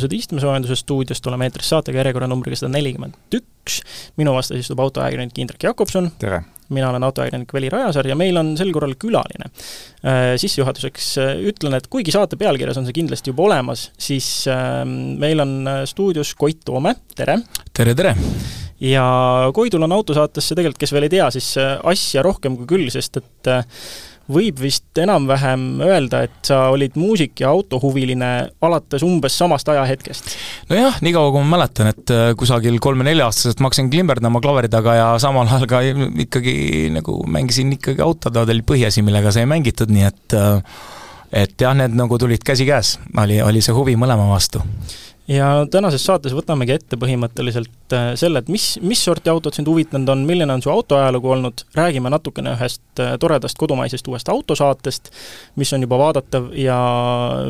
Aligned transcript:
Autosaladused 0.00 0.16
istmesoojenduse 0.16 0.76
stuudiost, 0.80 1.26
oleme 1.28 1.44
eetris 1.48 1.68
saatega 1.68 2.00
järjekorranumbriga 2.00 2.56
sada 2.56 2.70
nelikümmend 2.72 3.36
üks, 3.36 3.80
minu 4.16 4.32
vastas 4.32 4.62
istub 4.62 4.80
autoajakirjanik 4.80 5.36
Indrek 5.38 5.66
Jakobson. 5.68 6.10
tere! 6.18 6.40
mina 6.70 6.88
olen 6.88 7.02
autoajakirjanik 7.02 7.52
Veli 7.52 7.68
Rajasaar 7.68 8.06
ja 8.06 8.14
meil 8.16 8.36
on 8.38 8.52
sel 8.56 8.70
korral 8.72 8.94
külaline. 8.94 9.50
Äh, 10.06 10.36
sissejuhatuseks 10.38 11.08
äh, 11.18 11.32
ütlen, 11.50 11.74
et 11.74 11.88
kuigi 11.90 12.14
saate 12.14 12.38
pealkirjas 12.38 12.78
on 12.78 12.86
see 12.86 12.94
kindlasti 12.94 13.32
juba 13.32 13.48
olemas, 13.48 13.88
siis 13.98 14.46
ähm, 14.48 15.18
meil 15.20 15.42
on 15.42 15.56
äh, 15.66 15.80
stuudios 15.90 16.32
Koit 16.38 16.62
Toome, 16.64 16.94
tere! 17.18 17.40
tere, 17.76 17.94
tere! 17.98 18.14
ja 18.80 19.04
Koidul 19.52 19.84
on 19.84 19.98
autosaatesse 19.98 20.54
tegelikult, 20.54 20.80
kes 20.80 20.94
veel 20.94 21.10
ei 21.10 21.12
tea, 21.18 21.26
siis 21.34 21.50
asja 21.60 22.22
rohkem 22.24 22.56
kui 22.56 22.70
küll, 22.70 22.88
sest 22.94 23.18
et 23.20 23.50
võib 24.30 24.60
vist 24.62 24.98
enam-vähem 25.00 25.82
öelda, 25.84 26.24
et 26.26 26.50
sa 26.50 26.62
olid 26.74 26.96
muusik 27.00 27.42
ja 27.42 27.50
autohuviline 27.54 28.30
alates 28.64 29.04
umbes 29.06 29.36
samast 29.40 29.68
ajahetkest? 29.72 30.34
nojah, 30.70 31.00
niikaua 31.04 31.32
kui 31.34 31.44
ma 31.44 31.56
mäletan, 31.56 31.90
et 31.94 32.14
äh, 32.14 32.30
kusagil 32.38 32.78
kolme-nelja-aastaselt 32.82 33.60
ma 33.60 33.70
hakkasin 33.70 33.90
klimberdama 33.92 34.42
klaveri 34.44 34.70
taga 34.72 34.96
ja 34.98 35.10
samal 35.22 35.48
ajal 35.50 35.68
ka 35.70 35.82
ikkagi 36.26 36.56
nagu 36.94 37.20
mängisin 37.26 37.74
ikkagi 37.76 38.04
autod 38.04 38.40
olid 38.44 38.66
põhiasi, 38.66 39.04
millega 39.06 39.34
sai 39.34 39.46
mängitud, 39.50 39.92
nii 39.92 40.08
et 40.08 40.38
äh, 40.38 40.80
et 41.30 41.54
jah, 41.62 41.76
need 41.78 41.94
nagu 41.94 42.18
tulid 42.18 42.42
käsikäes, 42.42 42.96
oli, 43.22 43.38
oli 43.42 43.62
see 43.62 43.74
huvi 43.74 43.94
mõlema 43.98 44.26
vastu 44.32 44.64
ja 45.30 45.48
tänases 45.70 46.02
saates 46.06 46.34
võtamegi 46.34 46.74
ette 46.74 46.98
põhimõtteliselt 47.00 47.94
äh, 47.94 48.10
selle, 48.18 48.42
et 48.42 48.50
mis, 48.52 48.72
mis 48.82 49.02
sorti 49.04 49.30
autod 49.30 49.54
sind 49.56 49.70
huvitanud 49.70 50.10
on, 50.10 50.24
milline 50.28 50.52
on 50.56 50.64
su 50.64 50.72
autoajalugu 50.72 51.30
olnud, 51.36 51.64
räägime 51.78 52.10
natukene 52.12 52.56
ühest 52.56 53.02
äh, 53.02 53.14
toredast 53.22 53.58
kodumaisest 53.60 54.10
uuest 54.10 54.28
autosaatest, 54.32 55.12
mis 55.60 55.72
on 55.76 55.86
juba 55.86 56.00
vaadatav 56.00 56.50
ja 56.58 56.80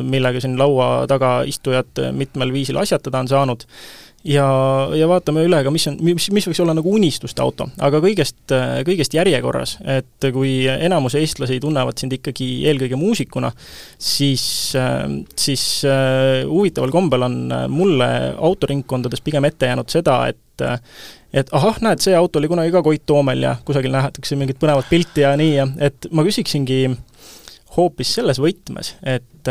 millega 0.03 0.43
siin 0.43 0.59
laua 0.61 1.07
taga 1.09 1.41
istujad 1.49 2.05
mitmel 2.17 2.53
viisil 2.53 2.77
asjatada 2.81 3.23
on 3.23 3.31
saanud 3.31 3.67
ja, 4.27 4.47
ja 4.97 5.07
vaatame 5.09 5.45
üle 5.47 5.61
ka, 5.65 5.71
mis 5.73 5.87
on, 5.89 5.97
mis, 6.05 6.27
mis 6.33 6.47
võiks 6.49 6.61
olla 6.63 6.75
nagu 6.77 6.91
unistuste 6.93 7.43
auto, 7.43 7.69
aga 7.81 8.01
kõigest, 8.03 8.53
kõigest 8.87 9.15
järjekorras, 9.17 9.77
et 9.85 10.29
kui 10.33 10.53
enamus 10.71 11.15
eestlasi 11.19 11.59
tunnevad 11.63 12.01
sind 12.01 12.15
ikkagi 12.17 12.49
eelkõige 12.69 12.99
muusikuna, 12.99 13.51
siis, 13.97 14.43
siis 15.45 15.65
huvitaval 16.49 16.93
kombel 16.93 17.27
on 17.27 17.41
mulle 17.71 18.11
autoringkondades 18.37 19.23
pigem 19.25 19.49
ette 19.49 19.71
jäänud 19.71 19.91
seda, 19.91 20.23
et 20.31 20.39
et 21.31 21.47
ahah, 21.55 21.77
näed, 21.81 22.01
see 22.03 22.11
auto 22.13 22.41
oli 22.41 22.49
kunagi 22.51 22.73
ka 22.73 22.81
Koit 22.85 23.05
Toomel 23.07 23.45
ja 23.45 23.55
kusagil 23.65 23.93
nähatakse 23.93 24.35
mingit 24.37 24.59
põnevat 24.61 24.89
pilti 24.91 25.23
ja 25.23 25.31
nii 25.39 25.53
ja 25.55 25.65
et 25.87 26.09
ma 26.11 26.25
küsiksingi 26.27 26.83
hoopis 27.77 28.17
selles 28.17 28.41
võtmes, 28.43 28.91
et 29.07 29.49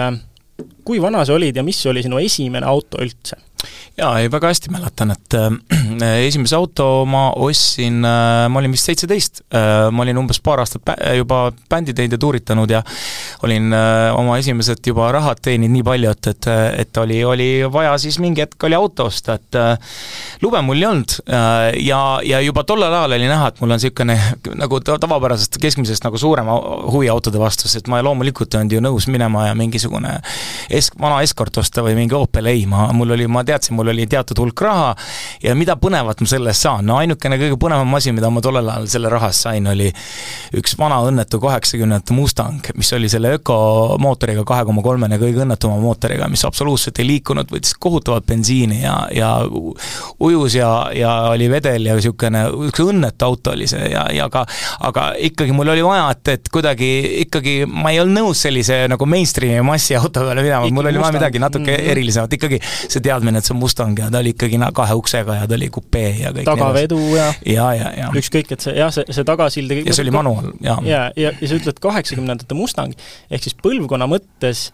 kui 0.84 1.00
vana 1.02 1.24
sa 1.24 1.36
olid 1.36 1.56
ja 1.56 1.64
mis 1.64 1.80
oli 1.88 2.04
sinu 2.04 2.20
esimene 2.20 2.68
auto 2.68 3.00
üldse? 3.02 3.38
Jaa, 3.98 4.12
ei 4.20 4.30
väga 4.32 4.50
hästi 4.50 4.70
mäletan, 4.72 5.10
et 5.14 5.34
äh, 5.34 5.48
esimese 6.28 6.56
auto 6.56 7.04
ma 7.08 7.30
ostsin 7.42 8.04
äh,, 8.06 8.46
ma 8.50 8.60
olin 8.60 8.74
vist 8.74 8.88
seitseteist 8.88 9.42
äh,, 9.54 9.88
ma 9.92 10.04
olin 10.04 10.20
umbes 10.22 10.40
paar 10.44 10.62
aastat 10.62 10.84
bä 10.86 10.96
juba 11.18 11.40
bändi 11.70 11.94
teinud 11.96 12.14
ja 12.14 12.20
tuuritanud 12.22 12.70
ja 12.70 12.82
olin 13.46 13.72
äh, 13.74 14.14
oma 14.16 14.38
esimesed 14.40 14.86
juba 14.86 15.10
rahad 15.12 15.42
teeninud 15.42 15.74
nii 15.74 15.86
palju, 15.86 16.12
et, 16.14 16.30
et, 16.32 16.48
et 16.84 17.00
oli, 17.02 17.18
oli 17.24 17.48
vaja 17.72 17.96
siis 18.00 18.18
mingi 18.22 18.44
hetk 18.44 18.68
oli 18.68 18.78
auto 18.78 19.08
osta, 19.10 19.36
et 19.40 19.58
äh, 19.58 19.98
lube 20.42 20.62
mul 20.64 20.80
ei 20.80 20.88
olnud 20.90 21.16
äh, 21.26 21.80
ja, 21.86 22.00
ja 22.26 22.40
juba 22.44 22.64
tollel 22.68 22.94
ajal 22.94 23.16
oli 23.18 23.28
näha, 23.30 23.50
et 23.50 23.60
mul 23.60 23.74
on 23.74 23.80
niisugune 23.80 24.16
nagu 24.62 24.80
tavapärasest 24.86 25.60
keskmisest 25.60 26.06
nagu 26.06 26.20
suurema 26.20 26.56
huvi 26.90 27.10
autode 27.12 27.42
vastu, 27.42 27.68
sest 27.68 27.90
ma 27.90 28.02
loomulikult 28.04 28.54
ei 28.54 28.62
olnud 28.62 28.78
ju 28.78 28.84
nõus 28.84 29.10
minema 29.12 29.48
ja 29.50 29.58
mingisugune 29.58 30.16
esk-, 30.70 30.98
vana 31.00 31.20
Escort 31.24 31.60
osta 31.60 31.84
või 31.84 31.96
mingi 31.98 32.16
Opel, 32.16 32.48
ei, 32.50 32.64
ma, 32.70 32.88
mul 32.96 33.16
oli, 33.16 33.26
ma 33.30 33.44
teadsin, 33.46 33.76
mul 33.80 33.92
oli 33.94 34.06
teatud 34.10 34.38
hulk 34.42 34.64
raha 34.64 34.92
ja 35.42 35.56
mida 35.56 35.76
põnevat 35.80 36.20
ma 36.20 36.28
selle 36.28 36.52
eest 36.52 36.66
saan, 36.66 36.86
no 36.88 36.98
ainukene 37.00 37.38
kõige 37.40 37.58
põnevam 37.60 37.96
asi, 37.96 38.12
mida 38.16 38.30
ma 38.32 38.42
tollel 38.44 38.68
ajal 38.68 38.88
selle 38.92 39.12
raha 39.12 39.30
eest 39.32 39.46
sain, 39.48 39.66
oli 39.70 39.88
üks 40.60 40.76
vana 40.78 41.00
õnnetu 41.08 41.40
kaheksakümnendate 41.42 42.16
Mustang, 42.16 42.70
mis 42.76 42.92
oli 42.96 43.08
selle 43.12 43.34
ökomootoriga, 43.38 44.44
kahe 44.48 44.66
koma 44.68 44.84
kolmene 44.84 45.18
kõige 45.20 45.44
õnnetuma 45.44 45.78
mootoriga, 45.80 46.28
mis 46.30 46.44
absoluutselt 46.48 47.00
ei 47.00 47.08
liikunud, 47.08 47.50
võttis 47.52 47.76
kohutavalt 47.80 48.26
bensiini 48.28 48.82
ja, 48.82 48.96
ja 49.14 49.30
ujus 50.20 50.58
ja, 50.58 50.70
ja 50.96 51.14
oli 51.30 51.48
vedel 51.52 51.88
ja 51.88 51.96
niisugune, 51.96 52.44
üks 52.68 52.84
õnnetu 52.84 53.28
auto 53.30 53.54
oli 53.54 53.68
see 53.70 53.90
ja, 53.92 54.04
ja 54.12 54.28
aga 54.28 54.44
aga 54.90 55.06
ikkagi 55.30 55.54
mul 55.56 55.72
oli 55.72 55.84
vaja, 55.84 56.10
et, 56.14 56.32
et 56.36 56.52
kuidagi 56.52 56.90
ikkagi 57.24 57.54
ma 57.68 57.94
ei 57.94 58.00
olnud 58.02 58.20
nõus 58.20 58.44
sellise 58.44 58.82
nagu 58.90 59.08
mainstream'i 59.08 59.64
massiauto 59.66 60.24
peale 60.26 60.44
minema, 60.44 60.68
mul 60.74 60.90
oli 60.90 61.02
vaja 61.02 61.16
midagi 61.16 61.42
natuke 61.42 61.72
-hmm. 61.76 61.90
erilisemat, 61.94 62.36
ikkagi 62.38 62.60
see 62.62 63.02
teadmine, 63.04 63.38
et 63.38 63.46
see 63.46 63.54
on 63.54 63.60
Mustang 63.70 63.98
ja 63.98 64.10
ta 64.10 64.18
oli 64.18 64.32
ikkagi 64.34 64.58
kahe 64.74 64.94
uksega 64.98 65.34
ja 65.34 65.46
ta 65.46 65.54
oli 65.54 65.68
kupee 65.70 66.10
ja 66.18 66.32
kõik 66.34 66.48
tagavedu 66.48 66.98
ja 67.14 67.28
ja, 67.46 67.68
ja, 67.78 67.92
ja 67.96 68.08
ükskõik, 68.18 68.50
et 68.56 68.64
see 68.64 68.74
jah, 68.74 68.90
see, 68.94 69.06
see 69.14 69.26
tagasild 69.26 69.70
ja 69.78 69.94
see 69.94 70.02
oli 70.02 70.14
manuaal, 70.14 70.50
jaa. 70.64 70.78
ja, 70.86 71.02
ja, 71.16 71.30
ja 71.30 71.50
sa 71.50 71.58
ütled 71.60 71.78
kaheksakümnendate 71.82 72.58
Mustang, 72.58 72.96
ehk 73.30 73.46
siis 73.46 73.54
põlvkonna 73.62 74.10
mõttes 74.10 74.72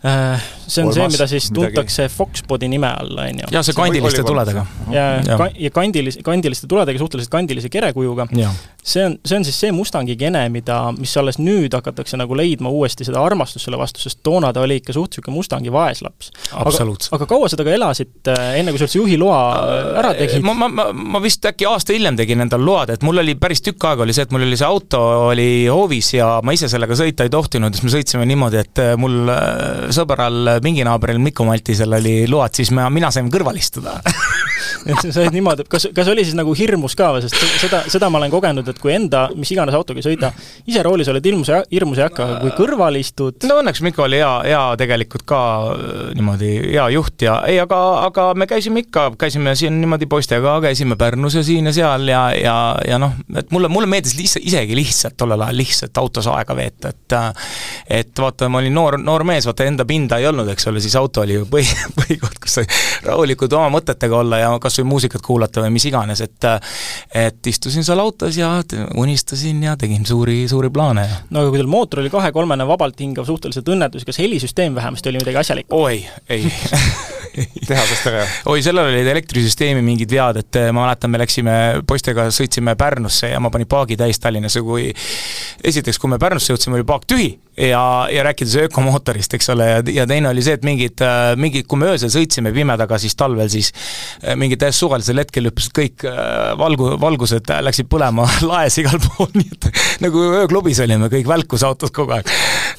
see 0.00 0.82
on 0.82 0.88
Olmas, 0.88 0.94
see, 0.94 1.08
mida 1.12 1.26
siis 1.28 1.50
tuntakse 1.52 2.06
midagi. 2.06 2.16
Foxpodi 2.16 2.68
nime 2.72 2.88
all, 2.88 3.18
on 3.20 3.40
ju. 3.42 3.48
jah, 3.52 3.64
see 3.66 3.76
kandiliste 3.76 4.22
tuledega. 4.24 4.64
ja, 4.88 5.06
ja, 5.20 5.48
ja 5.66 5.70
kandilis-, 5.74 6.16
kandiliste 6.24 6.68
tuledega, 6.70 6.98
suhteliselt 7.02 7.32
kandilise 7.32 7.68
kerekujuga. 7.68 8.26
see 8.82 9.04
on, 9.04 9.18
see 9.26 9.36
on 9.36 9.44
siis 9.44 9.58
see 9.60 9.72
Mustangi 9.76 10.16
gene, 10.16 10.46
mida, 10.48 10.78
mis 10.96 11.12
alles 11.20 11.36
nüüd 11.36 11.76
hakatakse 11.76 12.16
nagu 12.16 12.36
leidma 12.36 12.72
uuesti 12.72 13.04
seda 13.04 13.20
armastust 13.20 13.66
selle 13.66 13.76
vastu, 13.80 14.00
sest 14.00 14.22
toona 14.24 14.54
ta 14.56 14.62
oli 14.64 14.78
ikka 14.80 14.96
suht 14.96 15.12
niisugune 15.12 15.36
Mustangi 15.36 15.72
vaeslaps. 15.74 16.30
aga, 16.56 16.86
aga 17.18 17.28
kaua 17.28 17.50
sa 17.52 17.60
temaga 17.60 17.76
elasid, 17.76 18.14
äh, 18.32 18.56
enne 18.62 18.72
kui 18.72 18.80
sa 18.80 18.88
üldse 18.88 19.00
juhiloa 19.02 19.42
äh, 19.58 19.90
ära 20.00 20.14
tegid? 20.16 20.46
ma, 20.46 20.56
ma, 20.56 20.70
ma, 20.72 20.88
ma 21.16 21.20
vist 21.20 21.44
äkki 21.44 21.68
aasta 21.68 21.92
hiljem 21.92 22.16
tegin 22.16 22.46
endale 22.46 22.64
load, 22.64 22.94
et 22.96 23.04
mul 23.04 23.20
oli 23.20 23.36
päris 23.36 23.60
tükk 23.68 23.90
aega 23.90 24.06
oli 24.06 24.16
see, 24.16 24.24
et 24.24 24.32
mul 24.32 24.48
oli 24.48 24.56
see 24.56 24.70
auto 24.70 25.04
oli 25.28 25.50
hoovis 25.68 26.14
ja 26.16 26.32
ma 26.46 26.56
ise 26.56 26.72
sellega 26.72 26.96
sõita 26.96 27.28
ei 27.28 27.36
tohtinud, 27.36 27.76
siis 27.76 27.84
me 27.84 27.94
sõitsime 27.98 28.24
niimoodi, 28.32 28.64
et 28.64 28.84
mul 28.96 29.28
sõbral, 29.94 30.56
pinginaabril 30.62 31.20
Mikko 31.22 31.46
Maltisel 31.48 31.98
oli 31.98 32.14
load, 32.30 32.54
siis 32.56 32.72
ma, 32.76 32.88
mina 32.92 33.10
sain 33.14 33.30
kõrval 33.32 33.58
istuda 33.60 33.98
et 34.86 35.12
sa 35.12 35.20
olid 35.22 35.34
niimoodi, 35.34 35.66
kas, 35.70 35.88
kas 35.94 36.08
oli 36.12 36.24
siis 36.26 36.36
nagu 36.38 36.54
hirmus 36.56 36.96
ka 36.98 37.10
või, 37.14 37.24
sest 37.24 37.36
seda, 37.62 37.82
seda 37.90 38.10
ma 38.12 38.20
olen 38.20 38.32
kogenud, 38.32 38.68
et 38.70 38.80
kui 38.80 38.94
enda, 38.94 39.26
mis 39.36 39.50
iganes 39.54 39.76
autoga 39.76 40.02
sõida, 40.04 40.32
ise 40.70 40.84
roolis 40.86 41.10
oled 41.12 41.26
hirmus, 41.26 41.52
hirmus 41.72 42.00
ei 42.00 42.06
hakka, 42.06 42.26
aga 42.26 42.38
kui 42.44 42.54
kõrval 42.58 42.98
istud 43.00 43.48
no 43.48 43.60
õnneks 43.62 43.82
Mikko 43.84 44.06
oli 44.06 44.20
hea, 44.20 44.30
hea 44.50 44.62
tegelikult 44.80 45.26
ka 45.28 45.40
äh, 45.74 46.02
niimoodi 46.18 46.52
hea 46.70 46.86
juht 46.94 47.26
ja 47.26 47.40
ei, 47.48 47.60
aga, 47.62 47.80
aga 48.06 48.26
me 48.38 48.48
käisime 48.50 48.84
ikka, 48.84 49.10
käisime 49.20 49.54
siin 49.58 49.80
niimoodi 49.80 50.08
poistega, 50.10 50.58
käisime 50.64 50.98
Pärnus 51.00 51.38
ja 51.38 51.44
siin 51.46 51.70
ja 51.70 51.74
seal 51.76 52.08
ja, 52.10 52.22
ja, 52.36 52.56
ja 52.88 53.00
noh, 53.00 53.16
et 53.36 53.50
mulle, 53.54 53.70
mulle 53.72 53.90
meeldis 53.90 54.16
lihtsalt, 54.18 54.46
isegi 54.46 54.78
lihtsalt 54.78 55.18
tollel 55.20 55.46
ajal 55.46 55.60
lihtsalt 55.60 56.02
autos 56.02 56.30
aega 56.30 56.56
veeta, 56.56 56.94
et 56.94 57.18
et 57.90 58.20
vaata, 58.22 58.48
ma 58.52 58.60
olin 58.60 58.74
noor, 58.74 58.96
noor 59.02 59.24
mees, 59.26 59.46
vaata 59.48 59.66
enda 59.66 59.84
pinda 59.88 60.20
ei 60.20 60.28
olnud, 60.30 60.48
eks 60.52 60.68
ole, 60.70 60.80
siis 60.82 60.94
auto 60.98 61.24
oli 61.24 61.36
ju 61.38 61.46
põhi, 61.50 61.66
põhikoht, 61.98 62.38
kus 62.42 62.60
sai 62.60 62.68
rahulikult 63.06 63.52
oma 63.58 63.70
mõtetega 63.76 64.20
olla 64.20 64.40
ja 64.42 64.50
kas 64.62 64.69
või 64.78 64.90
muusikat 64.94 65.24
kuulata 65.24 65.64
või 65.64 65.74
mis 65.76 65.86
iganes, 65.90 66.22
et 66.24 66.48
et 67.14 67.46
istusin 67.46 67.84
seal 67.84 68.00
autos 68.00 68.36
ja 68.38 68.52
unistasin 68.96 69.62
ja 69.62 69.76
tegin 69.80 70.06
suuri, 70.06 70.42
suuri 70.48 70.70
plaane. 70.70 71.06
no 71.30 71.42
aga 71.42 71.52
kui 71.52 71.60
teil 71.60 71.70
mootor 71.70 72.02
oli 72.04 72.12
kahe-kolmene 72.12 72.66
vabalt 72.68 73.00
hingav 73.00 73.28
suhteliselt 73.28 73.68
õnnetus, 73.68 74.06
kas 74.08 74.20
helisüsteem 74.22 74.74
vähemasti 74.74 75.12
oli 75.12 75.22
midagi 75.22 75.42
asjalikku? 75.42 75.76
oi, 75.76 76.04
ei 76.30 76.46
tehasest 77.68 78.08
ära? 78.10 78.24
oi, 78.50 78.62
sellel 78.64 78.92
olid 78.92 79.10
elektrisüsteemi 79.14 79.82
mingid 79.84 80.10
vead, 80.12 80.40
et 80.44 80.60
ma 80.70 80.86
mäletan, 80.86 81.12
me 81.12 81.20
läksime 81.22 81.56
poistega, 81.86 82.30
sõitsime 82.34 82.76
Pärnusse 82.80 83.32
ja 83.34 83.40
ma 83.42 83.52
panin 83.52 83.68
paagi 83.70 83.98
täis 84.00 84.20
Tallinnasse, 84.22 84.62
kui 84.66 84.90
esiteks, 85.64 86.00
kui 86.00 86.10
me 86.12 86.20
Pärnusse 86.22 86.54
jõudsime, 86.54 86.78
oli 86.80 86.88
paak 86.88 87.06
tühi 87.10 87.34
ja, 87.56 88.08
ja 88.12 88.22
rääkides 88.24 88.54
ökomootorist, 88.66 89.34
eks 89.34 89.50
ole, 89.52 89.66
ja, 89.66 89.80
ja 89.94 90.06
teine 90.08 90.30
oli 90.30 90.42
see, 90.44 90.54
et 90.58 90.64
mingid, 90.66 91.02
äh, 91.04 91.32
mingid, 91.40 91.66
kui 91.70 91.80
me 91.80 91.90
öösel 91.90 92.12
sõitsime 92.12 92.52
pimedaga, 92.54 92.98
siis 93.00 93.16
talvel 93.18 93.50
siis 93.52 93.72
äh, 94.22 94.36
mingi 94.38 94.58
täiesti 94.60 94.84
suvalisel 94.84 95.20
hetkel 95.20 95.50
hüppasid 95.50 95.74
kõik 95.76 96.06
äh, 96.08 96.52
valgu, 96.60 96.92
valgused 97.00 97.50
läksid 97.66 97.90
põlema 97.90 98.26
laes 98.50 98.78
igal 98.82 99.00
pool, 99.02 99.30
nii 99.34 99.50
et 99.56 99.68
nagu 100.04 100.24
ööklubis 100.40 100.80
olime, 100.84 101.10
kõik 101.12 101.28
välkus 101.30 101.64
autos 101.66 101.92
kogu 101.94 102.14
aeg. 102.16 102.30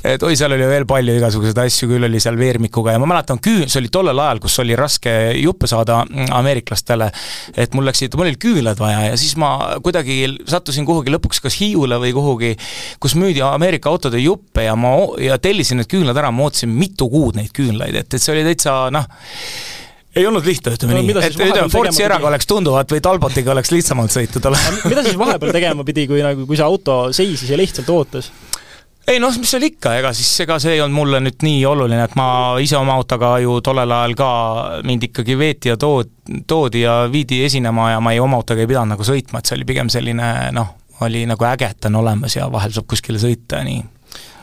et 0.07 0.23
oi, 0.23 0.35
seal 0.39 0.56
oli 0.56 0.69
veel 0.69 0.88
palju 0.89 1.17
igasuguseid 1.19 1.62
asju, 1.65 1.91
küll 1.91 2.07
oli 2.07 2.21
seal 2.24 2.39
veermikuga 2.39 2.95
ja 2.95 3.01
ma 3.01 3.09
mäletan, 3.12 3.41
küün, 3.44 3.67
see 3.69 3.81
oli 3.83 3.91
tollel 3.94 4.24
ajal, 4.24 4.41
kus 4.44 4.57
oli 4.63 4.77
raske 4.79 5.13
juppe 5.41 5.69
saada 5.69 6.01
mm, 6.07 6.31
ameeriklastele, 6.39 7.12
et 7.59 7.77
mul 7.77 7.89
läksid, 7.91 8.15
mul 8.17 8.29
olid 8.29 8.41
küünlad 8.41 8.81
vaja 8.81 9.12
ja 9.12 9.19
siis 9.19 9.35
ma 9.39 9.53
kuidagi 9.83 10.24
sattusin 10.50 10.88
kuhugi 10.88 11.13
lõpuks 11.13 11.44
kas 11.44 11.59
Hiiule 11.62 12.00
või 12.01 12.15
kuhugi, 12.15 12.56
kus 13.01 13.13
müüdi 13.19 13.44
Ameerika 13.45 13.91
autode 13.91 14.21
juppe 14.21 14.61
ja 14.66 14.78
ma, 14.80 14.96
ja 15.22 15.38
tellisin 15.42 15.81
need 15.81 15.92
küünlad 15.92 16.18
ära, 16.18 16.31
ma 16.31 16.48
ootasin 16.48 16.72
mitu 16.74 17.10
kuud 17.12 17.40
neid 17.40 17.54
küünlaid, 17.56 17.98
et, 18.04 18.13
et 18.13 18.22
see 18.22 18.34
oli 18.36 18.46
täitsa 18.48 18.75
noh, 18.94 19.08
ei 20.16 20.28
olnud 20.28 20.46
lihtne, 20.46 20.75
ütleme 20.75 20.98
no, 20.98 21.04
nii, 21.06 21.18
et 21.24 21.38
ütleme, 21.40 21.68
Fortsi 21.72 22.04
eraga 22.04 22.28
oleks 22.28 22.50
tunduvalt 22.50 22.92
või 22.92 23.04
Talbotiga 23.04 23.54
oleks 23.54 23.72
lihtsamalt 23.72 24.13
sõita 24.13 24.44
talle 24.44 24.60
mida 24.90 25.04
siis 25.06 25.19
vahepeal 25.19 25.54
tegema 25.56 25.86
pidi, 25.88 26.08
kui 26.10 26.24
nagu, 26.25 26.48
kui 26.48 26.60
see 26.60 26.68
auto 26.68 27.04
seisis 27.16 27.52
ja 27.52 27.60
lihtsalt 27.60 27.90
ootas? 27.94 28.31
ei 29.08 29.19
noh, 29.24 29.34
mis 29.40 29.50
seal 29.52 29.63
ikka, 29.66 29.96
ega 30.02 30.12
siis, 30.16 30.30
ega 30.44 30.58
see 30.62 30.75
ei 30.75 30.81
olnud 30.84 30.98
mulle 31.00 31.22
nüüd 31.24 31.46
nii 31.46 31.63
oluline, 31.68 32.04
et 32.06 32.18
ma 32.19 32.28
ise 32.63 32.78
oma 32.80 32.98
autoga 33.00 33.34
ju 33.44 33.58
tollel 33.66 33.96
ajal 33.96 34.18
ka 34.19 34.30
mind 34.88 35.08
ikkagi 35.10 35.38
veeti 35.40 35.72
ja 35.72 35.78
tood-, 35.80 36.12
toodi 36.48 36.84
ja 36.84 37.02
viidi 37.12 37.42
esinema 37.48 37.92
ja 37.96 38.04
ma 38.04 38.13
ei, 38.13 38.22
oma 38.24 38.42
autoga 38.42 38.63
ei 38.63 38.69
pidanud 38.69 38.96
nagu 38.96 39.08
sõitma, 39.08 39.40
et 39.40 39.50
see 39.50 39.58
oli 39.58 39.68
pigem 39.72 39.90
selline 39.92 40.28
noh, 40.56 40.75
oli 41.02 41.24
nagu 41.30 41.48
äge, 41.50 41.72
et 41.72 41.81
ta 41.81 41.90
on 41.90 42.02
olemas 42.04 42.36
ja 42.38 42.52
vahel 42.52 42.75
saab 42.75 42.88
kuskile 42.92 43.22
sõita 43.22 43.62
ja 43.62 43.68
nii 43.68 43.81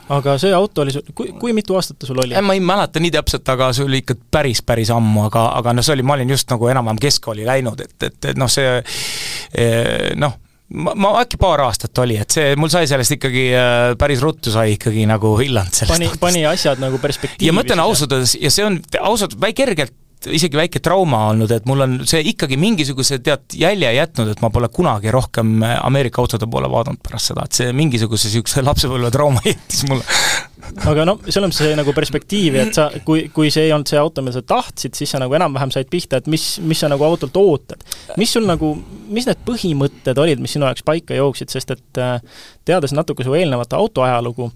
aga 0.09 0.37
see 0.41 0.53
auto 0.57 0.83
oli 0.85 0.95
sul, 0.95 1.05
kui, 1.15 1.33
kui 1.41 1.55
mitu 1.57 1.77
aastat 1.79 2.01
ta 2.01 2.09
sul 2.09 2.21
oli? 2.23 2.37
ma 2.43 2.57
ei 2.57 2.65
mäleta 2.65 3.03
nii 3.03 3.13
täpselt, 3.19 3.49
aga 3.53 3.71
see 3.77 3.87
oli 3.87 4.03
ikka 4.03 4.19
päris, 4.31 4.63
päris 4.67 4.93
ammu, 4.95 5.27
aga, 5.29 5.49
aga 5.61 5.77
noh, 5.77 5.87
see 5.87 5.97
oli, 5.99 6.07
ma 6.07 6.17
olin 6.19 6.35
just 6.35 6.51
nagu 6.53 6.69
enam-vähem 6.73 7.01
keskkooli 7.03 7.47
läinud, 7.49 7.81
et, 7.85 7.97
et, 8.11 8.19
et 8.33 8.41
noh, 8.41 8.51
see 8.53 8.79
eh, 8.79 10.15
noh, 10.19 10.37
ma, 10.75 10.95
ma 10.97 11.13
äkki 11.23 11.41
paar 11.41 11.63
aastat 11.67 12.03
oli, 12.05 12.19
et 12.21 12.35
see, 12.35 12.53
mul 12.61 12.73
sai 12.73 12.89
sellest 12.91 13.17
ikkagi 13.19 13.47
äh, 13.57 13.93
päris 14.01 14.25
ruttu 14.25 14.53
sai 14.55 14.77
ikkagi 14.77 15.07
nagu 15.09 15.35
hilland 15.41 15.73
sellest 15.73 15.95
pani, 15.95 16.11
pani 16.21 16.45
asjad 16.49 16.83
nagu 16.83 17.01
perspektiivi. 17.03 17.49
ja 17.49 17.57
ma 17.57 17.65
ütlen 17.67 17.83
ausalt 17.85 18.17
öeldes, 18.17 18.37
ja 18.41 18.53
see 18.53 18.67
on 18.69 18.81
ausalt, 19.01 19.39
väike 19.41 19.65
kergelt 19.65 19.97
isegi 20.27 20.59
väike 20.59 20.83
trauma 20.85 21.29
olnud, 21.31 21.53
et 21.55 21.67
mul 21.69 21.85
on 21.85 21.97
see 22.09 22.25
ikkagi 22.33 22.59
mingisuguse 22.61 23.21
tead 23.25 23.55
jälje 23.59 23.93
jätnud, 23.95 24.33
et 24.33 24.43
ma 24.43 24.51
pole 24.55 24.71
kunagi 24.75 25.13
rohkem 25.15 25.63
Ameerika 25.63 26.23
autode 26.23 26.49
poole 26.51 26.71
vaadanud 26.73 27.03
pärast 27.05 27.33
seda, 27.33 27.47
et 27.47 27.61
see 27.61 27.73
mingisuguse 27.77 28.29
niisuguse 28.29 28.65
lapsepõlvetrauma 28.67 29.45
jättis 29.51 29.87
mulle 29.89 30.05
aga 30.89 31.05
noh, 31.07 31.21
selles 31.29 31.49
mõttes 31.53 31.77
nagu 31.79 31.95
perspektiivi, 31.97 32.61
et 32.63 32.77
sa, 32.77 32.89
kui, 33.07 33.27
kui 33.35 33.51
see 33.55 33.69
ei 33.69 33.73
olnud 33.75 33.91
see 33.91 34.01
auto, 34.01 34.23
mida 34.25 34.39
sa 34.39 34.45
tahtsid, 34.55 34.97
siis 34.99 35.13
sa 35.15 35.21
nagu 35.23 35.35
enam-vähem 35.39 35.73
said 35.75 35.89
pihta, 35.91 36.21
et 36.21 36.29
mis, 36.31 36.45
mis 36.67 36.83
sa 36.83 36.91
nagu 36.91 37.05
autolt 37.07 37.37
ootad. 37.39 37.83
mis 38.21 38.33
sul 38.35 38.47
nagu, 38.49 38.75
mis 39.15 39.29
need 39.29 39.43
põhimõtted 39.47 40.21
olid, 40.21 40.43
mis 40.43 40.57
sinu 40.57 40.69
jaoks 40.69 40.85
paika 40.87 41.17
jooksid, 41.19 41.53
sest 41.55 41.75
et 41.77 42.03
äh, 42.03 42.19
teades 42.69 42.95
natuke 42.97 43.27
su 43.27 43.37
eelnevat 43.39 43.77
autoajalugu, 43.79 44.51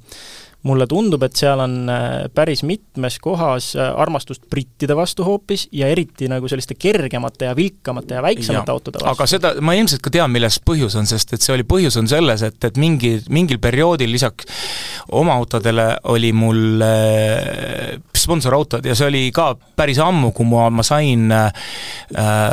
mulle 0.62 0.86
tundub, 0.86 1.22
et 1.26 1.34
seal 1.38 1.58
on 1.62 1.72
äh, 1.90 2.28
päris 2.34 2.62
mitmes 2.62 3.16
kohas 3.22 3.72
äh, 3.74 3.88
armastust 3.98 4.44
brittide 4.50 4.94
vastu 4.94 5.24
hoopis 5.26 5.66
ja 5.74 5.88
eriti 5.90 6.28
nagu 6.30 6.46
selliste 6.50 6.76
kergemate 6.78 7.48
ja 7.48 7.56
vilkamate 7.58 8.14
ja 8.14 8.22
väiksemate 8.22 8.70
ja, 8.70 8.76
autode 8.76 9.00
vastu. 9.02 9.10
aga 9.10 9.26
seda, 9.26 9.52
ma 9.64 9.74
ilmselt 9.74 10.04
ka 10.04 10.12
tean, 10.14 10.30
milles 10.30 10.60
põhjus 10.62 10.94
on, 11.00 11.08
sest 11.10 11.34
et 11.34 11.42
see 11.42 11.56
oli, 11.56 11.66
põhjus 11.66 11.98
on 11.98 12.10
selles, 12.10 12.44
et, 12.46 12.58
et 12.68 12.78
mingi, 12.78 13.16
mingil 13.34 13.58
perioodil 13.62 14.12
lisaks 14.14 14.46
oma 15.18 15.34
autodele 15.34 15.88
oli 16.14 16.30
mul 16.36 16.86
äh, 16.86 17.98
sponsorautod 18.22 18.86
ja 18.86 18.94
see 18.98 19.10
oli 19.10 19.24
ka 19.34 19.56
päris 19.58 19.98
ammu, 20.02 20.30
kui 20.36 20.46
ma, 20.46 20.68
ma 20.70 20.86
sain 20.86 21.26
äh, 21.34 21.50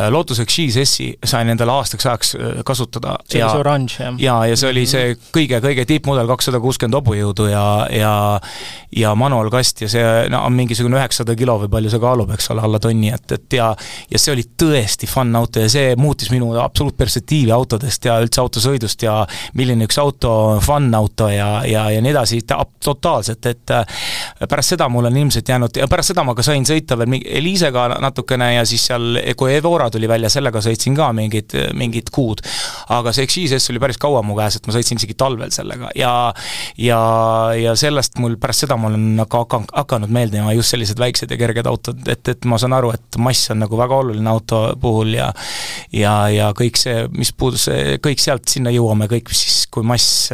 Lotus 0.09 0.41
Exige 0.41 0.81
S-i, 0.87 1.11
sain 1.29 1.53
endale 1.53 1.77
aastaks 1.77 2.09
ajaks 2.09 2.33
kasutada. 2.65 3.19
see 3.29 3.43
oli 3.43 3.53
see 3.53 3.61
oranž, 3.61 3.99
jah? 4.01 4.19
jaa, 4.25 4.41
ja 4.49 4.57
see 4.57 4.73
oli 4.73 4.87
mhm. 4.87 4.93
see 4.95 5.31
kõige, 5.37 5.61
kõige 5.61 5.85
tippmudel, 5.93 6.33
kakssada 6.33 6.63
kuuskümmend 6.63 6.97
hobujõudu 6.97 7.51
ja, 7.53 7.65
ja 7.93 7.98
ja 7.99 9.15
manuaalkast 9.15 9.81
ja 9.81 9.89
see 9.91 10.05
no, 10.29 10.41
on 10.47 10.55
mingisugune 10.57 10.97
üheksasada 10.97 11.35
kilo 11.37 11.59
või 11.63 11.69
palju 11.75 11.91
see 11.93 12.01
kaalub, 12.01 12.31
eks 12.33 12.49
ole, 12.53 12.63
alla 12.65 12.79
tonni, 12.81 13.11
et, 13.13 13.31
et 13.35 13.57
ja 13.59 13.69
ja 14.09 14.21
see 14.21 14.33
oli 14.33 14.45
tõesti 14.59 15.07
fun 15.09 15.35
auto 15.37 15.61
ja 15.63 15.69
see 15.69 15.93
muutis 15.99 16.31
minu 16.33 16.51
absoluutperspektiivi 16.59 17.53
autodest 17.53 18.05
ja 18.09 18.17
üldse 18.23 18.41
autosõidust 18.41 19.05
ja 19.05 19.19
milline 19.59 19.85
üks 19.85 19.99
auto 20.01 20.31
on 20.55 20.63
fun 20.63 20.89
auto 20.95 21.29
ja, 21.29 21.49
ja, 21.69 21.85
ja 21.93 22.01
nii 22.01 22.13
edasi, 22.13 22.41
totaalselt, 22.83 23.45
et 23.51 23.75
äh, 23.75 24.01
pärast 24.49 24.75
seda 24.75 24.89
mul 24.89 25.09
on 25.09 25.17
ilmselt 25.21 25.49
jäänud, 25.49 25.81
ja 25.81 25.87
pärast 25.91 26.13
seda 26.13 26.25
ma 26.25 26.35
ka 26.37 26.45
sain 26.45 26.65
sõita 26.67 26.97
veel 26.99 27.11
mingi 27.13 27.29
Eliisega 27.39 27.87
natukene 28.01 28.53
ja 28.55 28.65
siis 28.67 28.87
seal, 28.89 29.21
kui 29.37 29.53
Evora 29.55 29.89
tuli 29.93 30.09
välja, 30.09 30.31
sellega 30.33 30.61
sõitsin 30.65 30.97
ka 30.97 31.11
mingid, 31.15 31.55
mingid 31.77 32.09
kuud. 32.13 32.41
aga 32.95 33.13
see 33.13 33.27
Exis 33.29 33.69
oli 33.69 33.81
päris 33.81 34.01
kaua 34.01 34.23
mu 34.25 34.37
käes, 34.37 34.57
et 34.57 34.67
ma 34.67 34.73
sõitsin 34.75 34.99
isegi 35.01 35.17
talvel 35.19 35.53
sellega 35.53 35.91
ja 35.95 36.13
ja, 36.77 36.99
ja 37.57 37.75
see 37.79 37.88
sellest 37.89 38.19
mul 38.21 38.37
pärast 38.41 38.65
seda 38.65 38.77
mul 38.79 38.95
on 38.97 39.05
nagu 39.19 39.41
hakanud, 39.41 39.73
hakanud 39.81 40.13
meeldima 40.13 40.55
just 40.57 40.73
sellised 40.75 41.01
väiksed 41.01 41.31
ja 41.33 41.39
kerged 41.39 41.69
autod, 41.69 42.01
et, 42.11 42.33
et 42.33 42.49
ma 42.49 42.59
saan 42.61 42.77
aru, 42.77 42.93
et 42.95 43.19
mass 43.21 43.51
on 43.53 43.63
nagu 43.65 43.79
väga 43.79 44.01
oluline 44.03 44.31
auto 44.31 44.63
puhul 44.81 45.15
ja 45.17 45.31
ja, 45.95 46.13
ja 46.33 46.51
kõik 46.57 46.79
see, 46.79 47.07
mis 47.15 47.33
puudus, 47.33 47.67
kõik 48.03 48.21
sealt 48.21 48.49
sinna 48.51 48.73
jõuame, 48.73 49.09
kõik 49.11 49.33
siis, 49.35 49.63
kui 49.73 49.85
mass 49.85 50.29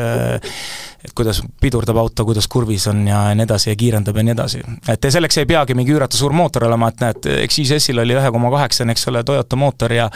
et 1.06 1.14
kuidas 1.16 1.42
pidurdab 1.62 2.00
auto, 2.02 2.26
kuidas 2.28 2.48
kurvis 2.52 2.88
on 2.92 3.04
ja 3.08 3.22
nii 3.38 3.46
edasi 3.46 3.72
ja 3.72 3.78
kiirendab 3.80 4.18
ja 4.18 4.26
nii 4.26 4.36
edasi. 4.36 4.62
et 4.92 5.10
selleks 5.16 5.40
ei 5.42 5.50
peagi 5.50 5.78
mingi 5.78 5.94
üüratu 5.94 6.18
suur 6.18 6.34
mootor 6.36 6.68
olema, 6.68 6.90
et 6.92 7.04
näed, 7.04 7.30
eks 7.46 7.60
ISS-il 7.64 8.02
oli 8.02 8.18
ühe 8.18 8.32
koma 8.36 8.52
kaheksane, 8.54 8.96
eks 8.96 9.08
ole, 9.12 9.24
Toyota 9.26 9.60
mootor 9.60 9.94
ja 9.94 10.10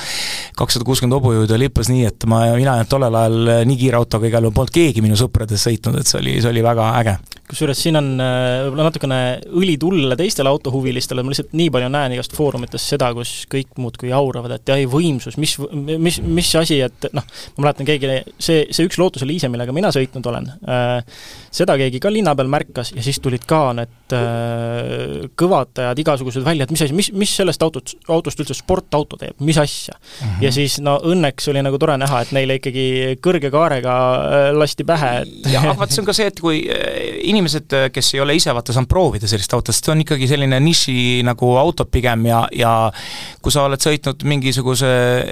kakssada 0.58 0.88
kuuskümmend 0.88 1.20
hobujõudu 1.20 1.60
lippas 1.62 1.92
nii, 1.94 2.06
et 2.10 2.30
ma, 2.30 2.44
mina 2.58 2.78
ei 2.78 2.84
olnud 2.84 2.94
tollel 2.94 3.20
ajal 3.22 3.52
nii 3.70 3.80
kiire 3.84 4.00
autoga 4.02 4.30
igal 4.30 4.48
juhul 4.48 4.58
polnud 4.62 4.76
keegi 4.76 5.06
minu 5.06 5.20
sõpradest 5.20 5.70
sõitnud, 5.70 6.02
et 6.02 6.10
see 6.10 6.22
oli, 6.22 6.40
see 6.42 6.54
oli 6.54 6.66
väga 6.66 6.94
äge 7.00 7.20
kusjuures 7.50 7.80
siin 7.82 7.98
on 7.98 8.10
äh, 8.22 8.62
võib-olla 8.66 8.88
natukene 8.90 9.20
õli 9.58 9.76
tulla 9.82 10.18
teistele 10.20 10.52
autohuvilistele, 10.52 11.24
ma 11.26 11.34
lihtsalt 11.34 11.56
nii 11.58 11.72
palju 11.74 11.90
näen 11.94 12.16
igast 12.16 12.36
foorumites 12.38 12.86
seda, 12.94 13.10
kus 13.18 13.34
kõik 13.52 13.74
muudkui 13.82 14.12
jauravad, 14.12 14.54
et 14.60 14.74
ai, 14.76 14.86
võimsus, 14.90 15.40
mis, 15.42 15.56
mis, 15.74 16.20
mis 16.26 16.52
asi, 16.60 16.82
et 16.86 17.10
noh, 17.16 17.26
ma 17.58 17.66
mäletan, 17.66 17.90
keegi, 17.90 18.20
see, 18.38 18.68
see 18.76 18.90
üks 18.90 19.00
Lotus 19.02 19.26
Elise, 19.26 19.50
millega 19.52 19.76
mina 19.76 19.92
sõitnud 19.96 20.30
olen 20.30 20.52
äh,, 20.70 21.24
seda 21.54 21.78
keegi 21.80 22.02
ka 22.04 22.14
linna 22.14 22.36
peal 22.38 22.52
märkas 22.52 22.94
ja 22.96 23.06
siis 23.06 23.22
tulid 23.24 23.48
ka 23.50 23.64
need 23.78 23.99
äh, 24.16 25.30
kõvatajad 25.40 26.00
igasugused 26.04 26.46
välja, 26.46 26.68
et 26.68 26.72
mis 26.72 26.86
asi, 26.86 26.96
mis, 26.96 27.12
mis 27.14 27.36
sellest 27.42 27.64
autot, 27.64 27.96
autost 28.08 28.40
üldse 28.40 28.58
sportauto 28.58 29.18
teeb, 29.20 29.38
mis 29.40 29.58
asja 29.58 29.96
mm. 29.98 30.28
-hmm. 30.28 30.44
ja 30.44 30.52
siis 30.52 30.80
no 30.80 30.98
õnneks 31.04 31.50
oli 31.52 31.64
nagu 31.66 31.78
tore 31.78 31.98
näha, 31.98 32.22
et 32.22 32.32
neile 32.32 32.60
ikkagi 32.60 33.18
kõrge 33.22 33.52
kaarega 33.52 33.96
äh, 34.16 34.50
lasti 34.58 34.84
pähe, 34.84 35.14
et 35.22 35.52
jah, 35.54 35.72
vaat 35.78 35.92
see 35.92 36.02
on 36.02 36.10
ka 36.10 36.14
see, 36.14 36.28
et 36.28 36.40
kui 36.40 36.64
inimesed 36.66 37.50
inimesed, 37.50 37.92
kes 37.94 38.14
ei 38.14 38.22
ole 38.24 38.36
ise 38.38 38.54
vaata 38.54 38.74
saanud 38.74 38.90
proovida 38.90 39.28
sellist 39.30 39.54
autot, 39.54 39.74
sest 39.74 39.88
see 39.88 39.94
on 39.94 40.04
ikkagi 40.04 40.28
selline 40.30 40.60
niši 40.64 40.96
nagu 41.28 41.52
auto 41.60 41.86
pigem 41.90 42.26
ja, 42.30 42.44
ja 42.56 42.74
kui 43.42 43.54
sa 43.54 43.66
oled 43.68 43.82
sõitnud 43.82 44.24
mingisuguse 44.30 44.90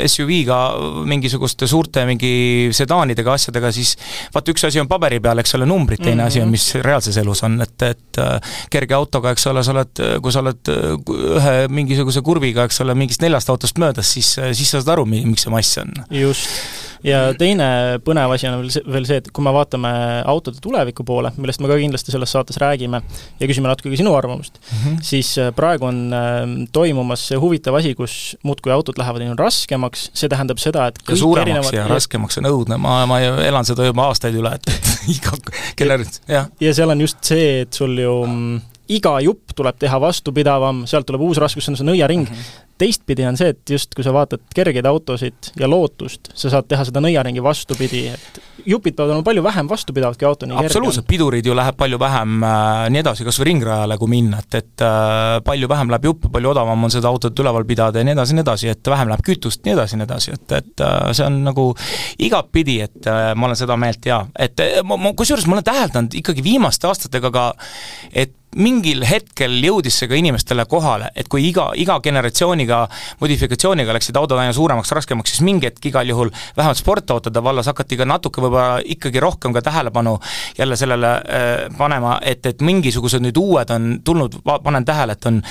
SUV-ga, 0.08 0.60
mingisuguste 1.08 1.68
suurte 1.70 2.06
mingi 2.08 2.70
sedaanidega, 2.76 3.36
asjadega, 3.38 3.72
siis 3.76 3.96
vaata, 4.34 4.54
üks 4.54 4.68
asi 4.70 4.82
on 4.82 4.90
paberi 4.90 5.20
peal, 5.24 5.42
eks 5.42 5.56
ole, 5.58 5.68
numbrid, 5.70 6.02
teine 6.02 6.16
mm 6.16 6.24
-hmm. 6.24 6.28
asi 6.28 6.42
on, 6.42 6.50
mis 6.54 6.68
reaalses 6.76 7.18
elus 7.18 7.44
on, 7.44 7.60
et, 7.62 7.82
et 7.82 8.22
äh, 8.24 8.58
kerge 8.74 8.98
autoga, 8.98 9.34
eks 9.36 9.48
ole, 9.52 9.64
sa 9.66 9.74
oled, 9.76 10.04
kui 10.24 10.34
sa 10.34 10.44
oled 10.44 10.74
ühe 10.74 11.56
mingisuguse 11.74 12.24
kurviga, 12.26 12.68
eks 12.68 12.84
ole, 12.86 12.96
mingist 12.98 13.24
neljast 13.24 13.52
autost 13.54 13.80
möödas, 13.82 14.12
siis, 14.18 14.34
siis 14.36 14.70
sa 14.70 14.82
saad 14.82 14.96
aru, 14.98 15.08
miks 15.10 15.48
see 15.48 15.54
mass 15.54 15.82
on. 15.84 15.96
just 16.12 16.87
ja 17.06 17.22
teine 17.38 17.68
põnev 18.06 18.34
asi 18.36 18.48
on 18.50 18.60
veel 18.62 18.72
see, 18.74 18.86
veel 18.94 19.08
see, 19.10 19.20
et 19.22 19.30
kui 19.34 19.46
me 19.46 19.54
vaatame 19.56 19.92
autode 20.30 20.62
tuleviku 20.64 21.06
poole, 21.08 21.32
millest 21.38 21.62
me 21.64 21.70
ka 21.72 21.78
kindlasti 21.80 22.14
selles 22.14 22.34
saates 22.34 22.60
räägime 22.62 23.02
ja 23.40 23.50
küsime 23.50 23.70
natuke 23.70 23.92
ka 23.92 24.00
sinu 24.00 24.16
arvamust 24.18 24.60
mm, 24.60 24.78
-hmm. 24.78 25.02
siis 25.02 25.34
äh, 25.42 25.52
praegu 25.56 25.90
on 25.90 26.14
äh, 26.14 26.46
toimumas 26.74 27.28
see 27.28 27.40
huvitav 27.42 27.76
asi, 27.80 27.96
kus 27.96 28.38
muudkui 28.44 28.72
autod 28.72 28.98
lähevad 28.98 29.22
ainult 29.22 29.40
raskemaks, 29.40 30.10
see 30.14 30.30
tähendab 30.30 30.62
seda, 30.62 30.88
et 30.88 31.00
ja 31.10 31.16
suuremaks 31.16 31.50
erinevad, 31.50 31.74
ja 31.74 31.88
raskemaks 31.88 32.38
on 32.42 32.50
õudne, 32.52 32.78
ma, 32.78 33.06
ma 33.10 33.20
elan 33.22 33.66
seda 33.66 33.86
juba 33.86 34.08
aastaid 34.12 34.36
üle, 34.36 34.54
et, 34.56 34.72
iga 35.16 35.38
generatsioon, 35.78 36.26
jah. 36.28 36.50
ja 36.60 36.74
seal 36.74 36.90
on 36.96 37.02
just 37.02 37.22
see, 37.22 37.62
et 37.62 37.74
sul 37.74 37.98
ju 38.00 38.16
mm, 38.26 38.62
iga 38.98 39.18
jupp 39.22 39.56
tuleb 39.56 39.78
teha 39.80 40.00
vastupidavam, 40.02 40.86
sealt 40.88 41.06
tuleb 41.10 41.22
uus 41.22 41.38
raskus, 41.42 41.66
see 41.66 41.74
on 41.76 41.82
see 41.82 41.92
nõiaring 41.92 42.26
mm, 42.28 42.34
-hmm 42.34 42.64
teistpidi 42.78 43.26
on 43.28 43.38
see, 43.40 43.52
et 43.54 43.74
just 43.74 43.96
kui 43.96 44.06
sa 44.06 44.14
vaatad 44.16 44.44
kergeid 44.56 44.86
autosid 44.90 45.52
ja 45.60 45.70
lootust, 45.70 46.32
sa 46.38 46.52
saad 46.54 46.68
teha 46.70 46.86
seda 46.88 47.02
nõiaringi 47.04 47.44
vastupidi, 47.44 48.06
et 48.14 48.40
jupid 48.68 48.96
peavad 48.98 49.14
olema 49.14 49.26
palju 49.26 49.44
vähem 49.46 49.70
vastupidavad 49.70 50.18
kui 50.20 50.28
auto 50.28 50.50
nii 50.50 50.60
absoluutselt, 50.62 51.08
pidurid 51.10 51.46
ju 51.46 51.56
läheb 51.58 51.78
palju 51.80 52.00
vähem 52.02 52.44
äh, 52.44 52.84
nii 52.94 53.02
edasi, 53.04 53.26
kas 53.28 53.40
või 53.42 53.50
ringrajale, 53.52 53.98
kui 54.02 54.12
minna, 54.12 54.42
et, 54.44 54.60
et 54.62 54.86
äh, 54.86 55.38
palju 55.46 55.70
vähem 55.72 55.94
läheb 55.94 56.10
juppe, 56.10 56.32
palju 56.34 56.54
odavam 56.54 56.88
on 56.88 56.94
seda 56.94 57.12
autot 57.12 57.44
üleval 57.44 57.68
pidada 57.70 58.02
ja 58.02 58.08
nii 58.08 58.18
edasi, 58.18 58.38
nii 58.38 58.46
edasi, 58.46 58.72
et 58.74 58.94
vähem 58.94 59.12
läheb 59.14 59.26
kütust, 59.26 59.64
nii 59.66 59.78
edasi, 59.78 60.00
nii 60.00 60.10
edasi, 60.10 60.36
et, 60.38 60.58
et 60.62 60.86
äh, 60.86 60.98
see 61.18 61.28
on 61.28 61.42
nagu 61.48 61.70
igatpidi, 62.30 62.80
et 62.88 63.12
äh, 63.12 63.32
ma 63.36 63.50
olen 63.50 63.60
seda 63.60 63.78
meelt 63.80 64.10
jaa, 64.10 64.24
et 64.38 64.64
äh, 64.64 64.82
ma, 64.88 65.00
ma 65.02 65.14
kusjuures 65.18 65.48
ma 65.50 65.58
olen 65.58 65.68
täheldanud 65.68 66.20
ikkagi 66.22 66.46
viimaste 66.46 66.90
aastatega 66.90 67.34
ka, 67.34 67.48
et 68.14 68.36
mingil 68.58 69.04
hetkel 69.08 69.58
jõudis 69.64 69.98
see 70.00 70.10
ka 70.10 70.18
inimestele 70.18 70.66
kohale, 70.70 71.12
et 71.16 71.30
kui 71.32 71.46
iga, 71.50 71.70
iga 71.78 72.00
generatsiooniga, 72.04 72.84
modifikatsiooniga 73.22 73.96
läksid 73.96 74.18
autod 74.18 74.40
aina 74.42 74.54
suuremaks, 74.56 74.92
raskemaks, 74.98 75.36
siis 75.36 75.44
mingi 75.46 75.70
hetk 75.70 75.86
igal 75.90 76.10
juhul 76.10 76.32
vähemalt 76.58 76.80
sportautode 76.80 77.44
vallas 77.44 77.70
hakati 77.70 78.00
ka 78.00 78.08
natuke 78.10 78.42
võib-olla 78.44 78.82
ikkagi 78.96 79.22
rohkem 79.24 79.54
ka 79.56 79.62
tähelepanu 79.66 80.18
jälle 80.58 80.78
sellele 80.80 81.14
äh, 81.18 81.56
panema, 81.78 82.18
et, 82.22 82.46
et 82.50 82.64
mingisugused 82.66 83.24
nüüd 83.24 83.38
uued 83.42 83.74
on 83.74 83.90
tulnud, 84.06 84.40
panen 84.64 84.86
tähele, 84.88 85.18
et 85.18 85.30
on 85.30 85.42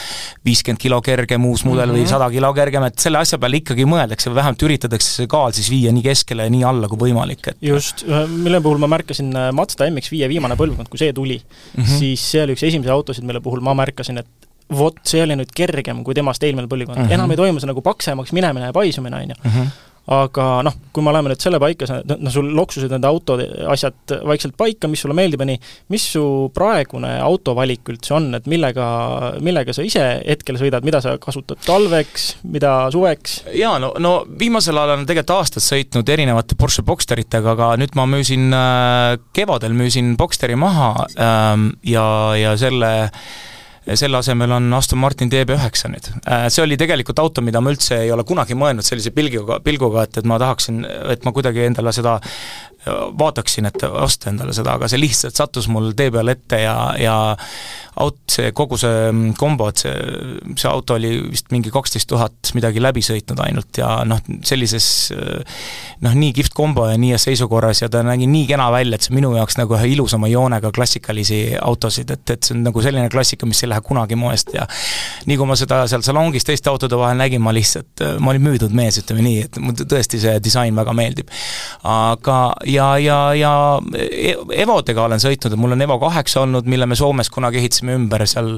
viiskümmend 0.47 0.83
kilo 0.83 1.01
kergem 1.05 1.47
uus 1.47 1.65
mudel 1.65 1.87
mm 1.87 1.93
-hmm. 1.93 1.97
või 1.97 2.05
mhm. 2.07 2.11
sada 2.11 2.31
kilo 2.31 2.53
kergem, 2.55 2.89
et 2.91 2.99
selle 2.99 3.23
asja 3.23 3.39
peale 3.39 3.63
ikkagi 3.63 3.87
mõeldakse 3.87 4.31
või 4.31 4.41
vähemalt 4.41 4.67
üritatakse 4.69 5.15
see 5.21 5.31
kaal 5.31 5.53
siis 5.53 5.71
viia 5.71 5.93
nii 5.93 6.03
keskele 6.03 6.49
ja 6.49 6.51
nii 6.51 6.65
alla 6.65 6.89
kui 6.89 6.99
võimalik, 7.07 7.53
et 7.53 7.57
just, 7.63 8.05
mille 8.29 8.61
puhul 8.61 8.79
ma 8.83 8.91
märkasin 8.97 9.31
äh, 9.37 9.53
Mazda 9.53 9.87
MX-5 9.87 10.29
viimane 10.29 10.57
põlvkond, 10.59 10.91
kui 10.91 10.99
see 10.99 11.13
tuli 11.13 11.39
mm, 11.39 11.83
-hmm. 11.83 11.99
siis 11.99 12.31
see 12.31 12.43
oli 12.43 12.57
üks 12.57 12.67
esimesi 12.67 12.96
autosid, 12.97 13.27
mille 13.29 13.43
puhul 13.45 13.63
ma 13.65 13.75
märkasin, 13.79 14.23
et 14.23 14.49
vot, 14.79 14.99
see 15.07 15.23
oli 15.23 15.37
nüüd 15.39 15.53
kergem 15.57 16.03
kui 16.07 16.17
temast 16.19 16.43
eelmine 16.43 16.67
põlvkond 16.71 16.99
mm, 16.99 17.05
-hmm. 17.07 17.15
enam 17.15 17.31
ei 17.31 17.39
toimu 17.39 17.63
see 17.63 17.71
nagu 17.71 17.83
paksemaks 17.87 18.33
minemine 18.35 18.73
ja 18.73 18.75
paisumine, 18.75 19.17
on 19.23 19.35
ju. 19.35 19.67
Aga 20.07 20.61
noh, 20.63 20.75
kui 20.95 21.03
me 21.03 21.11
oleme 21.11 21.33
nüüd 21.33 21.43
selle 21.43 21.59
paika 21.59 21.87
saanud, 21.89 22.13
noh, 22.23 22.31
sul 22.31 22.47
loksusid 22.55 22.93
need 22.95 23.07
autode 23.09 23.47
asjad 23.73 24.13
vaikselt 24.29 24.55
paika, 24.59 24.87
mis 24.91 25.01
sulle 25.03 25.17
meeldib 25.19 25.43
ja 25.43 25.49
nii, 25.49 25.59
mis 25.91 26.05
su 26.15 26.23
praegune 26.55 27.11
autovalik 27.27 27.91
üldse 27.91 28.15
on, 28.15 28.29
et 28.39 28.47
millega, 28.51 28.87
millega 29.43 29.75
sa 29.75 29.83
ise 29.87 30.05
hetkel 30.21 30.61
sõidad, 30.61 30.87
mida 30.87 31.01
sa 31.03 31.17
kasutad 31.23 31.59
talveks, 31.67 32.29
mida 32.47 32.77
suveks? 32.95 33.41
jaa, 33.59 33.81
no, 33.83 33.91
no 33.99 34.15
viimasel 34.39 34.79
ajal 34.79 34.95
olen 34.95 35.09
tegelikult 35.11 35.35
aastaid 35.41 35.67
sõitnud 35.67 36.15
erinevate 36.15 36.55
Porsche 36.61 36.87
Boxsteritega, 36.87 37.57
aga 37.57 37.73
nüüd 37.83 37.99
ma 37.99 38.07
müüsin 38.11 38.47
äh,, 38.55 39.19
kevadel 39.35 39.75
müüsin 39.75 40.15
Boxsteri 40.21 40.55
maha 40.61 40.93
ähm, 41.19 41.73
ja, 41.83 42.07
ja 42.39 42.55
selle 42.61 42.95
selle 43.95 44.19
asemel 44.19 44.51
on 44.57 44.73
Aston 44.75 44.99
Martin 44.99 45.31
DB9 45.31 45.91
nüüd. 45.93 46.09
Äh, 46.27 46.47
see 46.51 46.65
oli 46.65 46.79
tegelikult 46.81 47.21
auto, 47.23 47.45
mida 47.45 47.63
ma 47.63 47.71
üldse 47.75 48.01
ei 48.03 48.11
ole 48.15 48.25
kunagi 48.27 48.57
mõelnud 48.59 48.87
sellise 48.87 49.13
pilguga, 49.15 49.61
pilguga, 49.65 50.07
et, 50.09 50.19
et 50.19 50.27
ma 50.27 50.41
tahaksin, 50.43 50.83
et 51.13 51.27
ma 51.27 51.35
kuidagi 51.37 51.67
endale 51.69 51.95
seda 51.95 52.19
vaataksin, 53.19 53.67
et 53.69 53.83
osta 53.89 54.31
endale 54.31 54.55
seda, 54.57 54.77
aga 54.77 54.89
see 54.91 55.01
lihtsalt 55.01 55.37
sattus 55.39 55.69
mul 55.73 55.93
tee 55.99 56.13
peal 56.15 56.31
ette 56.33 56.61
ja, 56.63 56.77
ja 57.01 57.17
aut-, 58.03 58.21
see 58.31 58.53
kogu 58.57 58.79
see 58.81 59.33
kombo, 59.39 59.69
et 59.73 59.83
see, 59.85 59.95
see 60.59 60.69
auto 60.71 60.97
oli 60.99 61.15
vist 61.31 61.51
mingi 61.55 61.73
kaksteist 61.73 62.09
tuhat 62.11 62.53
midagi 62.57 62.83
läbi 62.83 63.03
sõitnud 63.05 63.41
ainult 63.47 63.81
ja 63.81 63.91
noh, 64.09 64.21
sellises 64.47 64.89
noh, 66.05 66.17
nii 66.17 66.33
kihvt 66.37 66.55
kombo 66.57 66.87
ja 66.91 66.99
nii 67.01 67.15
heas 67.15 67.27
seisukorras 67.29 67.83
ja 67.83 67.91
ta 67.93 68.03
nägi 68.07 68.29
nii 68.31 68.47
kena 68.51 68.69
välja, 68.75 68.99
et 68.99 69.07
see 69.07 69.17
minu 69.17 69.33
jaoks 69.37 69.59
nagu 69.61 69.77
ühe 69.79 69.91
ilusama 69.95 70.31
joonega 70.33 70.73
klassikalisi 70.77 71.41
autosid, 71.61 72.13
et, 72.13 72.25
et 72.37 72.47
see 72.47 72.57
on 72.57 72.65
nagu 72.69 72.85
selline 72.85 73.09
klassika, 73.13 73.49
mis 73.49 73.63
ei 73.65 73.73
lähe 73.73 73.85
kunagi 73.87 74.19
moest 74.19 74.53
ja 74.57 74.67
nii 75.27 75.39
kui 75.41 75.49
ma 75.49 75.57
seda 75.59 75.83
seal 75.91 76.05
salongis 76.07 76.47
teiste 76.47 76.71
autode 76.73 76.99
vahel 77.01 77.19
nägin, 77.19 77.43
ma 77.43 77.55
lihtsalt, 77.57 78.05
ma 78.21 78.35
olin 78.35 78.45
müüdud 78.45 78.77
mees, 78.77 79.01
ütleme 79.01 79.25
nii, 79.25 79.47
et 79.49 79.61
mulle 79.63 79.89
tõesti 79.89 80.21
see 80.21 80.37
disain 80.45 80.77
väga 80.77 80.93
meeldib. 80.97 81.33
aga, 81.87 82.39
ja, 82.69 82.76
ja, 83.01 83.19
ja 83.37 83.53
e-, 83.97 84.37
Evodega 84.63 85.05
olen 85.07 85.23
sõitnud, 85.23 85.55
et 85.55 85.61
mul 85.61 85.75
on 85.77 85.85
Evo 85.87 85.99
kaheksa 86.03 86.43
olnud, 86.45 86.69
mille 86.71 86.87
me 86.89 86.99
Soomes 86.99 87.31
kunagi 87.33 87.61
ehitasime 87.61 87.97
ümber 87.97 88.25
seal 88.29 88.55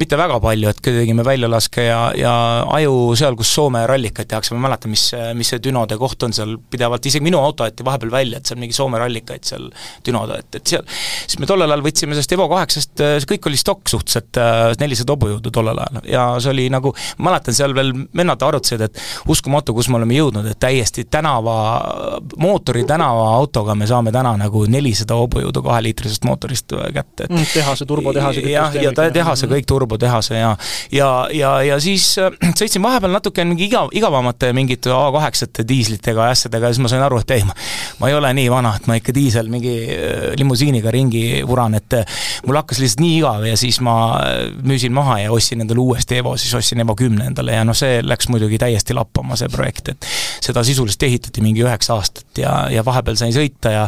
mitte 0.00 0.18
väga 0.20 0.38
palju, 0.42 0.70
et 0.70 0.82
tegime 0.84 1.24
väljalaske 1.26 1.86
ja, 1.86 2.00
ja 2.18 2.34
aju 2.76 3.14
seal, 3.18 3.36
kus 3.38 3.52
Soome 3.54 3.84
rallikaid 3.88 4.30
tehakse, 4.30 4.54
ma 4.54 4.60
ei 4.60 4.66
mäleta, 4.68 4.90
mis, 4.90 5.06
mis 5.38 5.52
see 5.52 5.62
Dünode 5.64 5.98
koht 6.00 6.26
on 6.26 6.34
seal 6.36 6.56
pidevalt, 6.70 7.06
isegi 7.10 7.24
minu 7.24 7.40
auto 7.42 7.66
aeti 7.66 7.86
vahepeal 7.86 8.12
välja, 8.14 8.40
et 8.40 8.50
seal 8.50 8.60
mingi 8.60 8.76
Soome 8.76 9.00
rallikaid 9.02 9.46
seal 9.48 9.68
Dünode, 10.06 10.40
et, 10.44 10.60
et 10.60 10.74
seal, 10.74 10.84
siis 11.26 11.40
me 11.42 11.48
tollel 11.50 11.70
ajal 11.70 11.84
võtsime 11.86 12.16
sellest 12.16 12.36
Evo 12.36 12.48
kaheksast, 12.52 12.94
see 12.98 13.30
kõik 13.34 13.50
oli 13.50 13.60
stokk 13.60 13.92
suhteliselt, 13.92 14.40
nelisada 14.80 15.14
hobujõudu 15.14 15.52
tollel 15.54 15.80
ajal. 15.84 16.02
Ja 16.08 16.26
see 16.42 16.52
oli 16.54 16.66
nagu, 16.72 16.94
mäletan, 17.22 17.56
seal 17.56 17.74
veel 17.76 17.92
vennad 18.16 18.42
arutasid, 18.42 18.84
et 18.88 19.00
uskumatu, 19.30 19.74
kus 19.76 19.88
me 19.90 20.00
oleme 20.00 20.18
jõudnud, 20.18 20.48
et 20.50 20.60
täiesti 20.60 21.06
tänava, 21.10 21.56
mootori 22.40 22.84
tänava 22.88 23.30
autoga 23.44 23.76
me 23.78 23.88
saame 23.90 24.12
täna 24.14 24.34
nagu 24.40 24.64
nelisada 24.70 25.16
hobujõudu 25.18 25.62
kaheliitrisest 25.64 26.24
mootorist 26.28 26.72
kätte, 26.94 27.26
et 27.26 27.32
mm, 27.32 27.50
tehase, 27.52 27.86
turbotehase 27.88 28.44
jah, 28.50 28.74
ja 28.80 28.92
tehase, 28.94 29.48
kõik 29.50 29.68
turbotehase 29.68 30.38
ja 30.40 30.54
ja, 30.92 31.28
ja, 31.32 31.62
ja 31.62 31.78
siis 31.80 32.06
äh, 32.18 32.32
sõitsin 32.58 32.82
vahepeal 32.84 33.14
natuke 33.14 33.44
mingi 33.46 33.68
igav, 33.68 33.90
igavamate 33.96 34.52
mingite 34.56 34.92
A8-te 34.94 35.64
diislitega 35.68 36.28
ja 36.28 36.34
asjadega 36.36 36.70
ja 36.70 36.76
siis 36.76 36.84
ma 36.84 36.92
sain 36.92 37.04
aru, 37.04 37.20
et 37.22 37.34
ei, 37.36 37.44
ma 38.00 38.10
ei 38.10 38.16
ole 38.16 38.32
nii 38.36 38.50
vana, 38.52 38.74
et 38.78 38.88
ma 38.90 38.98
ikka 38.98 39.14
diisel 39.16 39.50
mingi 39.52 39.74
äh, 39.94 40.26
limusiiniga 40.40 40.92
ringi 40.94 41.24
vuran, 41.46 41.76
et 41.78 41.98
äh, 42.00 42.20
mul 42.46 42.58
hakkas 42.60 42.82
lihtsalt 42.82 43.04
nii 43.04 43.18
igav 43.20 43.46
ja 43.48 43.56
siis 43.60 43.80
ma 43.84 43.96
müüsin 44.64 44.94
maha 44.94 45.20
ja 45.24 45.32
ostsin 45.34 45.64
endale 45.64 45.82
uuesti 45.82 46.20
Evo, 46.20 46.36
siis 46.40 46.54
ostsin 46.56 46.82
Evo 46.84 46.96
kümne 46.98 47.28
endale 47.30 47.56
ja 47.56 47.64
noh, 47.66 47.76
see 47.76 48.00
läks 48.04 48.30
muidugi 48.32 48.58
täiesti 48.62 48.96
lappama, 48.96 49.38
see 49.38 49.50
projekt, 49.52 49.92
et 49.94 50.08
seda 50.44 50.64
sisuliselt 50.66 51.02
ehitati 51.08 51.44
mingi 51.44 51.64
üheksa 51.64 51.98
aastat 51.98 52.40
ja, 52.40 52.54
ja 52.72 52.84
vahepeal 52.86 53.18
sain 53.20 53.33
sõita 53.34 53.74
ja 53.74 53.84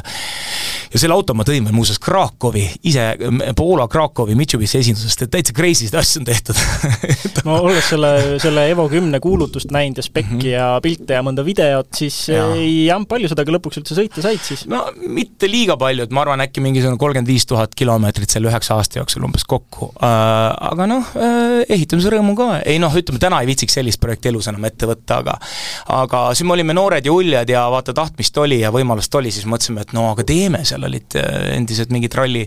ja 0.93 1.01
selle 1.01 1.17
auto 1.17 1.35
ma 1.37 1.45
tõin 1.47 1.67
veel 1.67 1.77
muuseas 1.77 2.01
Krakowi, 2.03 2.65
ise 2.89 3.09
Poola 3.57 3.87
Krakowi 3.91 4.37
Mitsubishi 4.39 4.81
esindusest, 4.81 5.27
et 5.27 5.33
täitsa 5.33 5.55
crazy 5.57 5.87
sid 5.87 5.97
asju 5.99 6.23
on 6.23 6.29
tehtud 6.29 6.61
no 7.47 7.59
olles 7.67 7.91
selle, 7.91 8.13
selle 8.43 8.67
Evo 8.71 8.87
kümne 8.93 9.21
kuulutust 9.23 9.73
näinud 9.75 10.01
ja 10.01 10.05
spekki 10.07 10.33
mm 10.33 10.41
-hmm. 10.41 10.53
ja 10.53 10.81
pilte 10.83 11.19
ja 11.19 11.23
mõnda 11.27 11.45
videot, 11.47 11.89
siis 11.95 12.29
ja. 12.29 12.47
ei 12.55 12.87
jah, 12.87 13.03
palju 13.09 13.29
sa 13.29 13.39
temaga 13.39 13.57
lõpuks 13.59 13.81
üldse 13.83 13.99
sõita 13.99 14.25
said 14.25 14.43
siis? 14.43 14.67
no 14.71 14.85
mitte 15.01 15.51
liiga 15.51 15.77
palju, 15.81 16.07
et 16.07 16.15
ma 16.15 16.25
arvan, 16.27 16.45
äkki 16.45 16.65
mingisugune 16.65 16.99
kolmkümmend 16.99 17.31
viis 17.31 17.47
tuhat 17.47 17.75
kilomeetrit 17.75 18.31
selle 18.31 18.51
üheksa 18.51 18.79
aasta 18.81 19.01
jooksul 19.01 19.27
umbes 19.27 19.45
kokku 19.45 19.93
äh,. 20.03 20.35
Aga 20.67 20.87
noh 20.87 21.13
äh,, 21.17 21.65
ehitamise 21.69 22.11
rõõmu 22.11 22.35
ka, 22.39 22.61
ei 22.65 22.79
noh, 22.83 22.95
ütleme 22.95 23.21
täna 23.23 23.41
ei 23.41 23.51
viitsiks 23.51 23.79
sellist 23.79 24.01
projekti 24.01 24.29
elus 24.29 24.49
enam 24.51 24.65
ette 24.69 24.89
võtta, 24.89 25.21
aga 25.23 25.39
aga 25.87 26.23
siis 26.35 26.47
me 26.47 26.57
olime 26.57 26.75
noored 26.77 27.07
ja 27.07 27.13
uljad 27.13 27.51
ja 27.51 27.67
vaata, 27.71 27.95
tahtmist 27.97 28.39
oli 28.43 28.61
ja 28.61 28.73
võimalust 28.75 29.15
oli, 29.19 29.31
siis 29.35 29.47
mõtlesime, 29.49 29.85
et 29.87 29.95
no 29.97 30.11
aga 30.13 30.25
teeme, 30.27 30.65
seal 30.77 30.87
olid 30.89 31.17
äh, 31.17 31.57
endised 31.57 31.93
mingid 31.95 32.15
ralli, 32.17 32.45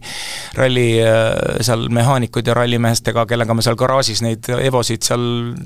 ralli 0.57 0.87
äh, 1.01 1.59
seal 1.65 1.87
mehaanikud 1.93 2.47
ja 2.47 2.55
rallimeestega, 2.57 3.25
kellega 3.29 3.55
me 3.55 3.65
seal 3.65 3.77
garaažis 3.79 4.21
neid 4.25 4.49
Evosid 4.59 5.05
seal 5.05 5.23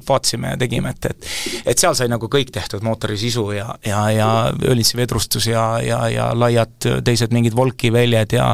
vaatasime 0.07 0.53
ja 0.53 0.59
tegime, 0.59 0.93
et, 0.93 1.09
et 1.11 1.73
et 1.73 1.79
seal 1.79 1.95
sai 1.97 2.09
nagu 2.11 2.29
kõik 2.31 2.51
tehtud, 2.53 2.83
mootori 2.85 3.17
sisu 3.19 3.49
ja, 3.55 3.67
ja, 3.85 4.03
ja 4.13 4.29
õlitsi 4.71 4.97
vedrustus 4.99 5.47
ja, 5.49 5.65
ja, 5.83 5.99
ja 6.11 6.29
laiad 6.37 6.89
teised 7.05 7.33
mingid 7.35 7.55
volkiväljed 7.57 8.37
ja 8.37 8.53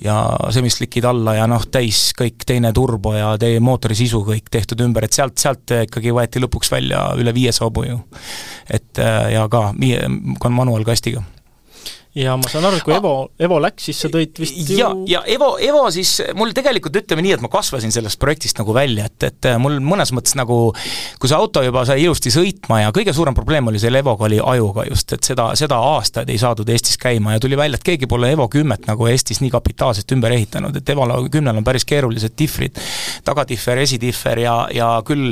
ja 0.00 0.16
semislikid 0.54 1.04
alla 1.08 1.36
ja 1.38 1.48
noh, 1.50 1.66
täis 1.72 2.10
kõik 2.16 2.46
teine 2.46 2.72
turbo 2.76 3.14
ja 3.16 3.34
teie 3.40 3.60
mootori 3.64 3.96
sisu 3.98 4.22
kõik 4.26 4.50
tehtud 4.52 4.80
ümber, 4.84 5.06
et 5.06 5.16
sealt, 5.16 5.36
sealt 5.40 5.74
ikkagi 5.84 6.14
võeti 6.14 6.42
lõpuks 6.42 6.72
välja 6.72 7.10
üle 7.20 7.34
viiesaja 7.34 7.68
hobujõu. 7.68 8.00
et 8.70 9.00
ja 9.32 9.46
ka 9.50 10.50
manuaalkastiga 10.50 11.24
ja 12.18 12.34
ma 12.34 12.48
saan 12.50 12.64
aru, 12.66 12.80
et 12.80 12.82
kui 12.82 12.94
Evo, 12.96 13.12
Evo 13.38 13.60
läks, 13.62 13.84
siis 13.86 14.00
sa 14.02 14.08
tõid 14.10 14.34
vist 14.42 14.56
ju 14.72 14.78
ja, 14.80 14.88
ja 15.06 15.20
Evo, 15.30 15.52
Evo 15.62 15.84
siis, 15.94 16.16
mul 16.34 16.50
tegelikult 16.56 16.96
ütleme 16.98 17.22
nii, 17.22 17.36
et 17.36 17.42
ma 17.44 17.50
kasvasin 17.52 17.92
sellest 17.94 18.18
projektist 18.22 18.58
nagu 18.58 18.74
välja, 18.74 19.06
et, 19.06 19.28
et 19.28 19.48
mul 19.62 19.78
mõnes 19.84 20.10
mõttes 20.16 20.34
nagu 20.38 20.58
kui 21.22 21.30
see 21.30 21.38
auto 21.38 21.62
juba 21.62 21.84
sai 21.86 22.02
ilusti 22.02 22.32
sõitma 22.34 22.80
ja 22.82 22.94
kõige 22.94 23.14
suurem 23.14 23.36
probleem 23.36 23.70
oli 23.70 23.78
selle 23.82 24.02
Evoga, 24.02 24.26
oli 24.26 24.40
ajuga 24.42 24.88
just, 24.88 25.14
et 25.14 25.28
seda, 25.28 25.52
seda 25.58 25.78
aastaid 25.92 26.32
ei 26.34 26.40
saadud 26.42 26.72
Eestis 26.74 26.98
käima 26.98 27.36
ja 27.36 27.42
tuli 27.42 27.58
välja, 27.58 27.78
et 27.78 27.86
keegi 27.86 28.10
pole 28.10 28.32
Evo 28.34 28.48
kümmet 28.50 28.90
nagu 28.90 29.06
Eestis 29.06 29.38
nii 29.44 29.54
kapitaalselt 29.54 30.10
ümber 30.16 30.34
ehitanud, 30.34 30.80
et 30.82 30.90
Evol 30.90 31.14
kümnel 31.30 31.62
on 31.62 31.66
päris 31.66 31.86
keerulised 31.86 32.34
dihvrid, 32.38 32.82
tagatihver, 33.24 33.84
esidihver 33.86 34.42
ja, 34.42 34.56
ja 34.74 34.90
küll 35.06 35.30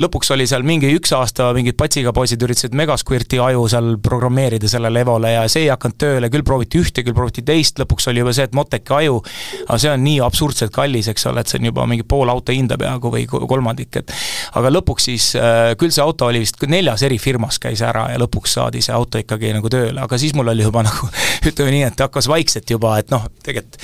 lõpuks 0.00 0.34
oli 0.36 0.44
seal 0.50 0.68
mingi 0.68 0.92
üks 0.98 1.16
aasta 1.16 1.48
mingid 1.56 1.80
patsiga 1.80 2.12
poisid 2.12 2.44
üritasid 2.44 2.76
Megasquirti 2.76 3.40
aju 3.40 3.64
seal 3.72 3.94
programmeerida 4.04 4.68
sellele 4.68 5.00
Evole 5.00 5.32
ja 5.32 5.48
see 5.48 5.64
ei 5.64 5.72
hakanud 5.72 5.96
tööle 5.96 6.09
tööle, 6.10 6.30
küll 6.32 6.44
prooviti 6.46 6.80
ühte, 6.82 7.04
küll 7.06 7.16
prooviti 7.16 7.44
teist, 7.46 7.80
lõpuks 7.80 8.10
oli 8.10 8.22
juba 8.22 8.34
see, 8.36 8.48
et 8.48 8.56
Moteki 8.56 8.96
aju, 8.98 9.20
aga 9.66 9.78
see 9.80 9.92
on 9.94 10.04
nii 10.04 10.20
absurdselt 10.26 10.74
kallis, 10.74 11.08
eks 11.12 11.26
ole, 11.30 11.44
et 11.44 11.50
see 11.50 11.60
on 11.60 11.70
juba 11.70 11.86
mingi 11.90 12.06
pool 12.08 12.30
auto 12.32 12.54
hinda 12.54 12.78
peaaegu 12.80 13.12
või 13.14 13.26
kolmandik, 13.30 14.02
et 14.02 14.14
aga 14.58 14.72
lõpuks 14.72 15.08
siis 15.10 15.30
äh, 15.38 15.72
küll 15.80 15.94
see 15.94 16.04
auto 16.04 16.28
oli 16.30 16.42
vist 16.42 16.60
neljas 16.70 17.04
eri 17.06 17.18
firmas 17.22 17.60
käis 17.62 17.82
ära 17.86 18.08
ja 18.12 18.20
lõpuks 18.20 18.56
saadi 18.58 18.82
see 18.84 18.94
auto 18.96 19.20
ikkagi 19.20 19.52
nagu 19.56 19.70
tööle, 19.72 19.98
aga 20.02 20.18
siis 20.20 20.34
mul 20.38 20.52
oli 20.52 20.66
juba 20.66 20.84
nagu 20.88 21.10
ütleme 21.46 21.74
nii, 21.74 21.84
et 21.90 22.04
hakkas 22.04 22.28
vaikselt 22.30 22.70
juba, 22.70 22.96
et 23.00 23.12
noh, 23.12 23.26
tegelikult 23.44 23.80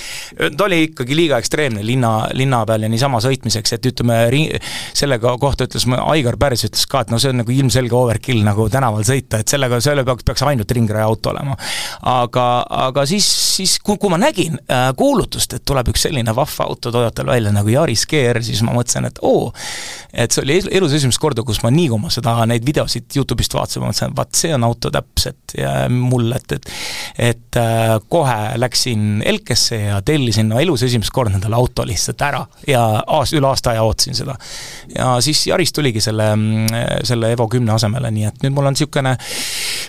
ta 0.57 0.67
oli 0.67 0.83
ikkagi 0.89 1.17
liiga 1.17 1.41
ekstreemne 1.43 1.85
linna, 1.87 2.13
linna 2.37 2.63
peal 2.69 2.87
ja 2.87 2.91
niisama 2.93 3.21
sõitmiseks, 3.25 3.77
et 3.77 3.91
ütleme, 3.93 4.19
selle 4.97 5.19
kohta 5.23 5.67
ütles 5.69 5.87
Aigar 5.97 6.39
Pärs 6.41 6.67
ütles 6.69 6.87
ka, 6.91 7.05
et 7.05 7.13
no 7.13 7.21
see 7.23 7.33
on 7.33 7.41
nagu 7.43 7.53
ilmselge 7.53 7.97
overkill 7.97 8.43
nagu 8.47 8.69
tänaval 8.73 9.07
sõita, 9.07 9.41
et 9.43 9.53
sellega, 9.53 9.81
selle 9.85 10.05
peaks, 10.07 10.27
peaks 10.27 10.45
ainult 10.47 10.77
ringraja 10.77 11.09
auto 11.09 11.33
olema 11.33 11.57
aga, 12.23 12.47
aga 12.89 13.07
siis, 13.09 13.27
siis 13.57 13.77
kui, 13.85 13.99
kui 14.01 14.13
ma 14.13 14.19
nägin 14.21 14.59
äh, 14.71 14.89
kuulutust, 14.99 15.57
et 15.57 15.65
tuleb 15.67 15.91
üks 15.93 16.07
selline 16.09 16.35
vahva 16.37 16.69
auto 16.69 16.93
Toyotal 16.95 17.31
välja 17.31 17.53
nagu 17.55 17.73
Yaris 17.73 18.07
GR, 18.11 18.41
siis 18.45 18.63
ma 18.67 18.75
mõtlesin, 18.77 19.09
et 19.09 19.21
oo, 19.27 19.51
et 20.13 20.33
see 20.33 20.45
oli 20.45 20.59
elus 20.79 20.97
esimest 20.97 21.21
korda, 21.23 21.45
kus 21.47 21.63
ma 21.65 21.73
nii, 21.75 21.89
kui 21.93 22.03
ma 22.03 22.13
seda, 22.13 22.39
neid 22.49 22.67
videosid 22.67 23.19
Youtube'ist 23.19 23.57
vaatasin, 23.57 23.85
ma 23.85 23.91
mõtlesin, 23.93 24.17
vaat 24.17 24.41
see 24.43 24.55
on 24.57 24.67
auto 24.69 24.93
täpselt 24.95 25.57
ja 25.59 25.75
mul, 25.93 26.31
et, 26.37 26.59
et 26.59 27.37
et 27.57 27.57
äh, 27.57 28.01
kohe 28.09 28.59
läksin 28.61 29.23
Elkesse 29.25 29.79
ja 29.81 30.01
tellisin 30.03 30.49
no 30.49 30.61
elus 30.61 30.83
esimest 30.87 31.13
korda 31.15 31.37
endale 31.37 31.57
auto 31.57 31.87
lihtsalt 31.87 32.23
ära 32.27 32.43
ja 32.69 32.83
aasta, 33.07 33.37
üle 33.39 33.49
aasta 33.49 33.73
aja 33.73 33.85
ootasin 33.87 34.19
seda. 34.19 34.37
ja 34.95 35.17
siis 35.25 35.47
Yaris 35.47 35.73
tuligi 35.73 36.01
selle, 36.05 36.29
selle 37.05 37.33
Evo 37.33 37.49
kümne 37.49 37.73
asemele, 37.77 38.11
nii 38.11 38.29
et 38.29 38.45
nüüd 38.45 38.57
mul 38.57 38.69
on 38.69 38.77
niisugune 38.77 39.17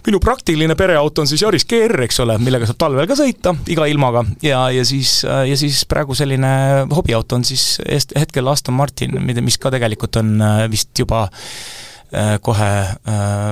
minu 0.06 0.20
praktiline 0.24 0.76
pereauto 0.78 1.24
on 1.24 1.30
siis 1.30 1.44
Yaris 1.46 1.66
GR, 1.70 2.04
eks 2.06 2.22
ole, 2.24 2.38
millega 2.44 2.70
saab 2.70 2.80
talvel 2.82 3.10
ka 3.10 3.18
sõita 3.18 3.56
iga 3.72 3.88
ilmaga 3.90 4.24
ja, 4.46 4.68
ja 4.74 4.86
siis, 4.88 5.20
ja 5.24 5.58
siis 5.60 5.84
praegu 5.90 6.16
selline 6.18 6.52
hobiauto 6.94 7.40
on 7.40 7.46
siis 7.48 7.78
hetkel 8.18 8.48
Aston 8.52 8.78
Martin, 8.78 9.18
mis 9.24 9.60
ka 9.62 9.72
tegelikult 9.74 10.20
on 10.22 10.38
äh, 10.42 10.64
vist 10.72 10.94
juba 11.00 11.28
äh, 11.28 12.38
kohe 12.44 12.72
äh, 12.86 13.52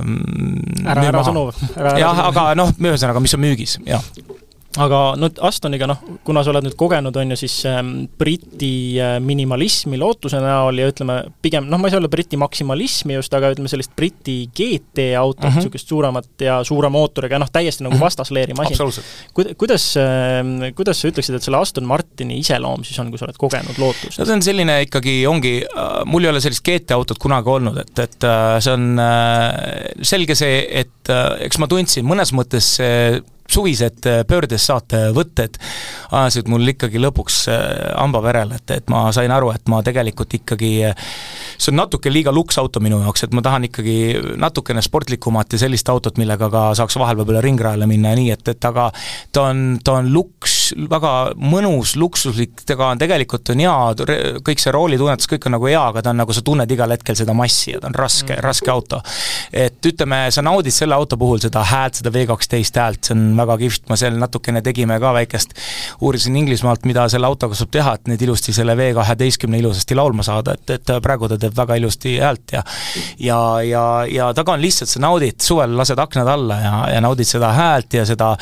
ära, 0.86 1.10
ära 1.12 1.25
sõnu. 1.28 1.48
jah, 2.00 2.25
aga 2.30 2.50
noh, 2.58 2.74
ühesõnaga, 2.80 3.24
mis 3.24 3.38
on 3.38 3.46
müügis, 3.46 3.80
jah 3.88 4.04
aga 4.82 5.00
no 5.20 5.29
Astoniga 5.48 5.88
noh, 5.89 6.01
kuna 6.25 6.44
sa 6.44 6.51
oled 6.51 6.65
nüüd 6.67 6.75
kogenud, 6.79 7.15
on 7.20 7.34
ju, 7.34 7.38
siis 7.39 7.55
ähm, 7.70 7.91
Briti 8.20 8.98
äh, 9.01 9.17
minimalismi 9.24 10.00
lootuse 10.00 10.39
näol 10.44 10.82
ja 10.82 10.89
ütleme, 10.91 11.17
pigem 11.44 11.70
noh, 11.72 11.79
ma 11.79 11.88
ei 11.88 11.94
saa 11.94 12.01
öelda 12.01 12.12
Briti 12.12 12.39
maksimalismi 12.39 13.17
just, 13.17 13.34
aga 13.38 13.53
ütleme 13.55 13.72
sellist 13.72 13.96
Briti 13.96 14.38
GT 14.55 15.12
autot 15.20 15.46
-hmm. 15.46 15.60
niisugust 15.60 15.91
suuremat 15.91 16.46
ja 16.48 16.62
suure 16.67 16.89
mootoriga, 16.94 17.39
noh, 17.39 17.51
täiesti 17.51 17.86
nagu 17.86 17.96
-hmm. 17.96 18.05
vastasleeri 18.05 18.58
masin. 18.58 19.03
Kuid-, 19.34 19.53
kuidas 19.58 19.88
äh,, 19.98 20.74
kuidas 20.75 21.01
sa 21.01 21.12
ütleksid, 21.12 21.36
et 21.36 21.44
selle 21.44 21.62
Aston 21.62 21.86
Martini 21.86 22.39
iseloom 22.39 22.84
siis 22.84 23.00
on, 23.00 23.12
kui 23.12 23.20
sa 23.20 23.29
oled 23.29 23.39
kogenud 23.39 23.77
lootust? 23.77 24.20
no 24.20 24.25
see 24.25 24.36
on 24.36 24.44
selline 24.44 24.82
ikkagi, 24.88 25.15
ongi, 25.27 25.55
äh, 25.65 26.01
mul 26.05 26.24
ei 26.24 26.34
ole 26.34 26.44
sellist 26.44 26.65
GT 26.65 26.91
autot 26.91 27.20
kunagi 27.22 27.50
olnud, 27.50 27.77
et, 27.77 28.00
et 28.00 28.27
äh, 28.27 28.60
see 28.60 28.74
on 28.74 29.00
selge 30.01 30.36
see, 30.36 30.60
et 30.84 31.10
eks 31.46 31.58
ma 31.62 31.67
tundsin 31.70 32.05
mõnes 32.08 32.32
mõttes 32.36 32.75
see 32.79 33.22
suvised 33.52 34.06
äh, 34.10 34.24
pöördes 34.28 34.66
saate 34.68 35.10
võtted 35.16 35.60
ajasid 36.16 36.50
mul 36.52 36.74
ikkagi 36.74 37.00
lõpuks 37.02 37.42
äh, 37.52 37.64
hamba 37.96 38.22
verele, 38.25 38.60
et, 38.60 38.74
et 38.80 38.90
ma 38.92 39.06
sain 39.16 39.32
aru, 39.32 39.52
et 39.56 39.70
ma 39.72 39.82
tegelikult 39.86 40.34
ikkagi, 40.40 40.72
äh, 40.90 41.12
see 41.58 41.72
on 41.74 41.80
natuke 41.84 42.12
liiga 42.14 42.34
luksauto 42.36 42.82
minu 42.84 43.02
jaoks, 43.04 43.28
et 43.28 43.36
ma 43.38 43.44
tahan 43.46 43.70
ikkagi 43.70 43.98
natukene 44.42 44.84
sportlikumat 44.86 45.56
ja 45.56 45.62
sellist 45.66 45.90
autot, 45.94 46.18
millega 46.22 46.50
ka 46.52 46.68
saaks 46.78 46.98
vahel 47.02 47.20
võib-olla 47.22 47.44
ringrajale 47.46 47.90
minna 47.90 48.14
ja 48.14 48.22
nii, 48.22 48.32
et, 48.36 48.54
et 48.56 48.70
aga 48.72 48.90
ta 49.36 49.50
on, 49.52 49.64
ta 49.84 50.00
on 50.00 50.12
luks, 50.14 50.64
väga 50.74 51.12
mõnus, 51.39 51.95
luksuslik, 52.00 52.62
temaga 52.65 52.91
on 52.93 53.01
tegelikult 53.01 53.51
on 53.53 53.62
hea, 53.63 53.74
kõik 54.45 54.62
see 54.62 54.74
roolitunnetus, 54.74 55.29
kõik 55.31 55.48
on 55.50 55.55
nagu 55.57 55.69
hea, 55.69 55.81
aga 55.81 56.03
ta 56.05 56.13
on 56.13 56.22
nagu, 56.22 56.34
sa 56.36 56.43
tunned 56.45 56.72
igal 56.72 56.93
hetkel 56.93 57.17
seda 57.17 57.36
massi 57.38 57.74
ja 57.74 57.81
ta 57.84 57.89
on 57.91 57.98
raske 57.98 58.34
mm., 58.34 58.43
raske 58.45 58.72
auto. 58.72 59.01
et 59.53 59.89
ütleme, 59.89 60.25
sa 60.31 60.43
naudid 60.45 60.75
selle 60.75 60.95
auto 60.95 61.17
puhul 61.19 61.41
seda 61.43 61.63
häält, 61.65 62.00
seda 62.00 62.13
V 62.13 62.25
kaksteist 62.29 62.79
häält, 62.79 63.01
see 63.05 63.15
on 63.15 63.25
väga 63.38 63.57
kihvt, 63.62 63.86
ma 63.91 64.00
seal 64.00 64.17
natukene 64.19 64.63
tegime 64.65 65.00
ka 65.01 65.13
väikest, 65.15 65.55
uurisin 66.01 66.39
Inglismaalt, 66.41 66.86
mida 66.89 67.07
selle 67.12 67.29
autoga 67.29 67.57
saab 67.57 67.74
teha, 67.75 67.95
et 68.00 68.12
nüüd 68.12 68.25
ilusti 68.27 68.55
selle 68.55 68.77
V 68.77 68.91
kaheteistkümne 68.98 69.60
ilusasti 69.62 69.98
laulma 69.98 70.25
saada, 70.25 70.55
et, 70.57 70.77
et 70.79 70.93
praegu 71.03 71.29
ta 71.31 71.39
teeb 71.41 71.55
väga 71.57 71.79
ilusti 71.81 72.17
häält 72.22 72.55
ja 72.57 72.63
ja, 73.19 73.39
ja, 73.65 73.86
ja 74.10 74.31
taga 74.38 74.55
on 74.55 74.63
lihtsalt, 74.63 74.89
sa 74.91 75.01
naudid, 75.03 75.39
suvel 75.43 75.75
lased 75.77 76.00
aknad 76.00 76.29
alla 76.31 76.60
ja, 76.62 76.74
ja 76.95 77.03
naudid 77.03 77.29
seda 77.29 77.51
häält 77.55 77.98
ja 77.98 78.05
seda, 78.07 78.34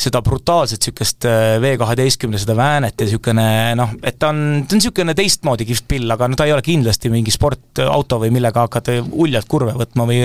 seda 0.00 0.22
brutaalset 0.24 0.80
niisugust 0.80 1.26
äh, 1.28 1.60
V 1.70 1.78
kaheteistkümne 1.80 2.38
seda 2.40 2.56
väänet 2.58 2.98
ja 2.98 3.06
niisugune 3.06 3.46
noh, 3.78 3.94
et 4.02 4.18
ta 4.18 4.30
on, 4.32 4.40
ta 4.66 4.74
on 4.74 4.80
niisugune 4.80 5.14
teistmoodi 5.16 5.66
kihvt 5.68 5.86
pill, 5.90 6.10
aga 6.10 6.28
no 6.30 6.38
ta 6.38 6.46
ei 6.48 6.54
ole 6.54 6.64
kindlasti 6.66 7.10
mingi 7.12 7.32
sportauto 7.34 8.20
või 8.22 8.32
millega 8.34 8.66
hakata 8.66 8.98
uljalt 9.10 9.48
kurve 9.50 9.74
võtma 9.78 10.06
või 10.08 10.24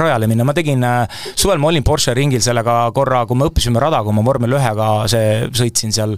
rajale 0.00 0.28
minna, 0.30 0.46
ma 0.46 0.54
tegin, 0.56 0.82
äh, 0.84 1.20
suvel 1.34 1.62
ma 1.62 1.70
olin 1.70 1.86
Porsche 1.86 2.14
ringil 2.16 2.42
sellega 2.44 2.78
korra, 2.96 3.24
kui 3.28 3.38
me 3.38 3.48
õppisime 3.50 3.82
rada, 3.82 4.02
kui 4.04 4.16
ma 4.16 4.24
vormel 4.26 4.58
ühega 4.58 4.88
see, 5.10 5.50
sõitsin 5.54 5.94
seal, 5.94 6.16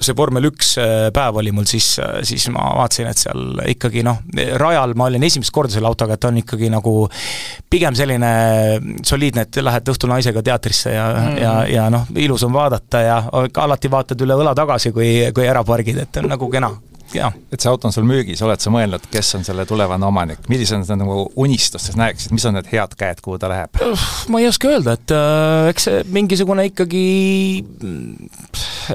see 0.00 0.16
vormel 0.16 0.48
üks 0.50 0.74
äh, 0.80 1.08
päev 1.14 1.38
oli 1.40 1.52
mul, 1.56 1.66
siis, 1.68 1.94
siis 2.26 2.48
ma 2.52 2.68
vaatasin, 2.80 3.10
et 3.10 3.20
seal 3.20 3.62
ikkagi 3.72 4.04
noh, 4.06 4.20
rajal 4.60 4.96
ma 4.98 5.08
olin 5.10 5.24
esimest 5.26 5.54
korda 5.54 5.76
selle 5.76 5.88
autoga, 5.88 6.16
et 6.16 6.26
on 6.28 6.40
ikkagi 6.42 6.70
nagu 6.72 6.94
pigem 7.70 7.96
selline 7.96 8.32
soliidne, 9.06 9.46
et 9.46 9.60
lähed 9.62 9.92
õhtul 9.92 10.12
naisega 10.12 10.42
teatrisse 10.44 10.92
ja 10.92 11.06
mm, 11.14 11.38
ja, 11.42 11.54
ja 11.70 11.86
noh, 11.92 12.04
ilus 12.22 12.44
on 12.46 12.52
vaadata 12.56 13.02
ja 13.04 13.22
alati 13.64 13.90
vaatad 13.92 14.26
üle 14.26 14.36
õla 14.36 14.54
tagasi, 14.58 14.92
kui, 14.96 15.10
kui 15.34 15.48
ära 15.48 15.64
pargid, 15.66 16.04
et 16.04 16.20
on 16.22 16.30
nagu 16.34 16.50
kena 16.52 16.74
jaa. 17.14 17.30
et 17.52 17.60
see 17.60 17.70
auto 17.70 17.88
on 17.88 17.94
sul 17.94 18.06
müügis, 18.08 18.42
oled 18.44 18.62
sa 18.62 18.72
mõelnud, 18.74 19.06
kes 19.12 19.34
on 19.38 19.46
selle 19.46 19.66
tulevane 19.68 20.06
omanik, 20.08 20.46
millised 20.50 20.90
on 20.94 21.02
nagu 21.02 21.18
unistustes 21.42 21.98
näeksid, 21.98 22.34
mis 22.36 22.46
on 22.48 22.56
need 22.58 22.68
head 22.72 22.96
käed, 22.98 23.22
kuhu 23.24 23.38
ta 23.42 23.50
läheb? 23.52 23.80
ma 24.32 24.42
ei 24.42 24.48
oska 24.50 24.70
öelda, 24.72 24.96
et 24.98 25.14
äh, 25.14 25.70
eks 25.72 25.88
see 25.88 26.04
mingisugune 26.16 26.68
ikkagi, 26.70 27.06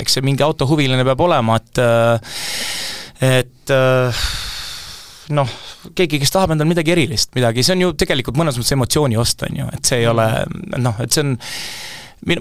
eks 0.01 0.17
see 0.17 0.25
mingi 0.25 0.45
autohuviline 0.45 1.05
peab 1.07 1.27
olema, 1.27 1.59
et 1.61 1.83
äh, 1.83 2.39
et 3.21 3.73
äh, 3.75 4.25
noh, 5.35 5.55
keegi, 5.95 6.19
kes 6.21 6.33
tahab 6.33 6.55
endale 6.55 6.71
midagi 6.71 6.93
erilist, 6.95 7.31
midagi, 7.37 7.63
see 7.65 7.77
on 7.77 7.85
ju 7.85 7.95
tegelikult 7.99 8.39
mõnes 8.39 8.57
mõttes 8.59 8.75
emotsiooni 8.75 9.19
ost, 9.21 9.45
on 9.47 9.63
ju, 9.63 9.71
et 9.77 9.87
see 9.87 10.03
ei 10.03 10.09
ole 10.11 10.27
noh, 10.81 11.01
et 11.03 11.13
see 11.13 11.25
on 11.25 11.35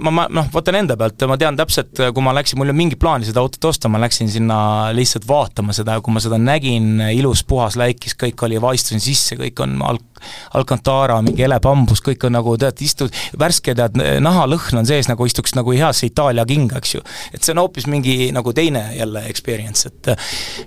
ma, 0.01 0.13
ma 0.13 0.27
noh, 0.33 0.49
vaatan 0.53 0.81
enda 0.83 0.97
pealt, 1.01 1.25
ma 1.31 1.39
tean 1.41 1.59
täpselt, 1.59 1.95
kui 1.97 2.25
ma 2.25 2.35
läksin, 2.37 2.59
mul 2.59 2.69
ei 2.69 2.75
olnud 2.75 2.83
mingit 2.83 3.01
plaani 3.01 3.29
seda 3.29 3.43
autot 3.43 3.71
osta, 3.71 3.91
ma 3.93 4.01
läksin 4.03 4.31
sinna 4.33 4.59
lihtsalt 4.97 5.27
vaatama 5.29 5.75
seda 5.77 5.97
ja 5.97 6.05
kui 6.05 6.15
ma 6.15 6.23
seda 6.23 6.39
nägin, 6.41 7.01
ilus 7.17 7.45
puhas 7.49 7.79
läikis, 7.81 8.17
kõik 8.21 8.45
oli, 8.47 8.61
vaistusin 8.61 9.03
sisse, 9.05 9.39
kõik 9.41 9.65
on 9.65 9.79
al-, 9.87 10.03
Alcantara, 10.59 11.21
mingi 11.25 11.45
elepambus, 11.47 12.03
kõik 12.05 12.27
on 12.29 12.37
nagu 12.39 12.57
tead, 12.61 12.81
istud, 12.85 13.15
värske 13.39 13.75
tead, 13.79 13.99
nahalõhn 14.23 14.83
on 14.83 14.89
sees, 14.89 15.09
nagu 15.11 15.27
istuks 15.27 15.55
nagu 15.59 15.75
heasse 15.75 16.09
Itaalia 16.09 16.45
kinga, 16.49 16.81
eks 16.81 16.95
ju. 16.97 17.03
et 17.35 17.43
see 17.45 17.55
on 17.55 17.63
hoopis 17.63 17.87
mingi 17.91 18.31
nagu 18.35 18.53
teine 18.57 18.85
jälle 18.97 19.25
experience, 19.31 19.89
et 19.89 20.13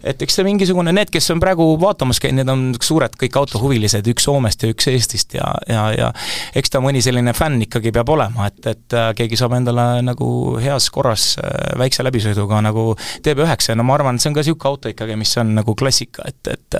et 0.03 0.21
eks 0.21 0.39
see 0.39 0.45
mingisugune, 0.47 0.93
need, 0.95 1.11
kes 1.13 1.29
on 1.33 1.41
praegu 1.43 1.65
vaatamas 1.81 2.21
käinud, 2.23 2.41
need 2.41 2.51
on 2.53 2.65
suured 2.81 3.15
kõik 3.19 3.37
autohuvilised, 3.43 4.07
üks 4.13 4.27
Soomest 4.27 4.63
ja 4.63 4.71
üks 4.71 4.87
Eestist 4.91 5.35
ja, 5.37 5.49
ja, 5.69 5.85
ja 5.97 6.11
eks 6.55 6.73
ta 6.73 6.81
mõni 6.83 7.01
selline 7.03 7.33
fänn 7.37 7.65
ikkagi 7.65 7.91
peab 7.95 8.09
olema, 8.13 8.47
et, 8.49 8.61
et 8.71 8.97
keegi 9.17 9.39
saab 9.39 9.57
endale 9.57 10.01
nagu 10.05 10.29
heas 10.63 10.89
korras 10.93 11.33
äh, 11.41 11.73
väikse 11.79 12.05
läbisõiduga 12.05 12.61
nagu 12.63 12.93
DB9 13.25 13.71
ja 13.71 13.77
no 13.77 13.85
ma 13.87 13.97
arvan, 13.97 14.17
et 14.17 14.23
see 14.23 14.31
on 14.31 14.37
ka 14.37 14.43
niisugune 14.43 14.71
auto 14.73 14.91
ikkagi, 14.93 15.17
mis 15.19 15.33
on 15.41 15.53
nagu 15.57 15.75
klassika, 15.77 16.27
et, 16.29 16.53
et 16.53 16.79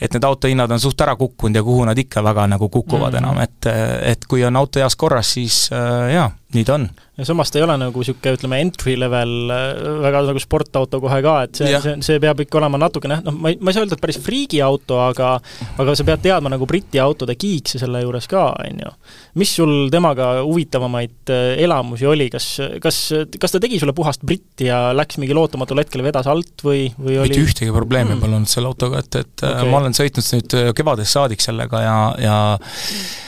et 0.00 0.14
need 0.14 0.24
autohinnad 0.24 0.70
on 0.74 0.80
suht 0.82 1.00
ära 1.04 1.14
kukkunud 1.18 1.58
ja 1.58 1.64
kuhu 1.66 1.84
nad 1.88 1.97
ikka 1.98 2.22
väga 2.24 2.46
nagu 2.46 2.68
kukuvad 2.68 3.12
mm 3.12 3.18
-hmm. 3.18 3.32
enam, 3.32 3.40
et 3.40 3.66
et 4.12 4.26
kui 4.28 4.44
on 4.44 4.56
auto 4.56 4.80
heas 4.80 4.96
korras, 4.96 5.32
siis 5.34 5.70
äh, 5.72 6.14
jaa, 6.14 6.30
nii 6.54 6.64
ta 6.64 6.78
on 6.78 6.88
ja 7.18 7.26
samas 7.26 7.50
ta 7.50 7.58
ei 7.58 7.64
ole 7.66 7.74
nagu 7.80 8.00
niisugune, 8.00 8.36
ütleme, 8.38 8.60
entry 8.62 8.94
level 8.98 9.50
äh, 9.52 9.64
väga 10.04 10.22
nagu 10.28 10.40
sportauto 10.40 11.00
kohe 11.02 11.18
ka, 11.24 11.34
et 11.48 11.58
see, 11.58 11.72
see, 11.82 11.96
see 12.06 12.20
peab 12.22 12.40
ikka 12.44 12.60
olema 12.60 12.80
natukene, 12.80 13.18
noh, 13.26 13.34
ma 13.34 13.52
ei, 13.52 13.58
ma 13.60 13.72
ei 13.72 13.76
saa 13.76 13.84
öelda, 13.84 13.98
et 13.98 14.04
päris 14.04 14.20
friigi 14.22 14.62
auto, 14.64 15.00
aga 15.02 15.34
aga 15.82 15.96
sa 15.98 16.06
pead 16.06 16.24
teadma 16.28 16.52
nagu 16.54 16.68
Briti 16.68 17.00
autode 17.02 17.34
kiikse 17.38 17.82
selle 17.82 18.04
juures 18.04 18.30
ka, 18.30 18.46
on 18.62 18.82
ju. 18.84 18.94
mis 19.42 19.52
sul 19.60 19.74
temaga 19.92 20.30
huvitavamaid 20.46 21.34
äh, 21.34 21.52
elamusi 21.66 22.08
oli, 22.08 22.30
kas, 22.32 22.48
kas, 22.82 23.02
kas 23.36 23.56
ta 23.56 23.62
tegi 23.66 23.82
sulle 23.82 23.96
puhast 23.96 24.24
britti 24.24 24.70
ja 24.70 24.94
läks 24.96 25.20
mingi 25.20 25.36
lootamatul 25.36 25.82
hetkel 25.82 26.06
vedas 26.06 26.30
alt 26.30 26.64
või, 26.64 26.86
või 26.96 27.18
oli 27.18 27.34
mitte 27.34 27.44
ühtegi 27.44 27.74
probleemi 27.74 28.14
mm. 28.14 28.24
pole 28.24 28.38
olnud 28.40 28.54
selle 28.54 28.70
autoga, 28.70 29.02
et, 29.02 29.24
et 29.24 29.48
okay. 29.48 29.68
ma 29.68 29.82
olen 29.82 29.96
sõitnud 29.96 30.34
nüüd 30.36 30.60
kevadest 30.78 31.18
saadik 31.18 31.42
sellega 31.42 31.82
ja, 31.82 31.98
ja 32.22 32.36
mm 32.56 33.26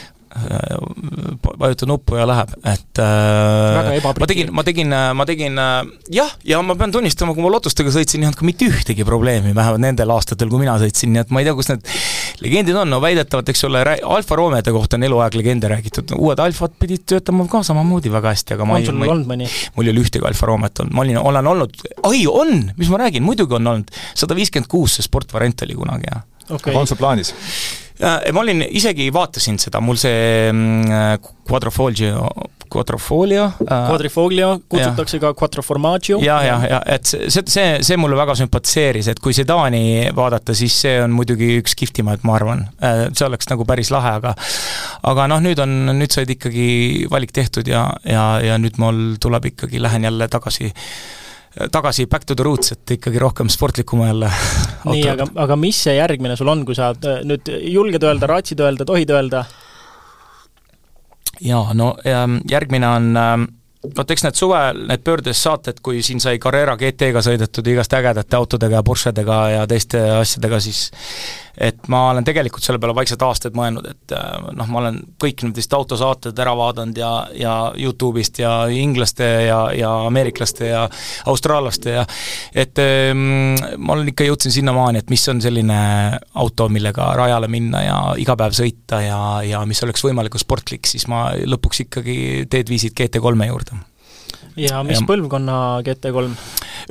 vajuta 1.59 1.87
nuppu 1.89 2.15
ja 2.15 2.25
läheb, 2.29 2.53
et 2.63 3.01
äh, 3.03 3.99
ma 4.03 4.27
tegin, 4.29 4.51
ma 4.55 4.63
tegin, 4.63 4.95
ma 5.17 5.25
tegin 5.27 5.59
jah, 6.13 6.31
ja 6.47 6.61
ma 6.63 6.75
pean 6.79 6.93
tunnistama, 6.93 7.35
kui 7.35 7.43
ma 7.43 7.51
Lotustega 7.51 7.91
sõitsin, 7.93 8.23
ei 8.23 8.29
olnud 8.29 8.39
ka 8.39 8.47
mitte 8.47 8.69
ühtegi 8.69 9.05
probleemi, 9.07 9.51
vähemalt 9.57 9.83
nendel 9.83 10.13
aastatel, 10.15 10.49
kui 10.51 10.63
mina 10.63 10.77
sõitsin, 10.81 11.11
nii 11.13 11.23
et 11.25 11.33
ma 11.33 11.43
ei 11.43 11.49
tea, 11.49 11.55
kus 11.57 11.71
need 11.73 11.91
legendid 12.41 12.79
on, 12.79 12.89
no 12.91 13.01
väidetavalt, 13.03 13.51
eks 13.51 13.65
ole, 13.67 13.83
Alfa 14.15 14.39
Romeode 14.39 14.73
kohta 14.75 14.97
on 14.97 15.05
eluaeg 15.09 15.37
legende 15.37 15.69
räägitud, 15.71 16.15
uued 16.17 16.41
Alfad 16.41 16.79
pidid 16.81 17.05
töötama 17.11 17.45
ka 17.51 17.63
samamoodi 17.67 18.13
väga 18.13 18.33
hästi, 18.35 18.55
aga 18.55 18.67
ma 18.69 18.79
on 18.79 18.87
sul 18.87 19.03
olnud 19.03 19.29
mõni? 19.29 19.51
mul 19.75 19.89
ei 19.89 19.93
ole 19.93 20.05
ühtegi 20.05 20.27
Alfa 20.27 20.49
Romet 20.49 20.83
olnud, 20.83 20.95
ma 20.95 21.05
olin, 21.05 21.19
olen 21.21 21.53
olnud, 21.53 21.85
ai 22.07 22.25
on, 22.31 22.71
mis 22.79 22.91
ma 22.91 23.03
räägin, 23.03 23.25
muidugi 23.27 23.59
on 23.59 23.73
olnud, 23.75 23.95
sada 24.15 24.37
viiskümmend 24.37 24.71
kuus 24.71 24.97
see 24.97 25.07
sportvariant 25.07 25.67
oli 25.67 25.77
kunagi, 25.77 26.09
jah. 26.09 26.27
Okay.. 26.51 26.73
on 26.75 26.87
sul 26.89 26.99
plaanis? 26.99 27.35
Äh, 28.01 28.31
ma 28.33 28.41
olin, 28.41 28.63
isegi 28.65 29.11
vaatasin 29.13 29.59
seda, 29.61 29.81
mul 29.83 29.99
see 29.99 30.49
mm, 30.49 31.21
Quadrofolio, 31.45 32.25
Quadrofolio 32.71 33.43
äh, 33.43 33.87
Quadrifoglio 33.89 34.61
kutsutakse 34.69 35.19
ja. 35.19 35.21
ka 35.21 35.33
Quattroformaggio. 35.37 36.17
ja, 36.23 36.39
ja, 36.43 36.57
ja 36.69 36.79
et 36.95 37.05
see, 37.05 37.43
see, 37.45 37.67
see 37.85 37.99
mulle 38.01 38.17
väga 38.17 38.33
sümpatiseeris, 38.39 39.11
et 39.11 39.21
kui 39.21 39.35
sedaani 39.37 40.09
vaadata, 40.17 40.55
siis 40.57 40.79
see 40.85 40.95
on 41.03 41.13
muidugi 41.13 41.59
üks 41.61 41.77
kihvtimaid, 41.77 42.25
ma 42.25 42.39
arvan. 42.39 42.65
Äh, 42.81 43.03
see 43.13 43.27
oleks 43.27 43.51
nagu 43.51 43.67
päris 43.69 43.93
lahe, 43.93 44.15
aga 44.21 44.33
aga 45.11 45.29
noh, 45.29 45.43
nüüd 45.43 45.61
on, 45.61 45.77
nüüd 45.93 46.15
said 46.15 46.31
ikkagi 46.33 47.07
valik 47.11 47.35
tehtud 47.37 47.69
ja, 47.69 47.85
ja, 48.07 48.25
ja 48.41 48.57
nüüd 48.61 48.81
mul 48.81 49.19
tuleb 49.21 49.51
ikkagi, 49.53 49.81
lähen 49.83 50.09
jälle 50.09 50.31
tagasi 50.31 50.71
tagasi 51.71 52.07
back 52.07 52.25
to 52.25 52.35
the 52.35 52.43
roots, 52.43 52.71
et 52.71 52.95
ikkagi 52.97 53.19
rohkem 53.19 53.49
sportlikuma 53.51 54.07
jälle 54.07 54.31
nii, 54.91 55.07
aga, 55.11 55.27
aga 55.43 55.57
mis 55.59 55.83
see 55.87 55.97
järgmine 55.97 56.37
sul 56.39 56.51
on, 56.51 56.65
kui 56.67 56.77
sa 56.77 56.93
äh, 56.95 57.23
nüüd 57.27 57.51
julged 57.67 58.03
öelda, 58.07 58.29
raatsid 58.31 58.63
öelda, 58.63 58.87
tohid 58.87 59.11
öelda? 59.11 59.45
jaa, 61.41 61.73
no 61.73 61.95
ähm, 62.07 62.39
järgmine 62.49 62.87
on 62.87 63.11
ähm, 63.17 63.49
vot 63.97 64.11
eks 64.13 64.23
need 64.25 64.37
suvel, 64.37 64.83
need 64.89 65.03
pöördes 65.05 65.41
saated, 65.41 65.79
kui 65.83 66.03
siin 66.05 66.21
sai 66.21 66.37
Carrera 66.41 66.75
GT-ga 66.77 67.23
sõidetud 67.25 67.67
igast 67.71 67.93
ägedate 67.97 68.37
autodega 68.37 68.79
ja 68.79 68.85
Porschedega 68.85 69.39
ja 69.55 69.63
teiste 69.69 70.01
asjadega, 70.19 70.59
siis 70.61 70.83
et 71.57 71.87
ma 71.91 72.09
olen 72.11 72.25
tegelikult 72.27 72.63
selle 72.63 72.79
peale 72.81 72.95
vaikselt 72.95 73.23
aastaid 73.25 73.57
mõelnud, 73.57 73.87
et 73.91 74.15
äh, 74.15 74.47
noh, 74.57 74.69
ma 74.71 74.81
olen 74.83 74.99
kõik 75.21 75.43
nendest 75.45 75.73
autosaated 75.75 76.39
ära 76.39 76.55
vaadanud 76.57 76.97
ja, 76.97 77.11
ja 77.37 77.55
Youtube'ist 77.77 78.41
ja 78.41 78.53
inglaste 78.71 79.27
ja, 79.47 79.59
ja 79.75 79.91
ameeriklaste 80.07 80.71
ja 80.71 80.85
austraallaste 81.31 81.97
ja 81.97 82.05
et 82.55 82.79
ähm, 82.81 83.55
ma 83.77 83.95
olen 83.97 84.11
ikka 84.13 84.27
jõudsin 84.27 84.55
sinnamaani, 84.55 85.03
et 85.03 85.13
mis 85.13 85.27
on 85.31 85.41
selline 85.43 85.79
auto, 86.41 86.69
millega 86.71 87.11
rajale 87.19 87.51
minna 87.51 87.85
ja 87.85 87.99
iga 88.21 88.37
päev 88.39 88.55
sõita 88.57 89.01
ja, 89.03 89.21
ja 89.45 89.63
mis 89.67 89.83
oleks 89.85 90.05
võimalikult 90.07 90.43
sportlik, 90.43 90.89
siis 90.89 91.07
ma 91.11 91.29
lõpuks 91.35 91.85
ikkagi 91.85 92.17
teed 92.51 92.71
viisid 92.71 92.97
GT3-e 92.97 93.51
juurde 93.51 93.81
ja 94.59 94.81
mis 94.87 94.99
ja, 94.99 95.07
põlvkonna 95.07 95.55
GT3? 95.85 96.35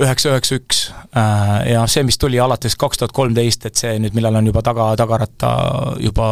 üheksa, 0.01 0.31
üheksa, 0.33 0.59
üks. 0.61 0.81
Äh, 1.17 1.73
ja 1.73 1.83
see, 1.91 2.05
mis 2.07 2.19
tuli 2.21 2.39
alates 2.41 2.77
kaks 2.81 3.01
tuhat 3.01 3.15
kolmteist, 3.17 3.67
et 3.69 3.81
see 3.81 3.93
nüüd, 4.03 4.15
millal 4.17 4.39
on 4.41 4.49
juba 4.51 4.63
taga, 4.67 4.91
tagaratta 4.99 5.51
juba 6.03 6.29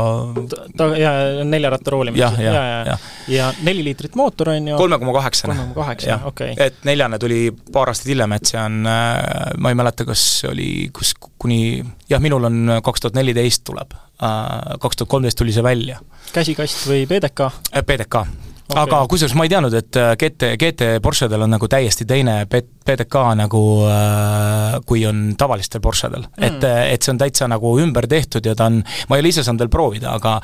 ta-, 0.79 0.91
jaa, 0.99 1.45
neljaratta 1.49 1.95
roolimine. 1.95 2.23
jah, 2.23 2.39
jah, 2.43 2.59
jah. 2.93 3.07
ja 3.33 3.51
neli 3.67 3.85
liitrit 3.89 4.17
mootor, 4.19 4.53
on 4.55 4.73
ju? 4.73 4.81
kolme 4.81 5.01
koma 5.03 5.17
kaheksane. 5.19 5.55
kolme 5.55 5.75
koma 5.75 5.87
kaheksa, 5.87 6.21
okei. 6.31 6.55
et 6.69 6.83
neljane 6.89 7.21
tuli 7.23 7.41
paar 7.73 7.93
aastat 7.93 8.13
hiljem, 8.13 8.37
et 8.39 8.53
see 8.53 8.61
on, 8.63 8.83
äh, 8.89 9.55
ma 9.59 9.75
ei 9.75 9.79
mäleta, 9.79 10.07
kas 10.09 10.25
oli, 10.49 10.71
kus 10.95 11.15
kuni, 11.39 11.81
jah, 12.11 12.23
minul 12.23 12.49
on 12.49 12.79
kaks 12.85 13.05
tuhat 13.05 13.19
neliteist 13.19 13.67
tuleb, 13.69 13.97
äh, 14.23 14.77
kaks 14.83 15.03
tuhat 15.03 15.17
kolmteist 15.17 15.41
tuli 15.43 15.55
see 15.57 15.67
välja. 15.67 16.01
käsikast 16.33 16.87
või 16.89 17.07
PDK? 17.11 17.51
PDK 17.83 18.48
okay.. 18.69 18.83
aga 18.83 19.03
kusjuures 19.11 19.37
ma 19.39 19.47
ei 19.47 19.53
teadnud, 19.53 19.75
et 19.79 20.01
GT, 20.21 20.53
GT 20.61 20.91
Porschedel 21.03 21.47
on 21.47 21.57
nagu 21.57 21.69
täiesti 21.69 22.07
teine 22.09 22.41
PDK 22.89 23.25
nagu 23.39 23.63
äh, 23.89 24.79
kui 24.89 25.05
on 25.09 25.35
tavalistel 25.39 25.83
Porschedel 25.85 26.25
mm.. 26.25 26.47
et, 26.49 26.69
et 26.95 27.05
see 27.05 27.13
on 27.15 27.21
täitsa 27.21 27.49
nagu 27.51 27.75
ümber 27.83 28.09
tehtud 28.11 28.47
ja 28.49 28.57
ta 28.59 28.71
on, 28.73 28.81
ma 29.09 29.19
ei 29.19 29.25
ole 29.25 29.33
ise 29.33 29.45
saanud 29.47 29.65
veel 29.65 29.73
proovida, 29.73 30.15
aga 30.17 30.39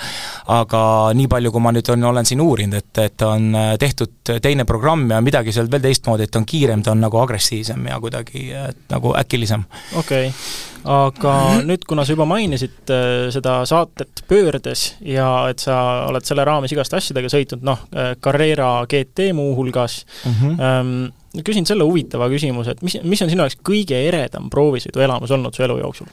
aga 0.54 0.83
nii 1.16 1.30
palju, 1.30 1.54
kui 1.54 1.64
ma 1.64 1.72
nüüd 1.74 1.88
on, 1.94 2.04
olen 2.11 2.28
siin 2.28 2.42
uurinud, 2.44 2.76
et, 2.78 3.02
et 3.07 3.26
on 3.26 3.57
tehtud 3.80 4.35
teine 4.44 4.68
programm 4.68 5.09
ja 5.11 5.22
midagi 5.24 5.54
seal 5.54 5.70
veel 5.72 5.85
teistmoodi, 5.88 6.28
et 6.28 6.38
on 6.38 6.46
kiirem, 6.48 6.85
ta 6.85 6.92
on 6.92 7.02
nagu 7.04 7.20
agressiivsem 7.22 7.88
ja 7.90 7.98
kuidagi 8.02 8.46
nagu 8.92 9.16
äkilisem. 9.18 9.66
okei 9.98 10.28
okay 10.28 10.72
aga 10.85 11.35
nüüd, 11.64 11.85
kuna 11.88 12.04
sa 12.04 12.12
juba 12.14 12.26
mainisid 12.28 12.92
äh, 12.92 13.26
seda 13.35 13.62
saatet 13.68 14.24
Pöördes 14.28 14.87
ja 15.04 15.28
et 15.52 15.62
sa 15.64 15.76
oled 16.09 16.24
selle 16.28 16.44
raames 16.46 16.72
igaste 16.74 16.98
asjadega 17.00 17.30
sõitnud, 17.33 17.64
noh, 17.64 17.85
äh, 17.96 18.14
Carrera 18.22 18.76
GT 18.90 19.33
muuhulgas 19.37 20.02
mm, 20.24 20.35
-hmm. 20.40 21.12
Küsin 21.47 21.66
selle 21.66 21.87
huvitava 21.87 22.29
küsimuse, 22.33 22.77
et 22.77 22.85
mis, 22.87 22.99
mis 23.03 23.25
on 23.25 23.33
sinu 23.33 23.47
jaoks 23.47 23.59
kõige 23.66 23.99
eredam 24.09 24.51
proovisõiduelamus 24.53 25.35
olnud 25.35 25.57
su 25.57 25.66
elu 25.66 25.81
jooksul? 25.83 26.12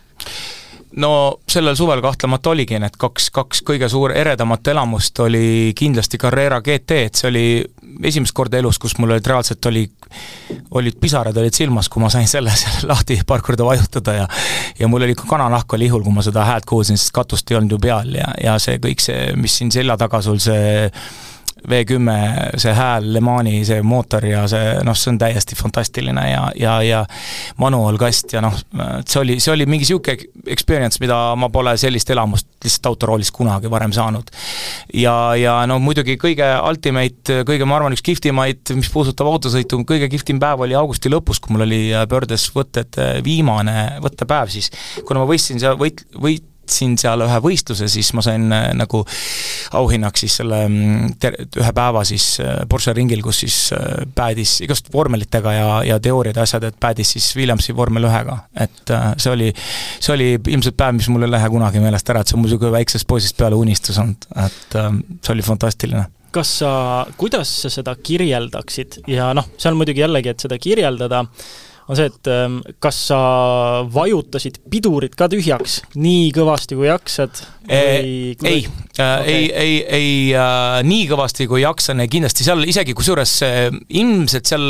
no 1.00 1.40
sellel 1.48 1.76
suvel 1.76 2.02
kahtlemata 2.04 2.52
oligi 2.52 2.80
need 2.80 2.96
kaks, 3.00 3.30
kaks 3.32 3.62
kõige 3.68 3.88
suur 3.90 4.12
eredamat 4.16 4.68
elamust 4.74 5.20
oli 5.24 5.72
kindlasti 5.78 6.20
Carrera 6.20 6.60
GT, 6.62 6.98
et 7.08 7.20
see 7.20 7.30
oli 7.30 7.46
esimest 8.08 8.36
korda 8.36 8.60
elus, 8.60 8.80
kus 8.82 8.98
mul 9.00 9.16
olid 9.16 9.28
reaalselt 9.28 9.66
oli, 9.72 9.86
olid 10.78 11.00
pisarad 11.00 11.38
olid 11.38 11.56
silmas, 11.56 11.90
kui 11.90 12.04
ma 12.04 12.12
sain 12.12 12.28
selle 12.28 12.54
seal 12.62 12.90
lahti 12.92 13.22
paar 13.28 13.44
korda 13.46 13.68
vajutada 13.68 14.18
ja 14.22 14.28
ja 14.80 14.92
mul 14.92 15.08
oli 15.08 15.16
ka 15.16 15.28
kananahk 15.30 15.74
oli 15.78 15.88
ihul, 15.88 16.04
kui 16.04 16.16
ma 16.16 16.26
seda 16.26 16.46
häält 16.48 16.68
kuulsin, 16.68 17.00
sest 17.00 17.16
katust 17.16 17.52
ei 17.52 17.60
olnud 17.60 17.78
ju 17.78 17.82
peal 17.82 18.16
ja, 18.18 18.32
ja 18.44 18.60
see 18.60 18.80
kõik 18.84 19.04
see, 19.04 19.32
mis 19.40 19.58
siin 19.62 19.72
selja 19.72 19.98
taga 20.02 20.22
sul 20.26 20.42
see 20.44 20.90
V10, 21.70 22.58
see 22.62 22.74
hääl, 22.74 23.08
Le 23.14 23.22
Mani 23.22 23.62
see 23.68 23.82
mootor 23.86 24.26
ja 24.26 24.46
see 24.50 24.80
noh, 24.86 24.98
see 24.98 25.12
on 25.14 25.20
täiesti 25.22 25.58
fantastiline 25.58 26.24
ja, 26.30 26.44
ja, 26.58 26.76
ja 26.86 27.02
manuaalkast 27.62 28.34
ja 28.34 28.42
noh, 28.44 28.56
see 29.06 29.20
oli, 29.22 29.38
see 29.44 29.54
oli 29.54 29.68
mingi 29.70 29.86
niisugune 29.86 30.52
experience, 30.54 31.02
mida 31.02 31.18
ma 31.38 31.52
pole 31.54 31.76
sellist 31.80 32.10
elamust 32.14 32.50
lihtsalt 32.62 32.92
autoroolis 32.92 33.32
kunagi 33.34 33.70
varem 33.72 33.94
saanud. 33.94 34.30
ja, 34.94 35.16
ja 35.38 35.56
no 35.70 35.80
muidugi 35.82 36.18
kõige 36.22 36.48
ultimate, 36.68 37.42
kõige, 37.48 37.68
ma 37.70 37.78
arvan, 37.80 37.96
üks 37.96 38.06
kihvtimaid, 38.06 38.74
mis 38.78 38.92
puudutab 38.94 39.30
autosõitu, 39.32 39.82
kõige 39.88 40.10
kihvtim 40.12 40.42
päev 40.42 40.66
oli 40.66 40.78
augusti 40.78 41.12
lõpus, 41.14 41.42
kui 41.42 41.56
mul 41.56 41.66
oli 41.68 41.82
pöördes 42.10 42.50
võtted 42.56 42.98
viimane 43.26 44.02
võttepäev 44.04 44.54
siis, 44.54 44.72
kuna 45.08 45.24
ma 45.24 45.30
võistsin 45.30 45.62
seal 45.62 45.78
võit-, 45.82 46.06
võit-, 46.18 46.51
võitsin 46.72 46.96
seal 47.00 47.22
ühe 47.26 47.40
võistluse, 47.44 47.88
siis 47.92 48.12
ma 48.16 48.24
sain 48.24 48.48
äh, 48.56 48.72
nagu 48.78 49.04
auhinnaks 49.78 50.24
siis 50.24 50.38
selle 50.40 50.64
mm, 50.68 51.16
ter-, 51.20 51.38
ühe 51.60 51.72
päeva 51.76 52.04
siis 52.08 52.40
äh, 52.40 52.64
Porsche 52.70 52.94
ringil, 52.96 53.22
kus 53.22 53.42
siis 53.44 53.58
äh, 53.76 54.06
päädis 54.16 54.62
igast 54.64 54.92
vormelitega 54.94 55.54
ja, 55.54 55.68
ja 55.84 56.00
teooriad 56.00 56.40
ja 56.40 56.46
asjad, 56.48 56.64
et 56.70 56.80
päädis 56.80 57.12
siis 57.18 57.36
Williamsi 57.36 57.76
vormel 57.76 58.08
ühega. 58.08 58.38
et 58.56 58.94
see 59.18 59.32
oli, 59.32 59.52
see 60.00 60.14
oli 60.14 60.30
ilmselt 60.54 60.78
päev, 60.78 60.96
mis 60.96 61.10
mul 61.12 61.28
ei 61.28 61.32
lähe 61.32 61.50
kunagi 61.52 61.82
meelest 61.84 62.10
ära, 62.10 62.22
et 62.22 62.32
see 62.32 62.38
on 62.38 62.44
mul 62.44 62.52
niisugune 62.52 62.72
väiksest 62.78 63.08
poisist 63.08 63.38
peale 63.40 63.58
unistus 63.60 64.00
olnud, 64.02 64.28
et 64.46 64.78
see 64.78 65.34
oli 65.34 65.46
fantastiline. 65.46 66.06
Kas 66.32 66.54
sa, 66.62 66.72
kuidas 67.20 67.50
sa 67.64 67.72
seda 67.72 67.98
kirjeldaksid? 68.00 69.02
Ja 69.12 69.34
noh, 69.36 69.50
seal 69.60 69.76
muidugi 69.76 70.04
jällegi, 70.04 70.32
et 70.32 70.46
seda 70.46 70.56
kirjeldada. 70.62 71.26
äh, 71.26 71.71
on 71.92 72.00
see, 72.00 72.08
et 72.08 72.30
ähm, 72.32 72.60
kas 72.84 72.98
sa 73.10 73.20
vajutasid 73.92 74.62
pidurit 74.72 75.18
ka 75.20 75.28
tühjaks 75.32 75.82
nii 76.00 76.32
kõvasti, 76.36 76.78
kui 76.80 76.88
jaksad 76.88 77.44
või 77.68 78.38
kui... 78.40 78.54
ei 78.54 78.64
äh, 78.64 79.20
okay., 79.20 79.36
ei, 79.36 79.52
ei, 79.52 79.76
ei 80.00 80.16
äh, 80.38 80.80
nii 80.88 81.06
kõvasti, 81.12 81.50
kui 81.52 81.66
jaksan 81.66 82.04
ja 82.04 82.10
kindlasti 82.12 82.48
seal 82.48 82.64
isegi 82.68 82.96
kusjuures 82.98 83.38
äh, 83.48 83.68
ilmselt 84.02 84.52
seal 84.52 84.68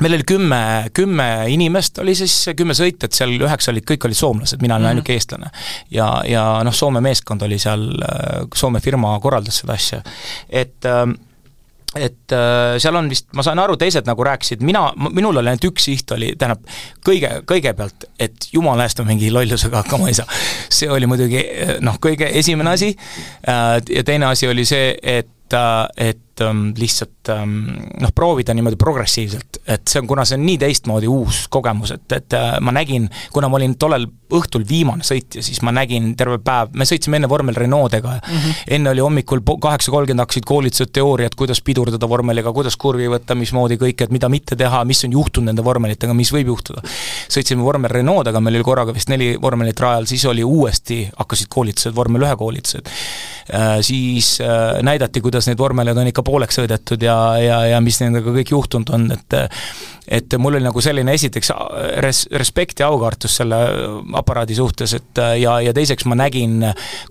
meil 0.00 0.16
oli 0.16 0.26
kümme, 0.26 0.60
kümme 0.96 1.26
inimest 1.52 1.98
oli 2.00 2.14
siis, 2.16 2.34
kümme 2.56 2.76
sõitjat, 2.76 3.14
seal 3.16 3.34
üheksa 3.36 3.72
olid, 3.72 3.84
kõik 3.88 4.06
olid 4.08 4.18
soomlased, 4.18 4.62
mina 4.62 4.76
olin 4.76 4.86
mm 4.86 4.86
-hmm. 4.86 4.96
ainuke 4.96 5.12
eestlane. 5.12 5.50
ja, 5.90 6.22
ja 6.26 6.44
noh, 6.64 6.74
Soome 6.74 7.00
meeskond 7.00 7.42
oli 7.42 7.58
seal, 7.58 7.90
äh, 8.02 8.46
Soome 8.54 8.80
firma 8.80 9.18
korraldas 9.20 9.60
seda 9.60 9.72
asja, 9.72 10.02
et 10.48 10.84
äh, 10.84 11.06
et 11.98 12.32
äh, 12.32 12.76
seal 12.78 12.94
on 12.94 13.08
vist, 13.10 13.26
ma 13.34 13.42
sain 13.42 13.58
aru, 13.58 13.74
teised 13.80 14.06
nagu 14.06 14.24
rääkisid, 14.26 14.62
mina, 14.66 14.84
minul 15.10 15.40
oli 15.40 15.50
ainult 15.50 15.66
üks 15.72 15.88
siht 15.88 16.12
oli, 16.14 16.32
tähendab, 16.38 16.62
kõige, 17.06 17.32
kõigepealt, 17.50 18.06
et 18.22 18.46
jumala 18.54 18.86
eest 18.86 19.02
ma 19.02 19.08
mingi 19.08 19.32
lollusega 19.34 19.82
hakkama 19.82 20.10
ei 20.10 20.18
saa. 20.20 20.40
see 20.70 20.90
oli 20.90 21.08
muidugi 21.10 21.42
noh, 21.82 21.98
kõige 22.02 22.30
esimene 22.38 22.76
asi 22.76 22.92
äh, 22.94 23.80
ja 23.90 24.06
teine 24.06 24.30
asi 24.30 24.46
oli 24.50 24.66
see, 24.68 24.94
et, 25.02 25.56
äh, 25.56 26.14
et 26.40 26.46
ähm, 26.48 26.72
lihtsalt 26.78 27.28
ähm, 27.28 27.56
noh, 28.00 28.12
proovida 28.14 28.54
niimoodi 28.56 28.78
progressiivselt, 28.80 29.60
et 29.66 29.88
see 29.88 30.00
on, 30.00 30.08
kuna 30.08 30.24
see 30.24 30.38
on 30.38 30.46
nii 30.46 30.58
teistmoodi 30.60 31.08
uus 31.10 31.44
kogemus, 31.52 31.92
et, 31.96 32.06
et 32.16 32.36
äh, 32.36 32.56
ma 32.64 32.72
nägin, 32.74 33.08
kuna 33.32 33.50
ma 33.50 33.58
olin 33.60 33.76
tollel 33.80 34.06
õhtul 34.30 34.64
viimane 34.68 35.04
sõitja, 35.06 35.42
siis 35.44 35.60
ma 35.66 35.72
nägin 35.74 36.12
terve 36.18 36.38
päev, 36.44 36.72
me 36.78 36.86
sõitsime 36.88 37.18
enne 37.18 37.28
vormel 37.30 37.56
Renault'dega 37.58 38.14
mm, 38.16 38.36
-hmm. 38.36 38.62
enne 38.76 38.92
oli 38.94 39.04
hommikul 39.04 39.42
kaheksa 39.60 39.90
kolmkümmend 39.90 40.24
hakkasid 40.24 40.46
koolitused, 40.46 40.92
teooriad, 40.94 41.34
kuidas 41.36 41.60
pidurdada 41.66 42.08
vormeliga, 42.08 42.52
kuidas 42.56 42.78
kurvi 42.80 43.10
võtta, 43.10 43.34
mismoodi 43.34 43.76
kõike, 43.80 44.06
et 44.06 44.14
mida 44.14 44.28
mitte 44.28 44.56
teha, 44.56 44.84
mis 44.84 45.04
on 45.04 45.12
juhtunud 45.18 45.50
nende 45.50 45.64
vormelitega, 45.64 46.14
mis 46.14 46.32
võib 46.32 46.54
juhtuda. 46.54 46.84
sõitsime 47.28 47.66
vormel 47.66 47.90
Renault'ega, 47.90 48.40
meil 48.40 48.60
oli 48.60 48.64
korraga 48.64 48.94
vist 48.94 49.10
neli 49.10 49.34
vormelit 49.42 49.80
rajal, 49.80 50.06
siis 50.06 50.24
oli 50.24 50.44
uuesti, 50.44 51.02
hakkasid 51.16 51.50
koolitused, 51.50 51.94
vormel 51.96 52.28
ühe 52.28 52.36
koolitused. 52.36 52.88
Siis 53.82 54.36
äh, 54.44 54.78
näidati, 54.86 55.22
kuidas 55.24 55.48
neid 55.48 55.58
vormeleid 55.58 55.98
on 55.98 56.10
ikka 56.10 56.22
pooleks 56.26 56.60
sõidetud 56.60 57.02
ja, 57.02 57.16
ja, 57.42 57.60
ja 57.74 57.80
mis 57.84 58.00
nendega 58.02 58.34
kõik 58.34 58.52
juhtunud 58.54 58.92
on, 58.94 59.08
et 59.16 59.38
et 60.10 60.34
mul 60.38 60.58
oli 60.58 60.66
nagu 60.66 60.82
selline 60.82 61.14
esiteks 61.14 61.52
res-, 62.02 62.24
respekt 62.34 62.82
ja 62.82 62.88
aukartus 62.90 63.36
selle 63.40 63.58
aparaadi 64.18 64.56
suhtes, 64.58 64.94
et 64.98 65.20
ja, 65.38 65.58
ja 65.62 65.74
teiseks 65.76 66.06
ma 66.10 66.18
nägin, 66.18 66.64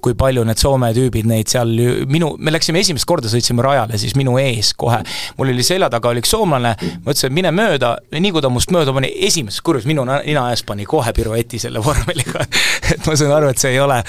kui 0.04 0.18
palju 0.20 0.44
need 0.48 0.60
Soome 0.60 0.92
tüübid 0.96 1.30
neid 1.30 1.48
seal 1.52 1.72
minu, 2.12 2.34
me 2.38 2.52
läksime 2.52 2.82
esimest 2.84 3.08
korda, 3.08 3.32
sõitsime 3.32 3.64
rajale, 3.64 3.98
siis 4.02 4.18
minu 4.20 4.36
ees 4.42 4.74
kohe, 4.80 5.00
mul 5.38 5.54
oli 5.54 5.64
selja 5.66 5.88
taga 5.92 6.12
oli 6.12 6.24
üks 6.24 6.34
soomlane, 6.36 6.74
ma 6.76 7.14
ütlesin, 7.14 7.30
et 7.32 7.38
mine 7.38 7.54
mööda, 7.56 7.94
nii 8.12 8.34
kui 8.36 8.44
ta 8.44 8.52
must 8.52 8.74
mööda 8.76 8.94
pani, 8.96 9.12
esimeses 9.30 9.64
kurvis 9.66 9.88
minu 9.90 10.04
nina 10.08 10.46
ees 10.52 10.64
pani 10.68 10.88
kohe 10.90 11.14
pirueti 11.16 11.60
selle 11.62 11.82
vormeliga. 11.86 12.44
Et 12.90 13.06
ma 13.06 13.16
sain 13.16 13.32
aru, 13.34 13.52
et 13.54 13.62
see 13.62 13.74
ei 13.76 13.80
ole, 13.84 14.00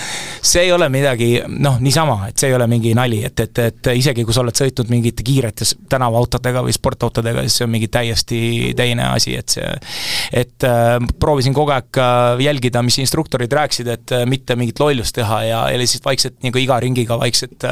see 0.42 0.64
ei 0.66 0.72
ole 0.74 0.88
midagi 0.92 1.30
noh, 1.46 1.78
niisama, 1.82 2.30
et 2.30 2.40
see 2.40 2.50
ei 2.50 2.56
ole 2.56 2.66
mingi 2.70 2.94
nali, 2.96 3.22
et, 3.26 3.46
et, 3.46 3.62
et 3.70 3.90
isegi 3.94 4.24
kui 4.26 4.34
sa 4.34 4.42
oled 4.44 4.56
sõitnud 4.56 4.90
mingite 4.92 5.26
kiirete 5.26 5.68
tänavaautodega 5.90 6.64
või 6.66 6.74
sportautodega, 6.74 7.44
siis 7.46 7.60
see 7.60 7.68
on 7.68 7.74
mingi 7.74 7.90
täiesti 7.92 8.40
teine 8.80 9.10
asi, 9.14 9.36
et 9.38 9.54
see, 9.56 9.68
et 10.42 10.66
äh, 10.66 10.96
proovisin 11.20 11.54
kogu 11.56 11.74
aeg 11.74 12.00
äh, 12.00 12.42
jälgida, 12.46 12.82
mis 12.86 12.98
instruktorid 13.02 13.52
rääkisid, 13.60 13.92
et 13.92 14.16
äh, 14.16 14.26
mitte 14.30 14.56
mingit 14.60 14.80
lollust 14.82 15.16
teha 15.20 15.42
ja, 15.46 15.62
ja 15.72 15.80
lihtsalt 15.80 16.08
vaikselt 16.08 16.40
nagu 16.46 16.60
iga 16.60 16.80
ringiga 16.82 17.18
vaikselt 17.20 17.68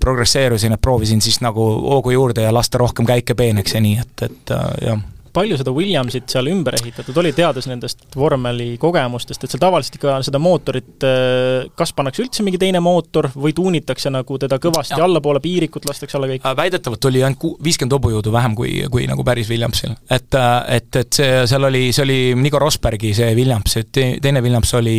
progresseerusin, 0.00 0.76
et 0.76 0.82
proovisin 0.82 1.22
siis 1.24 1.40
nagu 1.44 1.64
hoogu 1.84 2.14
juurde 2.16 2.44
ja 2.46 2.54
lasta 2.54 2.80
rohkem 2.80 3.08
käike 3.08 3.36
peeneks 3.38 3.76
ja 3.76 3.84
nii, 3.84 3.96
et, 4.02 4.28
et 4.30 4.54
jah 4.86 5.08
palju 5.32 5.58
seda 5.60 5.72
Williamsit 5.74 6.30
seal 6.32 6.48
ümber 6.50 6.76
ehitatud 6.78 7.16
oli, 7.22 7.32
teades 7.36 7.68
nendest 7.70 8.16
vormeli 8.16 8.74
kogemustest, 8.80 9.44
et 9.44 9.52
seal 9.52 9.62
tavaliselt 9.62 9.98
ikka 9.98 10.16
seda 10.26 10.40
mootorit 10.42 11.06
äh, 11.06 11.68
kas 11.78 11.94
pannakse 11.96 12.24
üldse 12.24 12.44
mingi 12.46 12.60
teine 12.60 12.82
mootor 12.84 13.30
või 13.34 13.54
tuunitakse 13.56 14.12
nagu 14.12 14.38
teda 14.40 14.60
kõvasti 14.62 14.98
ja. 14.98 15.04
allapoole, 15.06 15.42
piirikut 15.44 15.88
lastakse 15.88 16.18
alla 16.18 16.30
kõik? 16.30 16.44
Äh, 16.44 16.56
väidetavalt 16.58 17.08
oli 17.10 17.24
ainult 17.26 17.40
ku-, 17.42 17.54
viiskümmend 17.64 17.96
hobujõudu 17.98 18.34
vähem 18.34 18.56
kui, 18.58 18.74
kui 18.92 19.06
nagu 19.10 19.24
päris 19.26 19.50
Williamsil. 19.52 19.96
et, 20.10 20.34
äh, 20.34 20.58
et, 20.80 21.00
et 21.02 21.20
see, 21.20 21.40
seal 21.50 21.68
oli, 21.70 21.86
see 21.96 22.04
oli 22.06 22.20
Nico 22.40 22.60
Rosbergi 22.62 23.14
see 23.16 23.34
Williams, 23.38 23.76
et 23.80 23.92
teine 23.94 24.42
Williams 24.44 24.74
oli, 24.78 24.98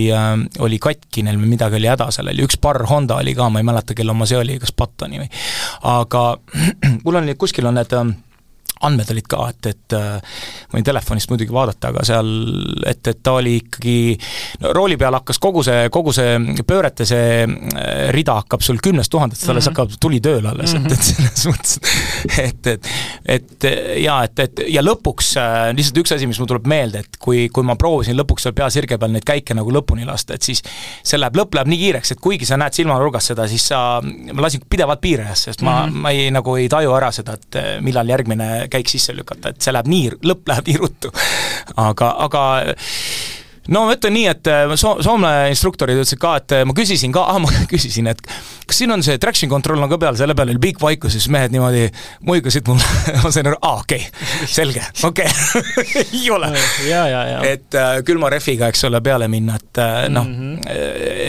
oli 0.59 0.81
katki, 0.81 1.25
neil 1.27 1.39
midagi 1.41 1.79
oli 1.79 1.91
häda, 1.91 2.11
seal 2.13 2.31
oli 2.31 2.45
üks 2.45 2.59
barr 2.61 2.85
Honda 2.89 3.19
oli 3.21 3.35
ka, 3.37 3.49
ma 3.51 3.61
ei 3.61 3.67
mäleta, 3.67 3.97
kelle 3.97 4.15
oma 4.15 4.27
see 4.29 4.39
oli, 4.39 4.57
kas 4.61 4.73
Pattoni 4.75 5.21
või 5.21 5.29
aga 5.91 6.25
mul 7.05 7.21
on, 7.21 7.31
kuskil 7.39 7.67
on 7.69 7.79
need 7.79 7.95
andmed 8.87 9.11
olid 9.13 9.27
ka, 9.29 9.47
et, 9.53 9.71
et 9.71 9.97
äh, 9.97 10.39
ma 10.71 10.79
võin 10.79 10.87
telefonist 10.87 11.31
muidugi 11.31 11.53
vaadata, 11.53 11.91
aga 11.91 12.05
seal, 12.07 12.31
et, 12.89 13.01
et 13.07 13.21
ta 13.23 13.35
oli 13.39 13.57
ikkagi, 13.61 13.97
no 14.63 14.73
rooli 14.77 14.97
peal 15.01 15.17
hakkas 15.19 15.41
kogu 15.41 15.63
see, 15.65 15.89
kogu 15.93 16.13
see 16.15 16.37
pöörete 16.67 17.07
see 17.07 17.43
äh, 17.45 18.09
rida 18.15 18.39
hakkab 18.41 18.65
sul 18.65 18.81
kümnest 18.83 19.11
tuhandest, 19.11 19.47
alles 19.49 19.67
mm 19.67 19.73
-hmm. 19.73 19.81
hakkab 19.81 19.99
tuli 20.01 20.21
tööle 20.21 20.49
alles 20.49 20.73
mm, 20.73 20.85
-hmm. 20.85 20.93
et, 20.93 20.99
et 20.99 21.03
selles 21.03 21.47
mõttes, 21.47 21.79
et, 22.47 22.67
et 22.67 23.41
et 23.41 23.67
jaa, 24.03 24.23
et, 24.23 24.39
et 24.39 24.61
ja 24.73 24.81
lõpuks 24.83 25.33
äh, 25.39 25.71
lihtsalt 25.75 26.01
üks 26.01 26.15
asi, 26.15 26.27
mis 26.29 26.39
mul 26.41 26.49
tuleb 26.49 26.67
meelde, 26.69 27.03
et 27.05 27.19
kui, 27.21 27.47
kui 27.53 27.65
ma 27.67 27.75
proovisin 27.79 28.17
lõpuks 28.17 28.47
seal 28.47 28.55
peasirge 28.57 28.97
peal 29.01 29.13
neid 29.13 29.25
käike 29.27 29.55
nagu 29.57 29.71
lõpuni 29.73 30.05
lasta, 30.07 30.37
et 30.37 30.47
siis 30.47 30.63
see 30.63 31.19
läheb, 31.19 31.37
lõpp 31.37 31.57
läheb 31.57 31.71
nii 31.71 31.81
kiireks, 31.83 32.15
et 32.15 32.23
kuigi 32.23 32.47
sa 32.49 32.59
näed 32.61 32.75
silmanurgast 32.77 33.33
seda, 33.33 33.47
siis 33.51 33.67
sa, 33.71 34.01
ma 34.01 34.45
lasin 34.45 34.63
pidevalt 34.69 35.01
piirajasse, 35.03 35.51
sest 35.51 35.65
ma 35.65 35.85
mm, 35.85 35.91
-hmm. 35.91 36.05
ma 36.05 36.13
ei, 36.15 36.31
nagu 36.33 36.55
ei 36.59 36.69
taju 36.71 36.95
ära 36.97 37.11
seda, 37.15 37.37
et 37.39 37.59
millal 37.85 38.09
järgmine 38.09 38.67
käik 38.71 38.89
sisse 38.91 39.15
lükata, 39.15 39.51
et 39.51 39.61
see 39.61 39.73
läheb 39.75 39.89
nii, 39.91 40.15
lõpp 40.31 40.51
läheb 40.51 40.71
nii 40.71 40.81
ruttu. 40.81 41.13
aga, 41.81 42.15
aga 42.27 42.43
no 43.71 43.85
ma 43.87 43.95
ütlen 43.95 44.15
nii, 44.15 44.27
et 44.31 44.49
äh, 44.51 44.73
so-, 44.79 44.97
Soome 45.03 45.31
instruktorid 45.51 45.99
ütlesid 45.99 46.19
ka, 46.21 46.35
et 46.41 46.55
äh, 46.55 46.63
ma 46.67 46.75
küsisin 46.77 47.13
ka, 47.15 47.23
ma 47.43 47.51
küsisin, 47.71 48.09
et 48.11 48.21
kas 48.67 48.81
siin 48.81 48.93
on 48.93 49.03
see 49.05 49.17
traction 49.21 49.51
control 49.51 49.81
on 49.83 49.91
ka 49.91 49.99
peal, 50.01 50.17
selle 50.19 50.35
peal 50.37 50.53
oli 50.53 50.61
pikk 50.61 50.81
vaikus, 50.83 51.15
siis 51.17 51.27
mehed 51.33 51.53
niimoodi 51.55 51.87
muigasid 52.27 52.67
mulle 52.69 52.85
ma 53.23 53.33
sain 53.33 53.51
aru, 53.51 53.59
aa 53.61 53.81
okei 53.83 54.05
okay,, 54.07 54.47
selge, 54.51 54.85
okei 55.07 55.31
okay. 55.61 56.05
ei 56.05 56.23
ole. 56.33 56.51
et 57.53 57.79
äh, 57.79 57.97
külma 58.07 58.31
rehviga, 58.33 58.71
eks 58.71 58.87
ole, 58.89 59.03
peale 59.05 59.29
minna, 59.31 59.59
et 59.61 59.83
äh, 59.83 59.99
noh 60.11 60.27
mm 60.27 60.39
-hmm., 60.39 60.79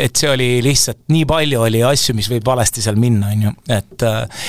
et 0.03 0.17
see 0.17 0.31
oli 0.31 0.49
lihtsalt, 0.65 1.05
nii 1.13 1.27
palju 1.29 1.61
oli 1.63 1.83
asju, 1.87 2.15
mis 2.19 2.31
võib 2.31 2.47
valesti 2.47 2.83
seal 2.83 2.99
minna, 3.01 3.33
on 3.33 3.49
ju, 3.49 3.55
et 3.71 4.09
äh, 4.09 4.49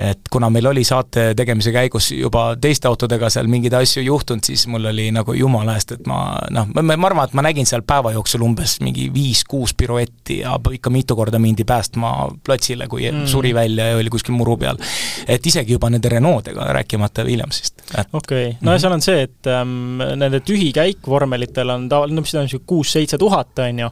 et 0.00 0.28
kuna 0.32 0.48
meil 0.50 0.66
oli 0.70 0.84
saate 0.84 1.32
tegemise 1.36 1.72
käigus 1.74 2.10
juba 2.14 2.54
teiste 2.60 2.88
autodega 2.88 3.28
seal 3.32 3.48
mingeid 3.52 3.74
asju 3.76 4.02
juhtunud, 4.06 4.44
siis 4.46 4.64
mul 4.70 4.88
oli 4.88 5.10
nagu 5.12 5.34
jumala 5.36 5.74
eest, 5.76 5.92
et 5.98 6.06
ma 6.08 6.22
noh, 6.54 6.68
ma, 6.72 6.96
ma 6.96 7.10
arvan, 7.10 7.29
et 7.30 7.36
ma 7.38 7.44
nägin 7.46 7.68
seal 7.68 7.84
päeva 7.86 8.10
jooksul 8.16 8.42
umbes 8.42 8.80
mingi 8.82 9.06
viis-kuus 9.14 9.74
piruetti 9.78 10.40
ja 10.40 10.56
ikka 10.72 10.90
mitu 10.90 11.16
korda 11.16 11.38
mindi 11.38 11.64
päästma 11.64 12.12
platsile, 12.44 12.88
kui 12.90 13.06
mm. 13.06 13.26
suri 13.30 13.54
välja 13.54 13.86
ja 13.92 14.00
oli 14.00 14.10
kuskil 14.10 14.34
muru 14.34 14.56
peal. 14.58 14.80
et 15.28 15.46
isegi 15.46 15.76
juba 15.76 15.90
nende 15.90 16.10
Renault'dega, 16.10 16.66
rääkimata 16.74 17.24
Williamsist. 17.24 17.82
okei 18.12 18.48
okay., 18.48 18.58
no 18.60 18.74
ja 18.74 18.82
seal 18.82 18.96
on 18.96 19.04
see, 19.04 19.22
et 19.28 19.50
ähm, 19.50 20.02
nende 20.18 20.42
tühikäik 20.42 21.06
vormelitel 21.06 21.70
on 21.70 21.88
tavaline, 21.88 22.18
no 22.18 22.26
mis 22.26 22.34
ta 22.34 22.42
on, 22.42 22.48
niisugune 22.48 22.66
kuus-seitse 22.74 23.18
tuhat, 23.18 23.58
on 23.62 23.84
ju, 23.84 23.90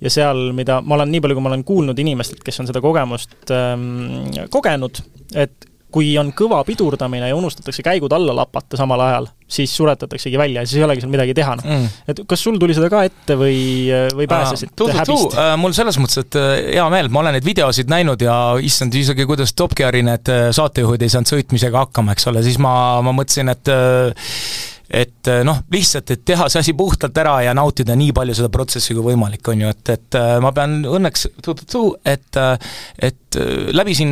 ja 0.00 0.12
seal, 0.12 0.46
mida 0.56 0.80
ma 0.80 0.96
olen, 0.96 1.12
nii 1.12 1.20
palju, 1.20 1.36
kui 1.36 1.44
ma 1.44 1.52
olen 1.52 1.66
kuulnud 1.68 2.00
inimestelt, 2.00 2.44
kes 2.46 2.62
on 2.64 2.70
seda 2.70 2.80
kogemust 2.84 3.52
ähm, 3.52 4.30
kogenud, 4.50 5.04
et 5.36 5.69
kui 5.92 6.12
on 6.20 6.32
kõva 6.36 6.60
pidurdamine 6.66 7.28
ja 7.30 7.36
unustatakse 7.36 7.84
käigud 7.86 8.12
alla 8.14 8.34
lapata 8.36 8.78
samal 8.78 9.02
ajal, 9.04 9.28
siis 9.50 9.72
suretataksegi 9.76 10.38
välja 10.38 10.62
ja 10.62 10.70
siis 10.70 10.80
ei 10.80 10.86
olegi 10.86 11.04
seal 11.04 11.12
midagi 11.12 11.34
teha, 11.36 11.56
noh 11.58 11.66
mm.. 11.66 12.00
et 12.12 12.22
kas 12.30 12.44
sul 12.46 12.58
tuli 12.62 12.76
seda 12.76 12.90
ka 12.92 13.02
ette 13.08 13.36
või, 13.38 13.60
või 14.16 14.28
pääsesid 14.30 14.74
uh, 14.74 14.94
häbist 15.00 15.36
uh,? 15.36 15.52
mul 15.60 15.74
selles 15.76 15.98
mõttes, 16.00 16.22
et 16.22 16.40
äh, 16.40 16.50
hea 16.76 16.88
meel, 16.92 17.10
ma 17.12 17.24
olen 17.24 17.38
neid 17.38 17.46
videosid 17.46 17.90
näinud 17.90 18.22
ja 18.24 18.36
issand, 18.62 18.94
isegi 18.96 19.26
kuidas 19.28 19.54
Top 19.58 19.74
Geari 19.78 20.04
need 20.06 20.30
äh, 20.32 20.48
saatejuhid 20.56 21.02
ei 21.02 21.12
saanud 21.12 21.34
sõitmisega 21.34 21.86
hakkama, 21.86 22.16
eks 22.16 22.30
ole, 22.30 22.44
siis 22.46 22.60
ma, 22.62 22.74
ma 23.04 23.14
mõtlesin, 23.16 23.50
et 23.52 23.72
uh, 23.74 24.30
et 24.90 25.30
eh, 25.30 25.42
noh, 25.46 25.60
lihtsalt, 25.70 26.10
et 26.10 26.22
teha 26.26 26.48
see 26.50 26.62
asi 26.64 26.74
puhtalt 26.76 27.16
ära 27.22 27.36
ja 27.46 27.54
nautida 27.56 27.94
nii 27.98 28.10
palju 28.16 28.34
seda 28.40 28.50
protsessi 28.52 28.96
kui 28.96 29.06
võimalik, 29.12 29.46
on 29.52 29.62
ju, 29.62 29.70
et, 29.70 29.92
et 29.94 30.18
eh, 30.18 30.32
ma 30.42 30.50
pean 30.56 30.80
õnneks, 30.90 31.28
et 32.10 32.40
eh, 32.42 32.72
et 33.10 33.38
läbisin 33.70 34.10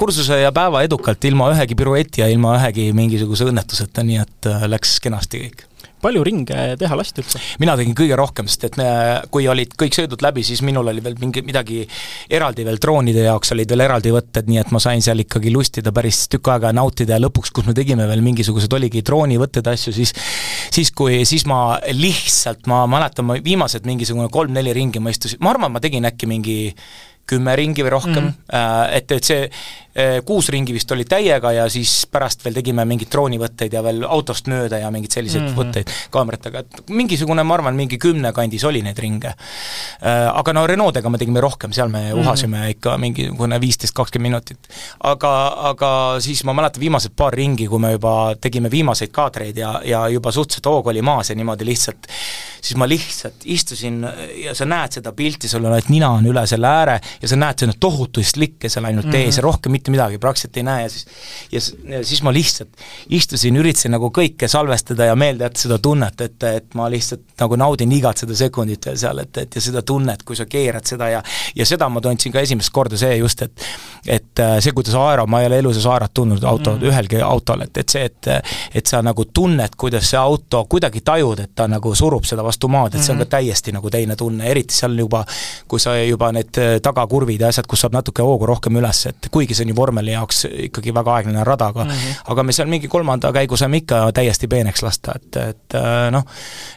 kursuse 0.00 0.38
ja 0.40 0.54
päeva 0.56 0.80
edukalt 0.86 1.24
ilma 1.28 1.50
ühegi 1.52 1.76
pirueti 1.76 2.22
ja 2.22 2.30
ilma 2.32 2.54
ühegi 2.56 2.86
mingisuguse 2.96 3.50
õnnetuseta, 3.50 4.04
nii 4.08 4.22
et 4.22 4.48
läks 4.72 4.96
kenasti 5.04 5.42
kõik 5.42 5.66
palju 6.02 6.24
ringe 6.26 6.64
teha 6.80 6.98
lasti 6.98 7.22
üldse? 7.22 7.40
mina 7.62 7.76
tegin 7.78 7.96
kõige 7.98 8.18
rohkem, 8.18 8.48
sest 8.50 8.68
et 8.70 8.78
me, 8.80 8.88
kui 9.32 9.48
olid 9.50 9.76
kõik 9.78 9.96
sõidud 9.96 10.24
läbi, 10.24 10.44
siis 10.46 10.62
minul 10.66 10.90
oli 10.92 11.04
veel 11.04 11.18
mingi, 11.20 11.44
midagi 11.46 11.82
eraldi 12.30 12.66
veel 12.66 12.80
droonide 12.82 13.26
jaoks 13.26 13.54
olid 13.56 13.72
veel 13.72 13.86
eraldi 13.86 14.14
võtted, 14.14 14.48
nii 14.50 14.62
et 14.64 14.72
ma 14.74 14.82
sain 14.82 15.02
seal 15.04 15.22
ikkagi 15.24 15.52
lustida 15.54 15.94
päris 15.94 16.24
tükk 16.32 16.52
aega 16.54 16.72
ja 16.72 16.78
nautida 16.78 17.16
ja 17.16 17.22
lõpuks, 17.22 17.52
kus 17.54 17.68
me 17.68 17.76
tegime 17.76 18.08
veel 18.10 18.24
mingisugused, 18.24 18.72
oligi 18.72 19.04
droonivõtted, 19.06 19.70
asju, 19.74 19.94
siis 19.96 20.14
siis 20.72 20.92
kui, 20.96 21.22
siis 21.28 21.46
ma 21.48 21.78
lihtsalt, 21.92 22.66
ma 22.70 22.84
mäletan, 22.90 23.28
ma 23.28 23.38
viimased 23.44 23.86
mingisugune 23.88 24.30
kolm-neli 24.32 24.74
ringi 24.76 25.02
ma 25.02 25.12
istusin, 25.12 25.40
ma 25.42 25.52
arvan, 25.54 25.72
ma 25.74 25.82
tegin 25.82 26.08
äkki 26.08 26.28
mingi 26.30 26.58
kümme 27.28 27.54
ringi 27.56 27.84
või 27.86 27.92
rohkem 27.94 28.24
mm, 28.24 28.34
-hmm. 28.50 28.96
et, 28.98 29.12
et 29.14 29.24
see 29.24 29.46
kuus 30.24 30.48
ringi 30.48 30.72
vist 30.72 30.90
oli 30.92 31.04
täiega 31.04 31.52
ja 31.52 31.68
siis 31.70 32.06
pärast 32.10 32.44
veel 32.44 32.54
tegime 32.54 32.84
mingeid 32.88 33.10
droonivõtteid 33.12 33.74
ja 33.76 33.82
veel 33.84 34.04
autost 34.08 34.48
mööda 34.48 34.78
ja 34.80 34.90
mingeid 34.90 35.12
selliseid 35.12 35.42
mm 35.42 35.48
-hmm. 35.48 35.58
võtteid 35.58 35.92
kaameratega, 36.10 36.58
et 36.58 36.90
mingisugune, 36.90 37.42
ma 37.42 37.54
arvan, 37.54 37.76
mingi 37.76 37.98
kümne 37.98 38.32
kandis 38.32 38.64
oli 38.64 38.82
neid 38.82 38.98
ringe. 38.98 39.34
Eh, 40.02 40.28
aga 40.32 40.52
no 40.52 40.66
Renault'dega 40.66 41.10
me 41.10 41.18
tegime 41.18 41.40
rohkem, 41.40 41.72
seal 41.72 41.88
me 41.88 42.00
mm 42.00 42.10
-hmm. 42.10 42.20
uhasime 42.20 42.70
ikka 42.70 42.98
mingisugune 42.98 43.60
viisteist, 43.60 43.94
kakskümmend 43.94 44.22
minutit. 44.32 44.68
aga, 45.04 45.32
aga 45.72 45.90
siis 46.20 46.44
ma 46.44 46.54
mäletan 46.56 46.80
viimased 46.80 47.12
paar 47.16 47.34
ringi, 47.34 47.66
kui 47.68 47.78
me 47.82 47.92
juba 47.92 48.34
tegime 48.40 48.70
viimaseid 48.70 49.10
kaadreid 49.10 49.56
ja, 49.56 49.80
ja 49.84 50.08
juba 50.08 50.32
suhteliselt 50.32 50.66
hoog 50.66 50.86
oli 50.86 51.02
maas 51.02 51.30
ja 51.30 51.36
niimoodi 51.36 51.66
lihtsalt, 51.66 52.06
siis 52.60 52.76
ma 52.78 52.88
lihtsalt 52.88 53.44
istusin 53.44 54.06
ja 54.44 54.54
sa 54.54 54.64
näed 54.64 54.98
seda 54.98 55.12
pilti, 55.12 55.48
sul 55.48 55.64
on, 55.64 55.76
et 55.78 55.88
nina 55.88 56.10
on 56.10 56.26
üle 56.26 56.46
selle 56.46 56.68
ääre 56.68 57.00
ja 57.22 57.28
sa 57.28 57.36
näed, 57.36 57.58
see 57.58 57.68
on 57.68 57.74
tohutuid 57.80 58.26
slikke 58.26 58.68
seal 58.68 58.84
ainult 58.84 59.06
mm 59.06 59.12
-hmm. 59.12 59.26
ees 59.26 59.36
ja 59.36 59.42
rohkem 59.42 59.72
mitte 59.72 59.81
midagi, 59.90 60.18
praktiliselt 60.22 60.56
ei 60.56 60.66
näe 60.66 60.82
ja 60.84 60.90
siis 60.92 61.06
ja, 61.52 61.60
ja 61.96 62.04
siis 62.06 62.22
ma 62.22 62.32
lihtsalt 62.34 62.84
istusin, 63.10 63.56
üritasin 63.56 63.94
nagu 63.96 64.10
kõike 64.14 64.48
salvestada 64.48 65.08
ja 65.10 65.16
meelde 65.18 65.48
jätta 65.48 65.64
seda 65.66 65.78
tunnet, 65.82 66.20
et, 66.20 66.38
et 66.48 66.74
ma 66.78 66.88
lihtsalt 66.92 67.24
nagu 67.40 67.58
naudin 67.58 67.92
igat 67.92 68.22
seda 68.22 68.36
sekundit 68.38 68.86
veel 68.86 68.98
seal, 69.00 69.22
et, 69.24 69.42
et 69.42 69.58
ja 69.58 69.64
seda 69.64 69.82
tunnet, 69.86 70.22
kui 70.26 70.38
sa 70.38 70.46
keerad 70.46 70.86
seda 70.88 71.08
ja 71.12 71.22
ja 71.56 71.66
seda 71.68 71.88
ma 71.88 72.00
tundsin 72.00 72.32
ka 72.32 72.40
esimest 72.40 72.72
korda, 72.72 72.98
see 73.00 73.16
just, 73.16 73.42
et 73.42 73.66
et 74.06 74.40
äh, 74.42 74.56
see, 74.60 74.72
kuidas 74.74 74.94
aero, 74.98 75.26
ma 75.30 75.42
ei 75.42 75.46
ole 75.46 75.60
elu 75.62 75.72
sees 75.74 75.86
aerat 75.86 76.14
tundnud 76.14 76.44
auto 76.44 76.74
mm., 76.74 76.88
ühelgi 76.90 77.20
autol, 77.22 77.62
et, 77.66 77.76
et 77.78 77.88
see, 77.96 78.04
et 78.08 78.30
et 78.74 78.86
sa 78.86 79.02
nagu 79.04 79.24
tunned, 79.34 79.76
kuidas 79.78 80.08
see 80.10 80.18
auto, 80.18 80.64
kuidagi 80.70 81.02
tajud, 81.04 81.42
et 81.44 81.52
ta 81.54 81.68
nagu 81.70 81.94
surub 81.94 82.26
seda 82.28 82.44
vastu 82.44 82.70
maad, 82.72 82.96
et 82.96 83.04
see 83.04 83.12
on 83.14 83.20
ka 83.22 83.26
mhm. 83.26 83.32
täiesti 83.36 83.74
nagu 83.74 83.90
teine 83.90 84.16
tunne, 84.18 84.46
eriti 84.48 84.74
seal 84.74 84.96
juba, 84.98 85.24
kui 85.68 85.80
sa 85.82 85.94
juba 86.00 86.32
need 86.34 86.58
tagakurvid 86.82 87.46
ja 87.46 87.52
asjad, 87.52 87.68
kus 87.70 87.84
saab 87.84 87.96
natuke 87.96 88.24
hoogu 88.26 88.48
rohkem 88.48 88.76
üles, 88.80 89.04
et 89.10 89.30
kuigi 89.32 89.56
see 89.56 89.66
on 89.66 89.71
ju 89.72 89.76
vormeli 89.76 90.14
jaoks 90.14 90.44
ikkagi 90.68 90.94
väga 90.94 91.16
aeglane 91.18 91.44
rada, 91.44 91.70
aga 91.72 91.84
mm 91.84 91.90
-hmm. 91.90 92.20
aga 92.32 92.42
me 92.42 92.52
seal 92.52 92.68
mingi 92.68 92.88
kolmanda 92.88 93.32
käigu 93.32 93.56
saime 93.56 93.82
ikka 93.82 94.04
täiesti 94.14 94.48
peeneks 94.48 94.82
lasta, 94.82 95.16
et, 95.16 95.36
et 95.36 95.76
äh, 95.78 96.10
noh, 96.12 96.24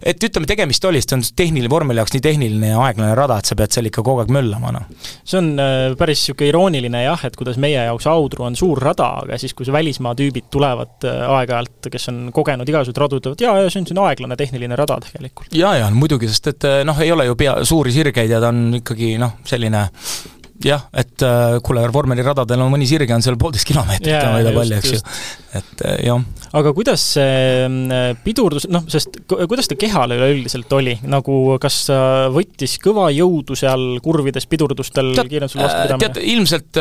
et 0.03 0.23
ütleme, 0.23 0.47
tegemist 0.47 0.86
oli, 0.86 1.01
see 1.01 1.17
on 1.17 1.23
tehniline, 1.36 1.69
vormeli 1.69 2.01
jaoks 2.01 2.15
nii 2.15 2.21
tehniline 2.21 2.71
ja 2.73 2.81
aeglane 2.88 3.15
rada, 3.15 3.38
et 3.39 3.45
sa 3.45 3.55
pead 3.55 3.75
seal 3.75 3.89
ikka 3.91 4.03
kogu 4.03 4.23
aeg 4.23 4.31
möllama, 4.34 4.71
noh. 4.71 4.88
see 5.23 5.39
on 5.41 5.51
äh, 5.60 5.95
päris 5.99 6.23
niisugune 6.25 6.49
irooniline 6.49 7.03
jah, 7.03 7.25
et 7.27 7.36
kuidas 7.36 7.58
meie 7.62 7.86
jaoks 7.89 8.08
Audru 8.08 8.45
on 8.47 8.55
suur 8.55 8.79
rada, 8.81 9.10
aga 9.25 9.38
siis, 9.41 9.53
kui 9.53 9.65
see 9.67 9.73
välismaa 9.75 10.15
tüübid 10.15 10.49
tulevad 10.53 11.05
äh, 11.05 11.25
aeg-ajalt, 11.39 11.89
kes 11.91 12.10
on 12.13 12.29
kogenud 12.34 12.69
igasuguseid 12.69 13.01
radu, 13.03 13.19
ütlevad 13.21 13.41
jaa, 13.41 13.58
jaa, 13.62 13.69
see 13.69 13.81
on 13.81 13.89
selline 13.89 14.08
aeglane 14.10 14.39
tehniline 14.39 14.75
rada 14.79 14.99
tegelikult. 15.08 15.51
jaa, 15.53 15.75
jaa, 15.81 15.91
muidugi, 15.91 16.29
sest 16.31 16.53
et 16.53 16.69
noh, 16.86 16.99
ei 17.03 17.12
ole 17.12 17.27
ju 17.29 17.36
pea, 17.39 17.58
suuri 17.65 17.93
sirgeid 17.95 18.31
ja 18.31 18.41
ta 18.43 18.53
on 18.53 18.79
ikkagi 18.81 19.15
noh, 19.21 19.38
selline 19.45 19.88
jah, 20.63 20.85
et 20.95 21.23
äh, 21.25 21.57
kuule, 21.65 21.83
vormeliradadel 21.91 22.61
on 22.63 22.71
mõni 22.71 22.87
sirge 22.87 23.13
on 23.15 23.23
seal 23.23 23.35
poolteist 23.39 23.67
kilomeetrit 23.67 24.13
yeah, 24.13 24.29
on 24.29 24.37
veida 24.37 24.53
palju, 24.55 24.77
eks 24.79 24.93
ju. 24.93 24.99
et 25.59 25.83
äh, 25.83 25.97
jah. 26.07 26.21
aga 26.55 26.71
kuidas 26.77 27.03
see 27.17 27.65
mm, 27.67 28.21
pidurdus, 28.23 28.67
noh, 28.71 28.85
sest 28.91 29.19
kuidas 29.27 29.67
ta 29.67 29.77
kehal 29.79 30.15
üleüldiselt 30.15 30.71
oli, 30.77 30.95
nagu 31.11 31.57
kas 31.61 31.81
võttis 32.33 32.77
kõva 32.83 33.09
jõudu 33.13 33.57
seal 33.59 33.99
kurvides 34.05 34.47
pidurdustel 34.51 35.11
kiirendusel 35.17 35.65
vastupidamine? 35.65 36.05
tead, 36.05 36.21
ilmselt 36.35 36.79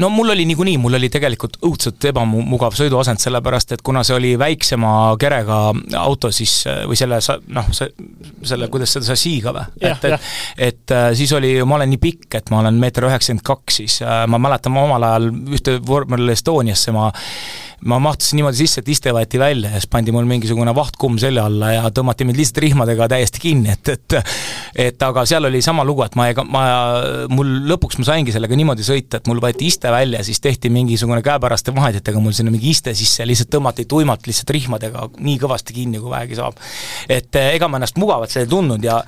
no 0.00 0.10
mul 0.14 0.32
oli 0.32 0.46
niikuinii, 0.48 0.78
mul 0.80 0.96
oli 0.98 1.12
tegelikult 1.12 1.60
õudselt 1.66 2.08
ebamugav 2.10 2.74
sõiduasend, 2.78 3.20
sellepärast 3.22 3.76
et 3.76 3.84
kuna 3.86 4.02
see 4.06 4.16
oli 4.16 4.32
väiksema 4.40 4.94
kerega 5.20 5.60
auto, 6.00 6.32
siis 6.34 6.62
või 6.88 6.98
selle 6.98 7.20
noh, 7.52 7.68
see, 7.76 7.92
selle, 8.48 8.70
kuidas 8.72 8.96
seda, 8.96 9.10
sassiiga 9.12 9.54
või? 9.56 9.68
et, 9.84 10.08
et, 10.08 10.28
et 10.70 10.96
siis 11.18 11.32
oli, 11.36 11.52
ma 11.68 11.76
olen 11.76 11.92
nii 11.92 12.02
pikk, 12.02 12.40
et 12.40 12.50
ma 12.52 12.64
olen 12.64 12.69
olen 12.70 12.80
meeter 12.80 13.06
üheksakümmend 13.08 13.44
kaks, 13.46 13.80
siis 13.82 14.00
äh, 14.04 14.24
ma 14.30 14.40
mäletan, 14.42 14.74
ma 14.74 14.86
omal 14.86 15.06
ajal 15.10 15.30
ühte 15.56 15.78
vormel 15.86 16.32
Estoniasse 16.32 16.94
ma 16.94 17.10
ma 17.84 17.98
mahtusin 17.98 18.36
niimoodi 18.40 18.60
sisse, 18.60 18.82
et 18.82 18.88
iste 18.92 19.12
võeti 19.14 19.38
välja 19.40 19.70
ja 19.72 19.80
siis 19.80 19.88
pandi 19.90 20.12
mul 20.12 20.26
mingisugune 20.28 20.72
vahtkumm 20.76 21.16
selja 21.20 21.46
alla 21.48 21.72
ja 21.72 21.92
tõmmati 21.94 22.26
mind 22.28 22.36
lihtsalt 22.40 22.60
rihmadega 22.64 23.08
täiesti 23.08 23.40
kinni, 23.40 23.72
et, 23.72 23.92
et 23.94 24.18
et 24.80 25.02
aga 25.02 25.24
seal 25.26 25.48
oli 25.48 25.62
sama 25.64 25.84
lugu, 25.86 26.04
et 26.04 26.14
ma, 26.18 26.28
ega 26.30 26.44
ma, 26.44 26.62
mul 27.32 27.48
lõpuks 27.70 27.98
ma 28.00 28.06
saingi 28.10 28.34
sellega 28.34 28.56
niimoodi 28.58 28.84
sõita, 28.86 29.20
et 29.20 29.30
mul 29.30 29.40
võeti 29.42 29.70
iste 29.70 29.90
välja, 29.92 30.20
siis 30.26 30.40
tehti 30.44 30.70
mingisugune 30.72 31.22
käepäraste 31.24 31.74
vahenditega 31.74 32.20
mul 32.22 32.36
sinna 32.36 32.52
mingi 32.52 32.70
iste 32.74 32.94
sisse, 32.96 33.24
lihtsalt 33.28 33.50
tõmmati 33.54 33.86
tuimalt 33.88 34.28
lihtsalt 34.28 34.52
rihmadega 34.54 35.08
nii 35.18 35.38
kõvasti 35.40 35.76
kinni, 35.76 36.02
kui 36.02 36.12
vähegi 36.12 36.38
saab. 36.38 36.60
et 37.08 37.40
eh, 37.40 37.54
ega 37.56 37.68
ma 37.68 37.80
ennast 37.80 37.98
mugavalt 38.00 38.32
seal 38.32 38.44
ei 38.44 38.50
tundnud 38.50 38.84
ja 38.84 39.00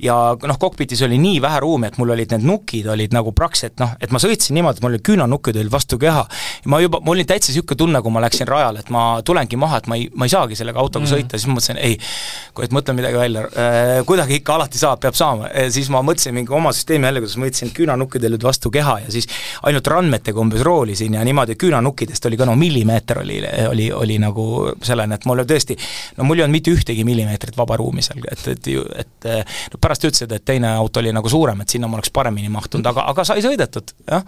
ja 0.00 0.16
noh, 0.38 0.58
kokpitis 0.58 1.02
oli 1.06 1.18
nii 1.20 1.42
vähe 1.42 1.60
ruumi, 1.60 1.90
et 1.90 1.98
mul 2.00 2.14
olid 2.14 2.30
need 2.36 2.46
nukid 2.46 2.86
olid 2.88 3.12
nagu 3.14 3.34
praktiliselt 3.36 3.82
noh, 3.82 3.96
et 4.00 4.14
ma 4.14 4.22
sõitsin 4.22 4.56
niimoodi, 4.56 4.78
et 4.78 4.86
mul 4.86 4.94
olid 4.94 5.04
küünanukid 5.04 5.58
olid 5.60 5.72
vastu 5.72 5.98
keha 6.00 6.24
ma 6.70 6.80
juba, 6.80 7.00
mul 7.04 7.18
oli 7.18 7.26
täitsa 7.28 7.52
niisugune 7.52 7.78
tunne, 7.78 8.02
kui 8.02 8.12
ma 8.12 8.19
ma 8.20 8.26
läksin 8.26 8.48
rajale, 8.48 8.84
et 8.84 8.90
ma 8.92 9.04
tulengi 9.26 9.58
maha, 9.60 9.80
et 9.80 9.88
ma 9.90 9.96
ei, 9.98 10.06
ma 10.14 10.28
ei 10.28 10.32
saagi 10.32 10.58
sellega 10.58 10.80
autoga 10.82 11.06
mm. 11.06 11.12
sõita, 11.14 11.40
siis 11.40 11.48
ma 11.48 11.56
mõtlesin, 11.56 11.80
ei, 11.80 11.96
et 12.66 12.74
mõtlen 12.76 12.98
midagi 12.98 13.20
välja, 13.20 13.44
kuidagi 14.08 14.40
ikka 14.40 14.56
alati 14.58 14.80
saab, 14.80 15.00
peab 15.02 15.16
saama, 15.16 15.48
siis 15.72 15.88
ma 15.92 16.02
mõtlesin 16.04 16.36
mingi 16.36 16.54
oma 16.56 16.72
süsteemi 16.76 17.08
jälle, 17.08 17.22
kuidas 17.24 17.38
ma 17.40 17.48
võtsin 17.48 17.72
küünanukkidel 17.76 18.36
nüüd 18.36 18.46
vastu 18.46 18.72
keha 18.74 18.98
ja 19.06 19.12
siis 19.14 19.28
ainult 19.68 19.88
randmetega 19.90 20.42
umbes 20.42 20.64
roolisin 20.66 21.16
ja 21.16 21.24
niimoodi, 21.26 21.56
küünanukkidest 21.60 22.28
oli 22.28 22.38
ka 22.40 22.48
no 22.48 22.56
millimeeter 22.60 23.22
oli, 23.24 23.40
oli, 23.70 23.88
oli 23.96 24.18
nagu 24.22 24.46
sellene, 24.84 25.16
et 25.16 25.28
mul 25.30 25.44
tõesti, 25.48 25.78
no 26.18 26.28
mul 26.28 26.40
ei 26.40 26.46
olnud 26.46 26.58
mitte 26.58 26.74
ühtegi 26.74 27.06
millimeetrit 27.08 27.56
vaba 27.58 27.78
ruumi 27.80 28.04
seal, 28.04 28.22
et, 28.30 28.46
et 28.52 28.70
et 29.00 29.30
no 29.72 29.80
pärast 29.80 30.04
ütlesid, 30.08 30.32
et 30.36 30.44
teine 30.44 30.74
auto 30.76 31.00
oli 31.00 31.12
nagu 31.14 31.30
suurem, 31.32 31.62
et 31.62 31.72
sinna 31.72 31.88
ma 31.88 31.98
oleks 31.98 32.12
paremini 32.14 32.52
mahtunud, 32.52 32.86
aga, 32.92 33.06
aga 33.12 33.24
sai 33.26 33.42
sõidetud, 33.44 33.94
jah. 34.10 34.24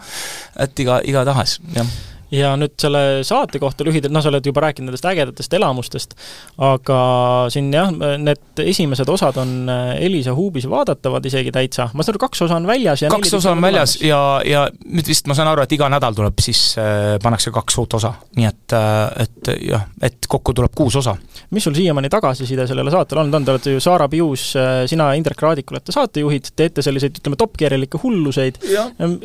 et 0.65 0.85
iga, 0.85 1.01
igatahes, 1.13 1.59
jah 1.77 1.95
ja 2.33 2.53
nüüd 2.57 2.75
selle 2.81 3.03
saate 3.27 3.61
kohta 3.63 3.85
lühidalt, 3.87 4.13
noh, 4.15 4.23
sa 4.25 4.31
oled 4.33 4.47
juba 4.47 4.65
rääkinud 4.65 4.89
nendest 4.89 5.07
ägedatest 5.09 5.53
elamustest, 5.57 6.15
aga 6.63 6.99
siin 7.53 7.69
jah, 7.75 7.93
need 7.93 8.63
esimesed 8.65 9.09
osad 9.13 9.37
on 9.43 9.69
äh, 9.71 9.93
Elisa 10.07 10.35
Huubis 10.37 10.67
vaadatavad 10.71 11.27
isegi 11.29 11.53
täitsa, 11.55 11.91
ma 11.93 12.05
saan 12.05 12.17
aru, 12.17 12.23
kaks 12.25 12.45
osa 12.47 12.59
on 12.59 12.69
väljas 12.69 13.05
ja 13.05 13.11
kaks 13.13 13.37
osa 13.39 13.53
on 13.53 13.63
väljas 13.65 13.99
tulemas. 13.99 14.09
ja, 14.09 14.23
ja 14.49 14.65
nüüd 14.97 15.13
vist 15.13 15.29
ma 15.29 15.37
saan 15.37 15.51
aru, 15.53 15.65
et 15.67 15.77
iga 15.77 15.91
nädal 15.93 16.17
tuleb 16.17 16.41
siis 16.45 16.63
äh,, 16.81 17.19
pannakse 17.23 17.53
kaks 17.55 17.79
uut 17.83 17.99
osa, 18.01 18.15
nii 18.39 18.49
et 18.49 18.77
äh,, 18.79 19.27
et 19.27 19.53
jah, 19.69 19.87
et 20.03 20.29
kokku 20.29 20.57
tuleb 20.57 20.73
kuus 20.77 20.97
osa. 21.03 21.17
mis 21.51 21.69
sul 21.69 21.77
siiamaani 21.77 22.09
tagasiside 22.13 22.67
sellele 22.71 22.95
saatele 22.95 23.25
olnud 23.25 23.41
on, 23.41 23.45
te 23.45 23.57
olete 23.57 23.77
ju 23.77 23.85
Saara 23.85 24.09
Pius, 24.09 24.53
sina, 24.89 25.13
Indrek 25.19 25.45
Raadik 25.45 25.71
olete 25.75 25.93
saatejuhid, 25.93 26.53
teete 26.57 26.85
selliseid, 26.85 27.21
ütleme, 27.21 27.37
top-gear'ilikke 27.41 28.01
hulluseid, 28.03 28.61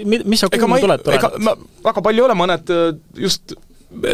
mis 0.04 0.44
sa 0.44 0.52
kuulnud 0.52 0.90
oled? 0.90 1.08
ega 1.16 1.32
ma 1.40 1.56
väga 1.88 2.04
palju 2.04 2.24
ei 2.24 2.28
ole, 2.28 2.36
mõned 2.38 2.72
just 3.18 3.56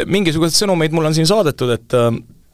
mingisuguseid 0.06 0.64
sõnumeid 0.64 0.94
mulle 0.94 1.10
on 1.12 1.18
siin 1.18 1.30
saadetud, 1.30 1.74
et 1.74 1.98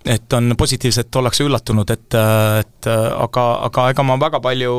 et 0.10 0.34
on 0.34 0.54
positiivselt, 0.58 1.12
ollakse 1.20 1.44
üllatunud, 1.44 1.90
et, 1.92 2.16
et 2.16 2.88
aga, 2.90 3.44
aga 3.68 3.90
ega 3.92 4.06
ma 4.08 4.16
väga 4.22 4.40
palju 4.42 4.74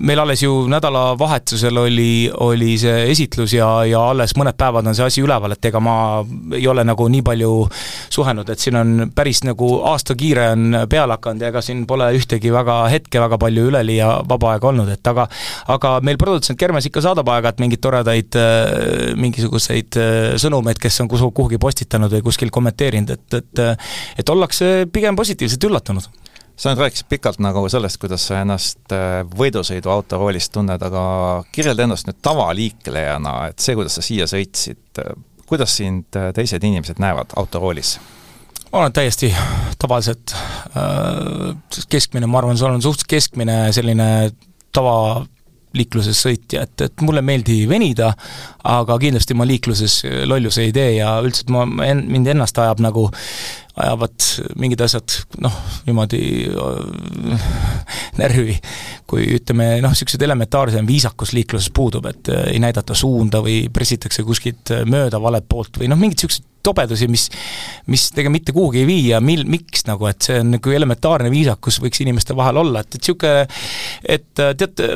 meil 0.00 0.20
alles 0.22 0.42
ju 0.44 0.52
nädalavahetusel 0.70 1.78
oli, 1.82 2.30
oli 2.46 2.76
see 2.78 3.08
esitlus 3.10 3.54
ja, 3.56 3.66
ja 3.88 4.02
alles 4.12 4.36
mõned 4.38 4.54
päevad 4.58 4.86
on 4.86 4.94
see 4.94 5.06
asi 5.06 5.24
üleval, 5.24 5.56
et 5.56 5.66
ega 5.66 5.80
ma 5.82 5.94
ei 6.54 6.66
ole 6.70 6.84
nagu 6.86 7.08
nii 7.10 7.24
palju 7.26 7.50
suhelnud, 8.14 8.52
et 8.52 8.62
siin 8.62 8.78
on 8.78 9.10
päris 9.14 9.42
nagu 9.46 9.72
aastakiire 9.90 10.50
on 10.54 10.78
peale 10.90 11.16
hakanud 11.18 11.42
ja 11.42 11.50
ega 11.50 11.64
siin 11.64 11.82
pole 11.90 12.12
ühtegi 12.18 12.52
väga 12.54 12.78
hetke 12.92 13.22
väga 13.22 13.40
palju 13.42 13.66
üleliia 13.72 14.12
vaba 14.28 14.54
aega 14.54 14.70
olnud, 14.70 14.92
et 14.94 15.12
aga 15.12 15.26
aga 15.74 15.96
meil 16.06 16.20
produtsent 16.20 16.58
Kermes 16.60 16.86
ikka 16.86 17.02
saadab 17.08 17.28
aeg-ajalt 17.34 17.62
mingeid 17.62 17.82
toredaid 17.82 18.38
äh, 18.38 19.14
mingisuguseid 19.18 19.98
äh, 19.98 20.18
sõnumeid, 20.40 20.78
kes 20.82 21.02
on 21.02 21.10
kuhugi 21.10 21.58
postitanud 21.58 22.12
või 22.14 22.26
kuskil 22.30 22.54
kommenteerinud, 22.54 23.16
et, 23.16 23.40
et 23.42 23.66
et 24.20 24.30
ollakse 24.30 24.86
pigem 24.92 25.16
positiivselt 25.18 25.64
üllatunud 25.70 26.19
sa 26.60 26.72
nüüd 26.72 26.82
rääkisid 26.82 27.08
pikalt 27.08 27.40
nagu 27.40 27.62
sellest, 27.72 27.96
kuidas 28.02 28.26
sa 28.28 28.42
ennast 28.44 28.92
äh, 28.92 29.22
võidusõiduauto 29.36 30.20
roolist 30.20 30.52
tunned, 30.52 30.82
aga 30.84 31.02
kirjelda 31.54 31.86
ennast 31.86 32.08
nüüd 32.08 32.20
tavaliiklejana, 32.24 33.34
et 33.52 33.64
see, 33.64 33.76
kuidas 33.78 33.96
sa 33.96 34.04
siia 34.04 34.28
sõitsid, 34.30 34.82
äh, 35.00 35.14
kuidas 35.48 35.78
sind 35.80 36.20
äh, 36.20 36.30
teised 36.36 36.64
inimesed 36.64 37.00
näevad 37.02 37.36
autoroolis? 37.40 37.96
ma 38.70 38.84
olen 38.84 38.92
täiesti 38.94 39.32
tavaliselt 39.82 40.30
keskmine, 41.90 42.28
ma 42.30 42.38
arvan, 42.38 42.58
sul 42.60 42.70
on 42.70 42.84
suhteliselt 42.84 43.10
keskmine 43.10 43.56
selline 43.74 44.06
tava 44.70 45.24
liikluses 45.74 46.20
sõitja, 46.22 46.62
et, 46.66 46.84
et 46.86 47.02
mulle 47.02 47.18
ei 47.22 47.26
meeldi 47.26 47.56
venida, 47.70 48.12
aga 48.66 48.94
kindlasti 49.02 49.34
ma 49.38 49.46
liikluses 49.48 49.96
lollusi 50.28 50.68
ei 50.68 50.76
tee 50.76 50.92
ja 51.00 51.16
üldiselt 51.24 51.50
ma, 51.54 51.64
mind 51.66 52.30
ennast 52.30 52.58
ajab 52.62 52.84
nagu 52.84 53.08
ajavad 53.80 54.26
mingid 54.60 54.82
asjad 54.84 55.16
noh, 55.42 55.54
niimoodi 55.86 56.20
äh, 56.50 57.48
närvi, 58.20 58.56
kui 59.10 59.26
ütleme 59.38 59.72
noh, 59.82 59.94
niisugused 59.94 60.22
elementaarsem 60.26 60.88
viisakus 60.88 61.34
liikluses 61.36 61.72
puudub, 61.74 62.06
et 62.10 62.30
äh, 62.32 62.46
ei 62.54 62.62
näidata 62.62 62.96
suunda 62.98 63.42
või 63.44 63.64
pressitakse 63.72 64.24
kuskilt 64.26 64.74
mööda 64.90 65.20
valet 65.22 65.48
poolt 65.48 65.80
või 65.80 65.90
noh, 65.90 66.00
mingid 66.00 66.20
niisugused 66.20 66.46
tobedusi, 66.60 67.08
mis, 67.08 67.30
mis 67.88 68.10
tegelikult 68.12 68.34
mitte 68.36 68.52
kuhugi 68.52 68.82
ei 68.82 68.88
vii 68.88 69.04
ja 69.14 69.22
mil-, 69.24 69.46
miks 69.48 69.86
nagu, 69.88 70.04
et 70.10 70.28
see 70.28 70.42
on 70.42 70.52
nagu 70.58 70.76
elementaarne 70.76 71.32
viisakus 71.32 71.80
võiks 71.80 72.02
inimeste 72.04 72.36
vahel 72.36 72.60
olla, 72.60 72.84
et, 72.84 72.94
et 72.94 73.00
niisugune, 73.00 73.46
et 74.18 74.44
teate, 74.60 74.92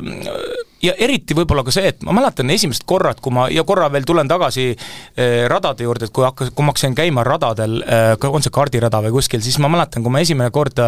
ja 0.84 0.94
eriti 1.00 1.36
võib-olla 1.36 1.64
ka 1.66 1.74
see, 1.74 1.90
et 1.92 2.04
ma 2.06 2.14
mäletan 2.16 2.50
esimesed 2.54 2.84
korrad, 2.88 3.20
kui 3.24 3.34
ma, 3.34 3.46
ja 3.52 3.64
korra 3.66 3.88
veel 3.92 4.06
tulen 4.08 4.28
tagasi 4.30 4.66
eh, 4.70 5.44
radade 5.50 5.86
juurde, 5.86 6.08
et 6.08 6.14
kui 6.14 6.26
hakkas, 6.26 6.52
kui 6.54 6.66
ma 6.66 6.74
hakkasin 6.74 6.96
käima 6.98 7.24
radadel 7.26 7.80
eh,, 7.82 8.28
on 8.34 8.44
see 8.44 8.54
kardirada 8.54 9.00
või 9.04 9.14
kuskil, 9.18 9.42
siis 9.44 9.58
ma 9.62 9.70
mäletan, 9.72 10.04
kui 10.04 10.12
ma 10.12 10.22
esimene 10.24 10.50
kord, 10.54 10.80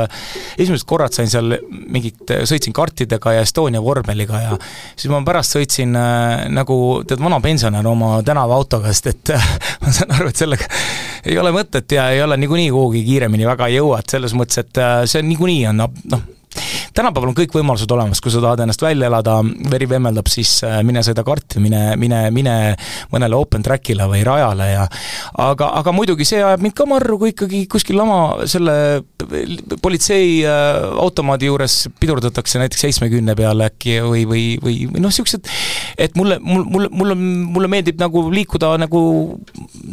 esimesed 0.56 0.86
korrad 0.88 1.14
sain 1.16 1.30
seal 1.30 1.58
mingit, 1.70 2.22
sõitsin 2.48 2.74
kartidega 2.76 3.36
ja 3.36 3.44
Estonia 3.46 3.82
vormeliga 3.82 4.40
ja 4.42 4.60
siis 4.94 5.10
ma 5.12 5.22
pärast 5.26 5.56
sõitsin 5.56 5.96
eh, 5.96 6.46
nagu 6.52 6.78
tead, 7.06 7.22
vana 7.22 7.40
pensionär 7.44 7.86
oma 7.88 8.20
tänavaautoga, 8.26 8.92
sest 8.92 9.12
et 9.14 9.34
ma 9.82 9.94
saan 9.94 10.16
aru, 10.18 10.30
et 10.32 10.44
sellega 10.44 10.70
ei 11.26 11.38
ole 11.42 11.52
mõtet 11.54 11.96
ja 11.96 12.10
ei 12.14 12.22
ole 12.22 12.38
niikuinii 12.40 12.70
kuhugi 12.74 13.04
kiiremini 13.06 13.48
väga 13.48 13.70
ei 13.70 13.80
jõua, 13.80 14.00
et 14.02 14.16
selles 14.16 14.34
mõttes, 14.38 14.62
et 14.62 14.82
eh, 14.82 15.04
see 15.10 15.24
niikuinii 15.26 15.68
on 15.72 15.86
noh, 15.86 16.26
tänapäeval 16.96 17.32
on 17.32 17.36
kõik 17.36 17.54
võimalused 17.56 17.92
olemas, 17.92 18.20
kui 18.24 18.32
sa 18.32 18.40
tahad 18.42 18.62
ennast 18.64 18.82
välja 18.82 19.10
elada, 19.10 19.38
veri 19.70 19.88
vemmeldab, 19.90 20.28
siis 20.32 20.58
äh, 20.66 20.78
mine 20.86 21.02
sõida 21.06 21.24
karti, 21.26 21.60
mine, 21.62 21.82
mine, 22.00 22.22
mine 22.34 22.56
mõnele 23.12 23.38
open 23.38 23.64
track'ile 23.66 24.08
või 24.10 24.22
rajale 24.26 24.70
ja 24.72 24.86
aga, 25.46 25.70
aga 25.80 25.94
muidugi 25.94 26.26
see 26.28 26.40
ajab 26.42 26.64
mind 26.64 26.76
ka 26.76 26.88
marru, 26.88 27.18
kui 27.20 27.32
ikkagi 27.34 27.64
kuskil 27.70 28.00
oma 28.02 28.48
selle 28.50 28.76
politsei 29.82 30.40
äh, 30.46 30.80
automaadi 31.02 31.50
juures 31.50 31.78
pidurdatakse 32.00 32.60
näiteks 32.62 32.86
seitsmekümne 32.86 33.36
peale 33.38 33.68
äkki 33.70 33.98
või, 34.04 34.24
või, 34.28 34.44
või, 34.62 34.78
või 34.92 35.02
noh, 35.02 35.12
niisugused, 35.12 35.50
et 35.98 36.16
mulle, 36.18 36.38
mul, 36.42 36.64
mul, 36.64 36.88
mulle, 36.90 37.18
mulle 37.56 37.70
meeldib 37.72 38.00
nagu 38.00 38.26
liikuda 38.32 38.74
nagu 38.86 39.02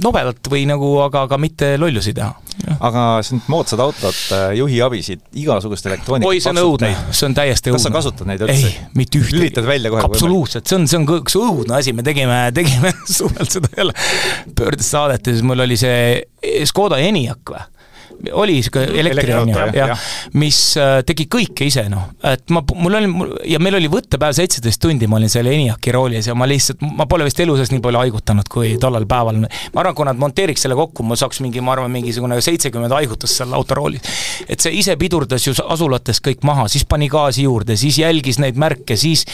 nobedalt 0.03 0.51
või 0.51 0.65
nagu, 0.69 0.95
aga, 1.05 1.27
aga 1.27 1.39
mitte 1.41 1.73
lollusi 1.81 2.15
teha. 2.15 2.31
aga 2.79 3.03
need 3.23 3.49
moodsad 3.51 3.81
autod, 3.83 4.17
äh, 4.35 4.53
juhiabisid, 4.59 5.23
igasugust 5.41 5.87
elektroonikat 5.89 6.29
oi, 6.29 6.41
see 6.43 6.53
on 6.53 6.61
õudne, 6.63 6.92
see 7.11 7.27
on 7.29 7.37
täiesti 7.37 7.71
õudne. 7.71 7.79
kas 7.79 7.87
sa 7.87 7.93
kasutad 7.93 8.29
neid 8.29 8.43
üldse? 8.45 8.69
ei, 8.69 8.87
mitte 8.97 9.21
ühtegi. 9.21 9.37
lülitad 9.39 9.67
välja 9.67 9.91
kohe? 9.93 10.05
absoluutselt, 10.07 10.67
see 10.69 10.79
on, 10.79 10.87
see 10.89 10.99
on 11.01 11.07
üks 11.19 11.37
õudne 11.39 11.77
asi, 11.79 11.95
me 11.95 12.05
tegime, 12.05 12.39
tegime 12.55 12.93
suvelt 13.17 13.51
seda 13.51 13.71
jälle 13.77 13.95
pöördesaadet 14.57 15.27
ja 15.27 15.37
siis 15.37 15.45
mul 15.47 15.65
oli 15.65 15.79
see 15.79 16.65
Škoda 16.69 16.99
Enyaq 17.03 17.53
või 17.53 17.63
oli 18.31 18.57
niisugune 18.57 18.99
elektriauto, 18.99 19.51
jah 19.51 19.73
ja, 19.75 19.87
ja., 19.93 19.97
mis 20.39 20.59
äh, 20.79 21.01
tegi 21.07 21.25
kõike 21.31 21.67
ise, 21.67 21.85
noh. 21.91 22.13
et 22.27 22.49
ma, 22.53 22.63
mul 22.75 22.97
oli, 22.99 23.09
ja 23.51 23.59
meil 23.63 23.77
oli 23.79 23.89
võttepäev 23.91 24.35
seitseteist 24.37 24.81
tundi, 24.83 25.07
ma 25.09 25.19
olin 25.19 25.31
seal 25.31 25.49
ENIAC-i 25.51 25.93
roolis 25.95 26.29
ja 26.29 26.35
ma 26.37 26.47
lihtsalt, 26.49 26.83
ma 26.97 27.07
pole 27.09 27.27
vist 27.27 27.39
elu 27.43 27.57
sees 27.59 27.73
nii 27.73 27.83
palju 27.83 28.01
haigutanud 28.03 28.49
kui 28.51 28.75
tollel 28.81 29.07
päeval. 29.09 29.41
ma 29.43 29.83
arvan, 29.83 29.97
kui 29.97 30.07
nad 30.07 30.19
monteeriks 30.21 30.65
selle 30.65 30.77
kokku, 30.79 31.05
ma 31.07 31.17
saaks 31.19 31.41
mingi, 31.43 31.61
ma 31.63 31.75
arvan, 31.75 31.91
mingisugune 31.93 32.39
seitsekümmend 32.43 32.95
haigutust 32.95 33.41
seal 33.41 33.53
autoroolis. 33.57 34.01
et 34.47 34.63
see 34.63 34.73
ise 34.79 34.95
pidurdas 34.99 35.47
ju 35.47 35.55
asulates 35.67 36.21
kõik 36.23 36.45
maha, 36.47 36.67
siis 36.71 36.87
pani 36.89 37.09
gaasi 37.11 37.47
juurde, 37.47 37.77
siis 37.79 37.99
jälgis 38.01 38.39
neid 38.43 38.59
märke, 38.59 38.97
siis 38.99 39.25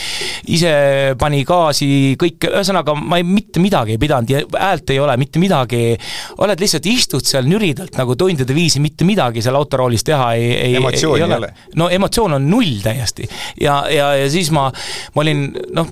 ise 0.50 0.74
pani 1.20 1.44
gaasi, 1.48 2.16
kõik, 2.20 2.50
ühesõnaga 2.50 2.96
ma 2.98 3.20
ei, 3.22 3.28
mitte 3.28 3.62
midagi 3.64 3.96
ei 3.96 4.02
pidanud 4.02 4.34
ja 4.34 4.44
häält 4.58 4.94
ei 4.94 5.00
ole, 5.02 5.16
mitte 5.22 5.42
midagi, 5.42 5.94
oled 6.42 6.62
lihtsalt, 6.62 6.90
istud 6.90 7.26
seal 7.28 7.48
nüridalt 7.50 7.98
nagu 8.00 8.16
tundide 8.20 8.56
viisi 8.56 8.69
viisi 8.70 8.84
mitte 8.84 9.08
midagi 9.08 9.42
seal 9.42 9.58
autoroolis 9.58 10.06
teha 10.06 10.34
ei, 10.38 10.52
ei, 10.54 10.76
ei, 10.78 11.00
ei 11.18 11.24
ole. 11.26 11.54
no 11.76 11.90
emotsioon 11.90 12.38
on 12.38 12.50
null 12.50 12.84
täiesti. 12.84 13.28
ja, 13.62 13.82
ja, 13.90 14.14
ja 14.16 14.30
siis 14.30 14.52
ma, 14.54 14.70
ma 15.16 15.26
olin 15.26 15.48
noh, 15.74 15.90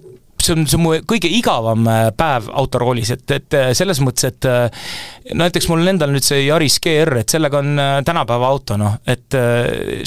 see 0.47 0.55
on, 0.55 0.65
see 0.69 0.79
mu 0.81 0.93
kõige 1.07 1.29
igavam 1.31 1.87
äh, 1.91 2.07
päev 2.17 2.49
autoroolis, 2.61 3.11
et, 3.15 3.25
et 3.35 3.57
äh, 3.57 3.69
selles 3.77 3.99
mõttes, 4.03 4.27
et 4.29 4.47
äh, 4.47 4.89
näiteks 5.37 5.67
mul 5.69 5.83
on 5.83 5.91
endal 5.93 6.13
nüüd 6.13 6.25
see 6.25 6.45
Yaris 6.45 6.79
GR, 6.83 7.19
et 7.21 7.33
sellega 7.33 7.59
on 7.59 7.81
tänapäeva 8.07 8.47
auto, 8.47 8.77
noh, 8.79 8.95
et 9.09 9.35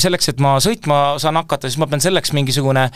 selleks, 0.00 0.30
et 0.32 0.40
ma 0.40 0.54
sõitma 0.62 1.00
saan 1.20 1.36
hakata, 1.36 1.68
siis 1.68 1.80
ma 1.80 1.88
pean 1.90 2.00
selleks 2.00 2.32
mingisugune 2.36 2.86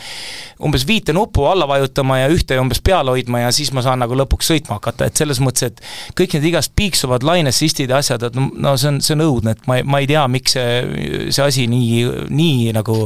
umbes 0.65 0.85
viite 0.89 1.13
nuppu 1.13 1.45
alla 1.49 1.67
vajutama 1.69 2.21
ja 2.23 2.31
ühte 2.33 2.57
umbes 2.59 2.81
peal 2.85 3.11
hoidma 3.11 3.43
ja 3.43 3.51
siis 3.53 3.69
ma 3.75 3.83
saan 3.85 4.01
nagu 4.01 4.17
lõpuks 4.17 4.49
sõitma 4.49 4.79
hakata, 4.79 5.09
et 5.09 5.21
selles 5.21 5.41
mõttes, 5.43 5.69
et 5.69 6.17
kõik 6.17 6.37
need 6.37 6.49
igast 6.49 6.73
piiksuvad 6.77 7.25
lainesistid 7.27 7.93
ja 7.93 8.01
asjad, 8.01 8.25
et 8.29 8.39
no 8.39 8.73
see 8.79 8.89
on, 8.89 8.99
see 9.05 9.13
on 9.17 9.25
õudne, 9.27 9.53
et 9.53 9.69
ma 9.69 9.79
ei, 9.79 9.85
ma 9.85 10.01
ei 10.01 10.09
tea, 10.09 10.25
miks 10.31 10.57
see, 10.57 11.29
see 11.29 11.45
asi 11.45 11.67
nii, 11.69 12.01
nii 12.33 12.73
nagu 12.75 12.97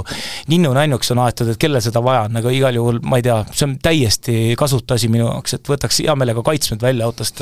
ninnu-nännuks 0.51 1.11
on 1.15 1.25
aetud, 1.25 1.51
et 1.51 1.59
kellel 1.59 1.83
seda 1.83 2.03
vaja 2.05 2.29
on, 2.29 2.39
aga 2.39 2.55
igal 2.55 2.79
juhul 2.79 3.03
ma 3.03 3.19
ei 3.19 3.27
tea, 3.27 3.41
see 3.51 3.67
on 3.67 3.75
täiesti 3.83 4.28
täiesti 4.29 4.55
kasutu 4.55 4.93
asi 4.93 5.07
minu 5.09 5.27
jaoks, 5.27 5.53
et 5.57 5.69
võtaks 5.69 6.01
hea 6.03 6.15
meelega 6.15 6.43
kaitsmed 6.43 6.81
välja 6.81 7.05
autost 7.05 7.41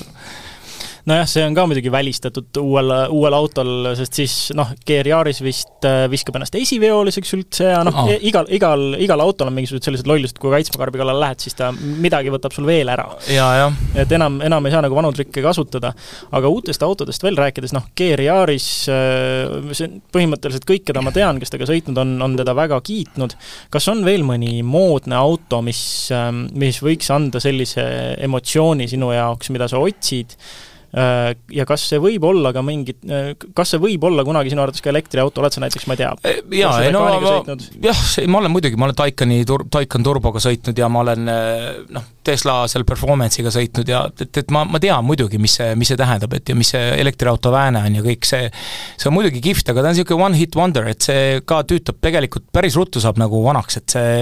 nojah, 1.05 1.27
see 1.29 1.43
on 1.45 1.55
ka 1.57 1.65
muidugi 1.69 1.91
välistatud 1.93 2.59
uuel, 2.61 2.93
uuel 3.13 3.37
autol, 3.37 3.91
sest 3.99 4.17
siis 4.21 4.35
noh, 4.57 4.71
GR 4.87 5.11
Yaris 5.11 5.41
vist 5.45 5.85
äh, 5.87 6.05
viskab 6.11 6.39
ennast 6.39 6.55
esiveoliseks 6.57 7.35
üldse 7.37 7.69
ja 7.69 7.83
noh 7.85 8.01
oh., 8.05 8.11
igal, 8.17 8.49
igal, 8.53 8.87
igal 9.03 9.23
autol 9.23 9.51
on 9.51 9.57
mingisugused 9.57 9.89
sellised 9.89 10.09
lollused, 10.09 10.39
kui 10.41 10.53
kaitsmakarbi 10.55 11.01
kallale 11.01 11.21
lähed, 11.21 11.43
siis 11.43 11.57
ta 11.57 11.69
midagi 11.75 12.33
võtab 12.33 12.55
sul 12.55 12.67
veel 12.69 12.89
ära. 12.93 13.07
et 13.97 14.11
enam, 14.17 14.39
enam 14.45 14.65
ei 14.65 14.75
saa 14.75 14.83
nagu 14.85 14.97
vanu 14.97 15.11
trikke 15.15 15.43
kasutada. 15.45 15.93
aga 16.31 16.51
uutest 16.51 16.83
autodest 16.83 17.23
veel 17.23 17.37
rääkides, 17.37 17.75
noh, 17.75 17.85
GR 17.97 18.25
Yaris, 18.25 18.69
äh, 18.91 19.71
see 19.77 19.91
põhimõtteliselt 20.15 20.67
kõik, 20.67 20.87
keda 20.89 21.03
ma 21.05 21.13
tean, 21.15 21.41
kes 21.41 21.53
temaga 21.53 21.69
sõitnud 21.71 22.01
on, 22.03 22.15
on 22.23 22.37
teda 22.39 22.55
väga 22.57 22.79
kiitnud. 22.85 23.35
kas 23.73 23.87
on 23.91 24.03
veel 24.07 24.25
mõni 24.27 24.61
moodne 24.63 25.17
auto, 25.19 25.61
mis, 25.65 25.81
äh, 26.15 26.31
mis 26.31 26.81
võiks 26.83 27.11
anda 27.13 27.41
sellise 27.43 27.83
emotsiooni 28.23 28.87
sinu 28.89 29.11
jaoks, 29.15 29.51
mida 29.53 29.67
sa 29.67 29.81
otsid, 29.83 30.37
ja 30.93 31.65
kas 31.67 31.83
see 31.89 31.99
võib 32.01 32.23
olla 32.29 32.53
ka 32.55 32.61
mingi, 32.65 32.95
äh, 33.11 33.33
kas 33.55 33.73
see 33.73 33.81
võib 33.83 34.05
olla 34.07 34.23
kunagi 34.27 34.53
sinu 34.53 34.63
arvates 34.63 34.83
ka 34.83 34.91
elektriauto, 34.93 35.41
oled 35.43 35.55
sa 35.55 35.63
näiteks, 35.63 35.87
ma 35.89 35.97
ei 35.97 35.99
tea, 35.99 36.11
äh, 36.23 36.37
jaa, 36.61 36.75
ei 36.85 36.93
no 36.95 37.03
ma, 37.03 37.55
jah, 37.83 38.03
ma 38.31 38.39
olen 38.39 38.53
muidugi, 38.53 38.79
ma 38.79 38.87
olen 38.87 38.97
Taikani 38.97 39.41
tur-, 39.47 39.65
Taikan 39.73 40.05
Turboga 40.07 40.41
sõitnud 40.43 40.79
ja 40.79 40.87
ma 40.91 41.03
olen 41.03 41.27
noh, 41.93 42.07
Tesla 42.27 42.55
seal 42.71 42.85
performance'iga 42.87 43.51
sõitnud 43.53 43.91
ja 43.91 44.05
et, 44.09 44.41
et 44.43 44.55
ma, 44.55 44.63
ma 44.67 44.79
tean 44.83 45.05
muidugi, 45.07 45.39
mis 45.41 45.57
see, 45.59 45.75
mis 45.79 45.91
see 45.91 45.99
tähendab, 45.99 46.33
et 46.39 46.49
ja 46.49 46.55
mis 46.57 46.71
see 46.71 46.95
elektriauto 47.01 47.51
vääne 47.53 47.83
on 47.87 47.99
ja 47.99 48.05
kõik 48.07 48.27
see, 48.27 48.47
see 48.95 49.11
on 49.11 49.17
muidugi 49.17 49.43
kihvt, 49.43 49.73
aga 49.73 49.83
ta 49.83 49.91
on 49.91 49.97
niisugune 49.97 50.27
one 50.29 50.39
hit 50.39 50.55
wonder, 50.59 50.87
et 50.91 51.03
see 51.03 51.43
ka 51.47 51.61
tüütab 51.67 51.99
tegelikult 52.03 52.47
päris 52.55 52.79
ruttu 52.79 53.03
saab 53.03 53.19
nagu 53.21 53.43
vanaks, 53.43 53.81
et 53.81 53.97
see 53.97 54.17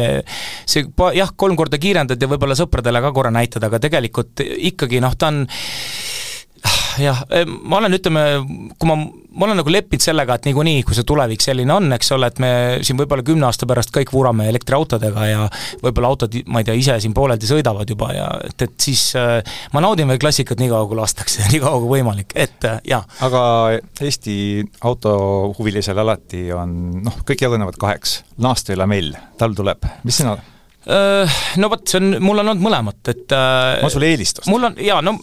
see 0.69 0.85
jah, 1.15 1.33
kolm 1.37 1.57
korda 1.59 1.79
kiirendad 1.81 2.21
ja 2.21 2.29
võib-olla 2.29 2.57
sõpradele 2.57 3.01
ka 3.05 3.13
korra 3.15 3.33
näitad, 3.33 3.63
aga 3.65 3.79
tegelikult 3.81 4.41
ikkagi 4.41 5.01
noh, 5.03 5.13
ta 5.17 5.31
on 5.33 5.43
jah, 7.01 7.21
ma 7.63 7.79
olen, 7.79 7.95
ütleme, 7.97 8.23
kui 8.79 8.89
ma, 8.89 8.97
ma 9.35 9.47
olen 9.47 9.59
nagu 9.59 9.71
leppinud 9.73 10.03
sellega, 10.03 10.37
et 10.37 10.47
niikuinii, 10.49 10.83
kui 10.87 10.97
see 10.97 11.07
tulevik 11.07 11.43
selline 11.43 11.73
on, 11.75 11.89
eks 11.95 12.11
ole, 12.15 12.29
et 12.31 12.41
me 12.43 12.51
siin 12.85 12.99
võib-olla 12.99 13.25
kümne 13.25 13.47
aasta 13.47 13.67
pärast 13.69 13.93
kõik 13.95 14.13
vurame 14.15 14.47
elektriautodega 14.51 15.27
ja 15.29 15.43
võib-olla 15.83 16.13
autod, 16.13 16.37
ma 16.51 16.61
ei 16.61 16.69
tea, 16.69 16.77
ise 16.79 16.97
siin 17.03 17.15
pooleldi 17.17 17.49
sõidavad 17.49 17.91
juba 17.91 18.11
ja 18.15 18.29
et, 18.47 18.67
et 18.67 18.75
siis 18.87 19.07
äh, 19.19 19.37
ma 19.75 19.83
naudin 19.83 20.09
veel 20.11 20.21
klassikat 20.21 20.61
nii 20.61 20.71
kaua, 20.71 20.87
kui 20.89 20.99
lastakse, 20.99 21.45
nii 21.51 21.61
kaua 21.63 21.83
kui 21.83 21.93
võimalik, 21.97 22.35
et 22.35 22.69
äh, 22.69 22.81
jaa. 22.95 23.03
aga 23.25 23.43
Eesti 24.05 24.37
autohuvilisel 24.85 25.99
alati 26.03 26.47
on 26.55 26.75
noh, 27.05 27.21
kõik 27.27 27.47
jagunevad 27.47 27.79
kaheks, 27.81 28.19
naast 28.43 28.71
või 28.71 28.81
lamell, 28.83 29.15
talv 29.39 29.57
tuleb, 29.57 29.87
mis 30.07 30.21
sina 30.23 30.37
no 30.85 31.69
vot, 31.71 31.81
see 31.89 32.01
on, 32.01 32.15
mul 32.21 32.43
on 32.43 32.51
olnud 32.51 32.65
mõlemat, 32.65 33.01
et 33.09 33.33
äh, 33.33 33.81
ma 33.81 33.89
sulle 33.89 34.11
eelistust. 34.13 34.49
mul 34.51 34.69
on, 34.69 34.75
jaa, 34.81 35.01
no, 35.05 35.15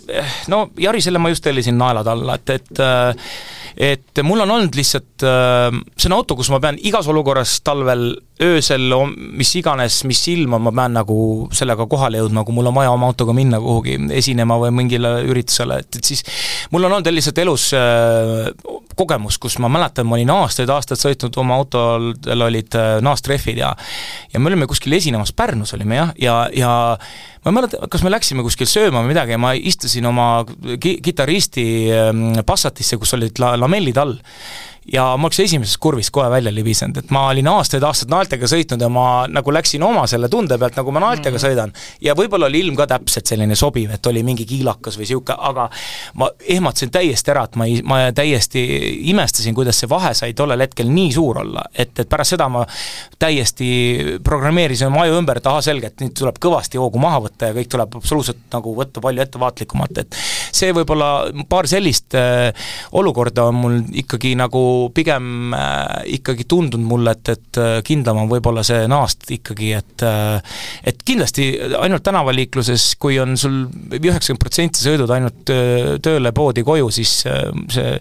no 0.51 0.63
Jarisele 0.81 1.23
ma 1.23 1.31
just 1.31 1.45
tellisin 1.47 1.79
naelad 1.79 2.09
alla, 2.11 2.39
et, 2.41 2.55
et 2.57 2.83
äh, 2.83 3.29
et 3.77 4.23
mul 4.23 4.45
on 4.45 4.51
olnud 4.57 4.77
lihtsalt, 4.77 5.23
see 5.23 6.11
on 6.11 6.17
auto, 6.17 6.37
kus 6.39 6.51
ma 6.53 6.61
pean 6.63 6.79
igas 6.83 7.09
olukorras 7.11 7.59
talvel 7.65 8.11
öösel, 8.43 8.93
mis 9.39 9.53
iganes, 9.59 10.03
mis 10.09 10.23
ilm 10.33 10.57
on, 10.57 10.65
ma 10.67 10.73
pean 10.75 10.97
nagu 10.97 11.17
sellega 11.55 11.87
kohale 11.91 12.21
jõudma, 12.21 12.45
kui 12.47 12.57
mul 12.57 12.71
on 12.71 12.77
vaja 12.77 12.93
oma 12.95 13.09
autoga 13.11 13.35
minna 13.37 13.61
kuhugi 13.63 13.99
esinema 14.19 14.59
või 14.61 14.73
mingile 14.83 15.15
üritusele, 15.29 15.79
et, 15.85 16.01
et 16.01 16.13
siis 16.13 16.25
mul 16.73 16.89
on 16.89 16.97
olnud 16.99 17.13
lihtsalt 17.13 17.39
elus 17.43 17.69
äh, 17.79 18.51
kogemus, 18.99 19.39
kus 19.43 19.59
ma 19.63 19.71
mäletan, 19.73 20.09
ma 20.09 20.19
olin 20.19 20.33
aastaid-aastaid 20.35 21.01
sõitnud, 21.01 21.39
oma 21.43 21.59
autol 21.61 22.13
olid 22.49 22.79
äh, 22.79 22.97
naastrehvid 23.05 23.63
ja 23.63 23.75
ja 24.33 24.41
me 24.41 24.51
olime 24.51 24.67
kuskil 24.71 24.93
esinemas, 24.97 25.35
Pärnus 25.37 25.75
olime 25.77 26.01
jah, 26.01 26.15
ja, 26.19 26.37
ja, 26.57 26.73
ja 26.97 27.42
ma 27.43 27.51
ei 27.51 27.57
mäleta, 27.57 27.87
kas 27.91 28.05
me 28.07 28.13
läksime 28.13 28.45
kuskil 28.47 28.69
sööma 28.71 29.03
või 29.03 29.13
midagi 29.13 29.35
ja 29.35 29.41
ma 29.43 29.55
istusin 29.59 30.07
oma 30.07 30.45
ki-, 30.47 31.01
kitarristi 31.03 31.65
ähm, 31.95 32.29
Passatisse, 32.47 32.99
kus 33.03 33.17
olid 33.19 33.41
la-, 33.43 33.57
lamellid 33.59 33.99
all 33.99 34.15
ja 34.93 35.05
ma 35.17 35.29
oleks 35.29 35.39
esimesest 35.45 35.79
kurvist 35.83 36.11
kohe 36.15 36.27
välja 36.31 36.51
libisenud, 36.55 36.97
et 36.99 37.11
ma 37.15 37.29
olin 37.31 37.47
aastaid-aastaid 37.53 38.11
naeltega 38.11 38.49
sõitnud 38.51 38.83
ja 38.83 38.89
ma 38.91 39.05
nagu 39.31 39.55
läksin 39.55 39.83
oma 39.87 40.05
selle 40.11 40.27
tunde 40.33 40.59
pealt, 40.59 40.75
nagu 40.81 40.95
ma 40.95 41.03
naeltega 41.05 41.37
mm 41.37 41.39
-hmm. 41.39 41.45
sõidan. 41.47 41.73
ja 42.01 42.15
võib-olla 42.19 42.49
oli 42.51 42.61
ilm 42.65 42.77
ka 42.77 42.87
täpselt 42.91 43.27
selline 43.27 43.55
sobiv, 43.55 43.91
et 43.95 44.07
oli 44.07 44.23
mingi 44.23 44.45
kiilakas 44.45 44.99
või 44.99 45.07
niisugune, 45.07 45.37
aga 45.39 45.69
ma 46.15 46.31
ehmatasin 46.49 46.91
täiesti 46.91 47.31
ära, 47.31 47.45
et 47.45 47.57
ma 47.57 47.67
ei, 47.67 47.83
ma 47.83 48.01
täiesti 48.13 48.63
imestasin, 49.11 49.55
kuidas 49.55 49.79
see 49.79 49.89
vahe 49.89 50.15
sai 50.15 50.35
tollel 50.35 50.61
hetkel 50.61 50.91
nii 50.91 51.13
suur 51.13 51.39
olla, 51.39 51.63
et, 51.75 51.99
et 51.99 52.09
pärast 52.09 52.35
seda 52.35 52.49
ma 52.49 52.67
täiesti 53.19 54.19
programmeerisin 54.25 54.87
oma 54.87 55.03
aju 55.03 55.19
ümber, 55.19 55.37
et 55.37 55.47
ahah, 55.47 55.63
selge, 55.63 55.87
et 55.87 56.01
nüüd 56.01 56.19
tuleb 56.19 56.39
kõvasti 56.43 56.79
hoogu 56.79 56.99
maha 56.99 57.21
võtta 57.21 57.53
ja 57.53 57.55
kõik 57.55 57.71
tuleb 57.71 57.97
absoluutselt 57.97 58.43
nagu 58.53 58.75
võtta 58.75 59.01
palju 59.01 59.23
ettevaatlikumalt, 59.23 59.99
et 59.99 60.17
see 60.53 60.73
võib-olla, 60.73 61.31
paar 61.49 61.69
sellist 61.71 62.15
äh, 62.15 62.51
olukorda 62.93 63.45
on 63.45 63.55
mul 63.55 63.81
ikkagi 63.93 64.35
nagu 64.35 64.72
pigem 64.95 65.55
äh, 65.55 66.03
ikkagi 66.19 66.45
tundunud 66.49 66.87
mulle, 66.89 67.15
et, 67.17 67.31
et 67.33 67.61
äh, 67.61 67.79
kindlam 67.87 68.23
on 68.23 68.31
võib-olla 68.31 68.65
see 68.67 68.85
naast 68.91 69.31
ikkagi, 69.35 69.73
et 69.79 70.05
äh, 70.07 70.59
et 70.89 71.03
kindlasti 71.07 71.47
ainult 71.79 72.05
tänavaliikluses, 72.07 72.93
kui 73.03 73.19
on 73.23 73.37
sul 73.41 73.65
üheksakümmend 73.97 74.43
protsenti 74.43 74.83
sõidud 74.83 75.11
ainult 75.15 75.53
tööle, 76.03 76.33
poodi, 76.35 76.65
koju, 76.67 76.91
siis 76.95 77.13
see 77.23 77.93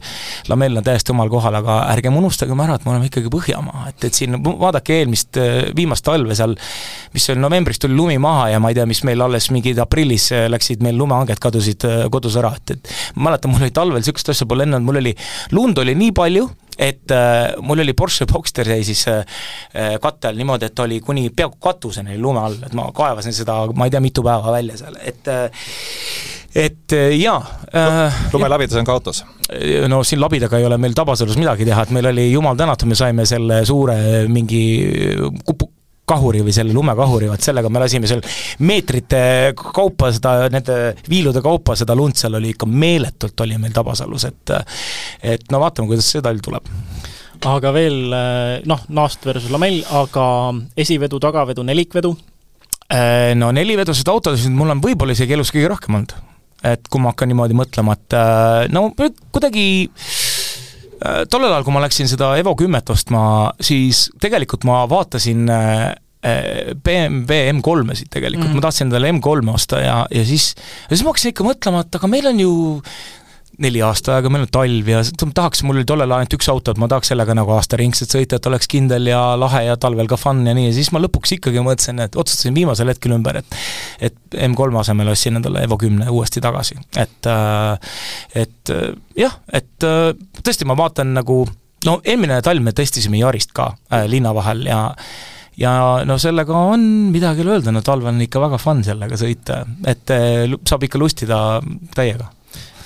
lamell 0.49 0.79
on 0.79 0.85
täiesti 0.85 1.13
omal 1.13 1.29
kohal, 1.31 1.55
aga 1.61 1.77
ärgem 1.93 2.17
unustagem 2.19 2.59
ära, 2.63 2.77
et 2.77 2.87
me 2.87 2.95
oleme 2.95 3.09
ikkagi 3.09 3.31
Põhjamaa, 3.31 3.85
et, 3.91 4.07
et 4.09 4.17
siin 4.17 4.35
vaadake 4.41 4.97
eelmist, 5.01 5.39
viimast 5.77 6.05
talve 6.05 6.35
seal, 6.37 6.55
mis 7.15 7.27
seal 7.29 7.39
novembris 7.41 7.79
tuli 7.81 7.95
lumi 7.95 8.17
maha 8.21 8.49
ja 8.53 8.61
ma 8.63 8.71
ei 8.71 8.77
tea, 8.77 8.87
mis 8.89 9.03
meil 9.07 9.23
alles 9.23 9.49
mingid 9.53 9.79
aprillis 9.81 10.29
läksid 10.51 10.83
meil 10.83 10.99
lumehanged 10.99 11.39
kadusid 11.41 11.85
kodus 12.11 12.37
ära, 12.41 12.53
et, 12.57 12.75
et 12.75 12.93
ma 13.15 13.29
mäletan, 13.29 13.53
mul 13.53 13.63
oli 13.63 13.75
talvel 13.75 14.01
niisugust 14.01 14.33
asja 14.33 14.49
pole 14.49 14.67
enne 14.67 14.79
olnud, 14.79 14.89
mul 14.89 15.01
oli, 15.01 15.15
lund 15.55 15.81
oli 15.81 15.95
nii 15.97 16.13
palju, 16.17 16.49
et 16.81 17.11
äh, 17.13 17.53
mul 17.61 17.83
oli 17.83 17.93
Porsche 17.97 18.25
Boxster 18.29 18.65
seisis 18.65 19.05
äh, 19.07 19.21
äh, 19.75 19.95
katte 20.01 20.31
all 20.31 20.39
niimoodi, 20.39 20.71
et 20.71 20.79
oli 20.83 20.99
kuni 21.05 21.29
peaaegu 21.29 21.59
katuseni 21.61 22.17
lume 22.21 22.41
all, 22.41 22.57
et 22.65 22.75
ma 22.77 22.89
kaevasin 22.95 23.35
seda, 23.35 23.63
ma 23.77 23.87
ei 23.87 23.93
tea, 23.93 24.01
mitu 24.03 24.23
päeva 24.25 24.55
välja 24.57 24.79
seal, 24.81 24.97
et 25.05 25.29
äh, 25.31 25.67
et 26.55 26.93
äh, 26.97 27.13
jaa 27.15 27.37
äh,. 27.71 28.23
lumelabidas 28.33 28.79
on 28.81 28.87
ka 28.87 28.97
autos? 28.97 29.23
no 29.87 30.01
siin 30.03 30.19
labidaga 30.21 30.59
ei 30.59 30.65
ole 30.65 30.77
meil 30.79 30.95
Tabasalus 30.95 31.37
midagi 31.39 31.67
teha, 31.67 31.85
et 31.85 31.93
meil 31.95 32.09
oli 32.11 32.31
jumal 32.31 32.57
tänatud, 32.59 32.89
me 32.89 32.97
saime 32.97 33.25
selle 33.29 33.61
suure 33.67 33.97
mingi 34.31 34.63
kupu, 35.45 35.69
kahuri 36.07 36.41
või 36.43 36.53
selle 36.55 36.73
lumekahuri, 36.75 37.29
vot 37.31 37.43
sellega 37.43 37.69
me 37.71 37.81
lasime 37.83 38.09
seal 38.09 38.23
meetrite 38.67 39.21
kaupa 39.55 40.11
seda, 40.13 40.49
nende 40.51 40.77
viilude 41.09 41.43
kaupa 41.43 41.77
seda 41.79 41.95
lund 41.97 42.17
seal 42.19 42.35
oli 42.39 42.51
ikka 42.55 42.67
meeletult, 42.67 43.45
oli 43.45 43.59
meil 43.61 43.75
Tabasalus, 43.75 44.27
et 44.27 44.55
et 45.35 45.47
no 45.53 45.61
vaatame, 45.63 45.91
kuidas 45.91 46.09
see 46.11 46.23
talv 46.25 46.43
tuleb 46.43 46.71
aga 47.41 47.71
veel 47.73 47.95
noh, 48.69 48.81
naast 48.93 49.23
versus 49.25 49.49
lamell, 49.53 49.79
aga 49.97 50.25
esivedu, 50.77 51.17
tagavedu, 51.23 51.63
nelikvedu? 51.65 52.11
Äh, 52.91 53.31
no 53.39 53.49
nelivedusid 53.55 54.09
autosid 54.11 54.51
mul 54.53 54.73
on 54.73 54.83
võib-olla 54.83 55.15
isegi 55.15 55.37
elus 55.37 55.53
kõige 55.53 55.71
rohkem 55.71 55.95
olnud. 55.95 56.13
et 56.61 56.85
kui 56.93 57.01
ma 57.01 57.09
hakkan 57.09 57.31
niimoodi 57.31 57.55
mõtlema, 57.57 57.95
et 57.97 58.13
äh, 58.13 58.67
no 58.69 58.91
kuidagi 58.93 59.63
Äh, 60.03 60.30
tollel 61.31 61.51
ajal, 61.51 61.65
kui 61.65 61.75
ma 61.75 61.83
läksin 61.83 62.09
seda 62.11 62.35
Evo 62.39 62.53
kümmet 62.59 62.89
ostma, 62.93 63.23
siis 63.63 64.07
tegelikult 64.21 64.65
ma 64.69 64.83
vaatasin 64.89 65.49
äh, 65.49 65.79
äh, 66.25 66.73
BMW 66.77 67.49
M3-esid 67.55 68.11
tegelikult 68.13 68.51
mm., 68.51 68.59
ma 68.59 68.65
tahtsin 68.67 68.89
endale 68.89 69.11
M3-e 69.15 69.55
osta 69.55 69.81
ja, 69.81 69.97
ja 70.13 70.25
siis, 70.27 70.51
ja 70.85 70.93
siis 70.93 71.05
ma 71.05 71.13
hakkasin 71.13 71.33
ikka 71.33 71.47
mõtlema, 71.47 71.85
et 71.85 71.99
aga 71.99 72.11
meil 72.11 72.29
on 72.31 72.43
ju 72.43 72.53
neli 73.59 73.81
aasta 73.83 74.15
aega, 74.15 74.29
meil 74.31 74.45
on 74.45 74.51
talv 74.53 74.89
ja 74.89 75.01
tahaks, 75.21 75.61
mul 75.67 75.81
oli 75.81 75.87
tollel 75.87 76.07
ajal 76.07 76.23
ainult 76.23 76.35
üks 76.37 76.49
auto, 76.51 76.73
et 76.73 76.79
ma 76.81 76.87
tahaks 76.91 77.11
sellega 77.11 77.35
nagu 77.37 77.53
aastaringselt 77.55 78.13
sõita, 78.15 78.39
et 78.39 78.49
oleks 78.49 78.69
kindel 78.71 79.09
ja 79.11 79.19
lahe 79.39 79.65
ja 79.67 79.77
talvel 79.81 80.09
ka 80.09 80.17
fun 80.19 80.45
ja 80.47 80.55
nii, 80.57 80.69
ja 80.69 80.75
siis 80.77 80.91
ma 80.95 81.01
lõpuks 81.03 81.35
ikkagi 81.37 81.63
mõtlesin, 81.65 81.99
et 82.05 82.15
otsustasin 82.19 82.55
viimasel 82.57 82.91
hetkel 82.93 83.15
ümber, 83.17 83.41
et 83.41 83.59
et 84.11 84.39
M3 84.47 84.79
asemel 84.81 85.11
ostsin 85.11 85.37
endale 85.41 85.65
Evo 85.67 85.77
kümne 85.81 86.07
uuesti 86.09 86.43
tagasi, 86.43 86.79
et 86.95 87.29
äh, 87.29 87.91
et 88.45 88.73
äh, 88.73 88.87
jah, 89.19 89.37
et 89.51 89.87
äh, 89.87 90.09
tõesti, 90.41 90.67
ma 90.69 90.77
vaatan 90.79 91.13
nagu 91.19 91.43
no 91.85 91.99
eelmine 92.05 92.41
talv 92.45 92.63
me 92.63 92.73
testisime 92.77 93.19
Yarist 93.21 93.53
ka 93.57 93.73
äh, 93.91 94.07
linna 94.09 94.33
vahel 94.37 94.65
ja 94.69 94.83
ja 95.59 95.71
no 96.07 96.15
sellega 96.17 96.55
on 96.71 96.83
midagi 97.13 97.43
öelda, 97.43 97.73
no 97.75 97.83
talvel 97.85 98.15
on 98.15 98.21
ikka 98.23 98.41
väga 98.41 98.57
fun 98.61 98.85
sellega 98.87 99.19
sõita, 99.19 99.65
et 99.85 100.09
saab 100.65 100.87
ikka 100.87 101.01
lustida 101.01 101.41
täiega 101.93 102.31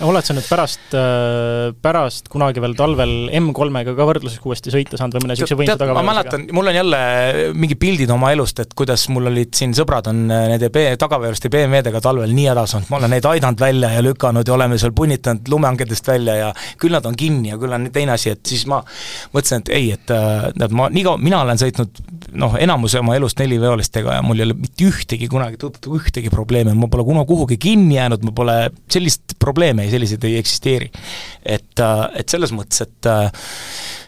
oled 0.03 0.25
sa 0.25 0.35
nüüd 0.35 0.47
pärast, 0.49 0.93
äh, 0.97 1.71
pärast 1.81 2.27
kunagi 2.31 2.61
veel 2.63 2.75
talvel 2.77 3.13
M3-ga 3.39 3.93
ka 3.95 4.07
võrdluses 4.07 4.41
uuesti 4.43 4.73
sõita 4.73 4.99
saanud 4.99 5.17
või 5.17 5.25
mõne 5.25 5.35
niisuguse 5.35 5.57
võimsa 5.59 5.77
tagaveolusega? 5.79 6.05
ma 6.05 6.13
mäletan, 6.13 6.45
mul 6.55 6.71
on 6.71 6.77
jälle 6.79 6.99
mingid 7.55 7.79
pildid 7.81 8.11
oma 8.11 8.31
elust, 8.35 8.59
et 8.63 8.73
kuidas 8.77 9.05
mul 9.13 9.29
olid 9.31 9.53
siin 9.55 9.75
sõbrad 9.77 10.09
on 10.11 10.25
äh, 10.27 10.47
nende 10.51 10.69
B, 10.73 10.83
tagaveoluste 10.99 11.51
BMW-dega 11.53 12.01
talvel 12.03 12.33
nii 12.35 12.49
hädas 12.51 12.75
olnud, 12.77 12.91
ma 12.91 12.99
olen 12.99 13.15
neid 13.15 13.29
aidanud 13.29 13.63
välja 13.63 13.93
ja 13.95 14.03
lükanud 14.05 14.47
ja 14.47 14.57
oleme 14.57 14.79
seal 14.81 14.95
punnitanud 14.97 15.51
lumehangedest 15.53 16.11
välja 16.11 16.37
ja 16.41 16.51
küll 16.81 16.95
nad 16.95 17.07
on 17.07 17.15
kinni 17.19 17.53
ja 17.53 17.59
küll 17.61 17.75
on 17.75 17.87
teine 17.95 18.15
asi, 18.17 18.33
et 18.35 18.43
siis 18.45 18.65
ma 18.71 18.81
mõtlesin, 19.33 19.63
et 19.63 19.73
ei, 19.75 19.91
et 19.95 20.15
äh, 20.15 20.49
tead, 20.57 20.75
ma 20.75 20.89
nii 20.91 21.05
kaua, 21.07 21.21
mina 21.21 21.41
olen 21.45 21.61
sõitnud 21.61 22.03
noh, 22.35 22.57
enamuse 22.59 22.99
oma 22.99 23.15
elust 23.15 23.39
neliveolistega 23.39 24.19
ja 24.19 24.25
mul 24.25 24.41
ei 24.41 24.49
ole 24.49 24.57
mitte 24.59 24.89
ühtegi 24.89 25.29
kunagi 25.31 25.59
ühtegi 25.95 26.31
probleemi, 26.33 26.75
ma 26.75 26.89
pole 26.91 27.05
kunagi 27.07 27.29
kuhugi 27.31 27.57
kinni 27.61 27.97
jäänud, 27.99 28.25
ma 28.27 28.33
pole, 28.35 28.57
sellist 28.91 29.37
probleeme, 29.86 29.91
selliseid 29.91 30.23
ei 30.23 30.38
eksisteeri. 30.39 30.91
et, 31.45 31.79
et 32.15 32.29
selles 32.29 32.51
mõttes, 32.51 32.81
et 32.81 33.09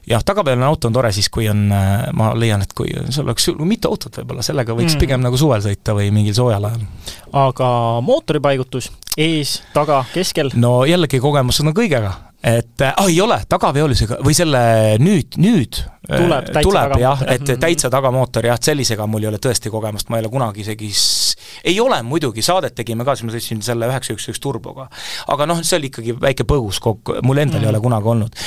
jah, 0.07 0.23
tagapealne 0.23 0.65
auto 0.65 0.87
on 0.87 0.93
tore 0.93 1.11
siis, 1.11 1.29
kui 1.29 1.47
on, 1.49 1.67
ma 2.13 2.33
leian, 2.35 2.61
et 2.61 2.73
kui 2.73 2.91
sul 3.09 3.25
oleks 3.25 3.49
mitu 3.59 3.89
autot 3.89 4.17
võib-olla, 4.17 4.41
sellega 4.41 4.73
võiks 4.73 4.95
mm. 4.95 4.99
pigem 4.99 5.21
nagu 5.21 5.37
suvel 5.37 5.61
sõita 5.61 5.95
või 5.97 6.11
mingil 6.11 6.35
soojal 6.37 6.69
ajal. 6.69 6.85
aga 7.33 8.01
mootori 8.01 8.39
paigutus 8.39 8.91
ees, 9.17 9.61
taga, 9.73 10.05
keskel? 10.13 10.51
no 10.55 10.85
jällegi 10.85 11.19
kogemus 11.19 11.61
on 11.61 11.73
kõigega 11.73 12.26
et 12.47 12.83
ah, 12.85 13.07
ei 13.09 13.17
ole, 13.21 13.37
tagaveolisega 13.49 14.19
või 14.25 14.35
selle 14.37 14.59
nüüd, 15.01 15.37
nüüd 15.41 15.79
tuleb, 16.07 16.51
äh, 16.53 16.61
tuleb 16.63 16.95
jah, 17.01 17.23
et 17.25 17.43
mhm. 17.43 17.59
täitsa 17.63 17.91
tagamootor 17.93 18.47
jah, 18.47 18.59
et 18.59 18.69
sellisega 18.69 19.07
mul 19.09 19.25
ei 19.25 19.31
ole 19.31 19.41
tõesti 19.43 19.71
kogemust, 19.73 20.11
ma 20.11 20.19
ei 20.19 20.25
ole 20.25 20.31
kunagi 20.33 20.63
isegi 20.63 20.89
s... 20.93 21.35
ei 21.67 21.79
ole 21.83 21.99
muidugi, 22.07 22.45
saadet 22.45 22.77
tegime 22.77 23.07
ka, 23.07 23.17
siis 23.17 23.27
ma 23.27 23.35
sõitsin 23.35 23.63
selle 23.65 23.89
üheksa 23.89 24.15
üks 24.15 24.29
üks 24.31 24.41
turboga. 24.43 24.87
aga 25.33 25.49
noh, 25.49 25.61
see 25.63 25.79
oli 25.79 25.91
ikkagi 25.91 26.15
väike 26.21 26.47
põgus 26.47 26.79
kokku, 26.83 27.19
mul 27.27 27.43
endal 27.43 27.59
mm. 27.59 27.67
ei 27.67 27.73
ole 27.73 27.81
mhm. 27.81 27.87
kunagi 27.89 28.11
olnud. 28.15 28.41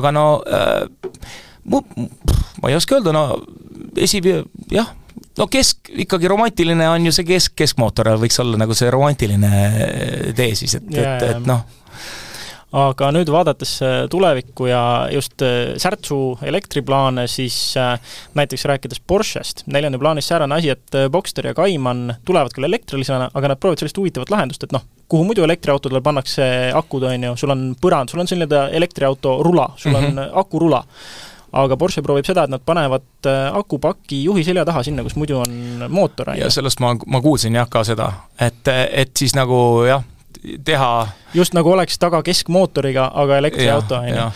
aga 0.00 0.12
no 0.14 0.26
äh, 0.44 0.84
mu, 1.64 1.82
ma 2.62 2.72
ei 2.72 2.78
oska 2.78 2.98
öelda, 2.98 3.14
no 3.16 3.24
esi-, 3.96 4.22
jah, 4.74 4.92
no 5.40 5.48
kesk, 5.52 5.94
ikkagi 6.04 6.28
romantiline 6.28 6.90
on 6.92 7.08
ju 7.08 7.14
see 7.16 7.28
kesk, 7.32 7.56
keskmootor 7.56 8.12
võiks 8.20 8.38
olla 8.44 8.60
nagu 8.60 8.76
see 8.76 8.92
romantiline 8.92 9.50
tee 10.36 10.52
siis, 10.58 10.76
et 10.80 10.92
yeah., 10.92 11.16
et, 11.16 11.36
et 11.38 11.48
noh 11.48 11.64
aga 12.74 13.10
nüüd 13.14 13.30
vaadates 13.30 13.76
äh, 13.84 13.96
tulevikku 14.10 14.66
ja 14.66 14.80
just 15.12 15.42
äh, 15.44 15.76
särtsu 15.78 16.38
elektriplaane, 16.42 17.26
siis 17.30 17.76
äh, 17.78 17.94
näiteks 18.34 18.64
rääkides 18.66 19.00
Porschest, 19.06 19.62
neil 19.70 19.86
on 19.86 19.94
ju 19.94 20.00
plaanis 20.02 20.28
säärane 20.28 20.58
asi, 20.58 20.72
et 20.74 20.98
Boxster 21.12 21.46
ja 21.46 21.54
Cayman 21.54 22.16
tulevad 22.26 22.54
küll 22.56 22.66
elektrilisena, 22.66 23.30
aga 23.34 23.52
nad 23.52 23.62
proovivad 23.62 23.84
sellist 23.84 24.00
huvitavat 24.00 24.32
lahendust, 24.34 24.66
et 24.66 24.74
noh, 24.74 24.82
kuhu 25.08 25.28
muidu 25.28 25.46
elektriautodel 25.46 26.02
pannakse 26.02 26.48
akud, 26.74 27.06
on 27.06 27.30
ju, 27.30 27.36
sul 27.38 27.54
on 27.54 27.68
põrand, 27.80 28.10
sul 28.10 28.24
on 28.24 28.30
selline 28.30 28.66
elektriauto 28.74 29.38
rula, 29.46 29.70
sul 29.76 29.94
on 29.94 30.10
mm 30.10 30.18
-hmm. 30.18 30.30
akurula. 30.34 30.82
Aga 31.52 31.76
Porsche 31.76 32.02
proovib 32.02 32.26
seda, 32.26 32.44
et 32.44 32.50
nad 32.50 32.60
panevad 32.60 33.26
akupaki 33.52 34.24
juhi 34.24 34.44
selja 34.44 34.64
taha, 34.64 34.82
sinna, 34.82 35.02
kus 35.02 35.16
muidu 35.16 35.38
on 35.38 35.86
mootor, 35.88 36.30
on 36.30 36.38
ja 36.38 36.50
sellest 36.50 36.80
ma, 36.80 36.96
ma 37.06 37.20
kuulsin 37.20 37.54
jah 37.54 37.68
ka 37.70 37.84
seda, 37.84 38.12
et, 38.40 38.68
et 38.92 39.10
siis 39.16 39.34
nagu 39.34 39.84
jah, 39.86 40.02
teha 40.64 40.90
just 41.36 41.56
nagu 41.56 41.70
oleks 41.72 41.98
taga 42.00 42.22
keskmootoriga, 42.26 43.10
aga 43.14 43.38
elektriauto, 43.42 44.00
on 44.00 44.08
ju. 44.08 44.26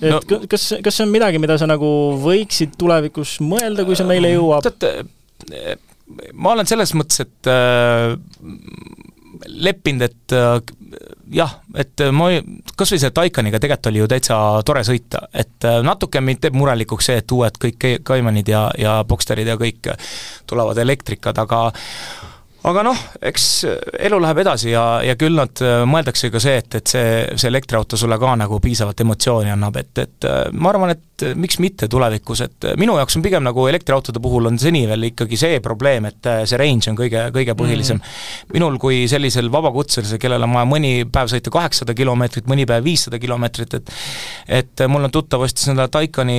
et 0.00 0.12
no, 0.12 0.20
kas, 0.50 0.68
kas 0.84 0.98
see 0.98 1.06
on 1.06 1.14
midagi, 1.14 1.40
mida 1.42 1.58
sa 1.60 1.68
nagu 1.70 1.88
võiksid 2.22 2.76
tulevikus 2.80 3.38
mõelda, 3.44 3.86
kui 3.86 3.98
see 3.98 4.08
meile 4.08 4.34
jõuab? 4.34 4.66
tead, 4.68 5.04
ma 6.34 6.54
olen 6.54 6.68
selles 6.68 6.94
mõttes, 6.96 7.24
et 7.24 7.50
äh, 7.50 8.14
leppinud, 9.46 10.04
et 10.06 10.34
äh, 10.36 10.58
jah, 11.40 11.56
et 11.80 12.04
ma, 12.14 12.30
kas 12.76 12.94
või 12.94 13.00
selle 13.02 13.14
Taikaniga 13.16 13.60
tegelikult 13.62 13.90
oli 13.90 14.02
ju 14.02 14.10
täitsa 14.10 14.38
tore 14.66 14.84
sõita, 14.86 15.24
et 15.32 15.68
äh, 15.68 15.80
natuke 15.86 16.22
mind 16.24 16.42
teeb 16.44 16.58
murelikuks 16.58 17.10
see, 17.10 17.18
et 17.22 17.36
uued 17.36 17.58
kõik 17.62 17.88
Caymanid 18.06 18.52
ja, 18.52 18.66
ja 18.78 19.00
Boxsterid 19.08 19.50
ja 19.50 19.58
kõik 19.60 19.92
tulevad 20.50 20.80
elektrikad, 20.84 21.40
aga 21.44 21.66
aga 22.64 22.84
noh, 22.86 23.00
eks 23.30 23.46
elu 24.08 24.18
läheb 24.22 24.40
edasi 24.44 24.70
ja, 24.72 24.84
ja 25.04 25.16
küll 25.20 25.36
nad, 25.36 25.60
äh, 25.64 25.82
mõeldakse 25.88 26.30
ka 26.32 26.40
see, 26.42 26.56
et, 26.62 26.78
et 26.80 26.94
see, 26.94 27.08
see 27.36 27.50
elektriauto 27.50 27.98
sulle 28.00 28.18
ka 28.20 28.34
nagu 28.40 28.60
piisavalt 28.62 29.04
emotsiooni 29.04 29.52
annab, 29.52 29.76
et, 29.82 29.92
et 30.00 30.28
äh, 30.30 30.46
ma 30.56 30.72
arvan, 30.72 30.94
et 30.94 31.13
äh, 31.22 31.34
miks 31.38 31.60
mitte 31.62 31.88
tulevikus, 31.90 32.42
et 32.44 32.68
minu 32.80 32.96
jaoks 32.98 33.18
on 33.18 33.24
pigem 33.24 33.44
nagu 33.46 33.66
elektriautode 33.70 34.22
puhul 34.22 34.50
on 34.50 34.58
seni 34.58 34.84
veel 34.90 35.10
ikkagi 35.10 35.38
see 35.38 35.60
probleem, 35.64 36.08
et 36.10 36.30
see 36.48 36.60
range 36.60 36.90
on 36.90 36.98
kõige, 36.98 37.26
kõige 37.34 37.56
põhilisem. 37.58 38.00
Mm.. 38.00 38.54
minul 38.56 38.78
kui 38.82 39.04
sellisel 39.10 39.50
vabakutselisel, 39.52 40.20
kellel 40.22 40.46
on 40.46 40.56
vaja 40.58 40.68
mõni 40.68 40.92
päev 41.10 41.30
sõita 41.32 41.52
kaheksasada 41.54 41.94
kilomeetrit, 41.96 42.48
mõni 42.50 42.66
päev 42.68 42.84
viissada 42.84 43.20
kilomeetrit, 43.22 43.78
et 43.80 43.94
et 44.64 44.84
mul 44.90 45.06
on 45.06 45.12
tuttav 45.12 45.42
ostis 45.44 45.68
endale 45.70 45.88
Taikani 45.92 46.38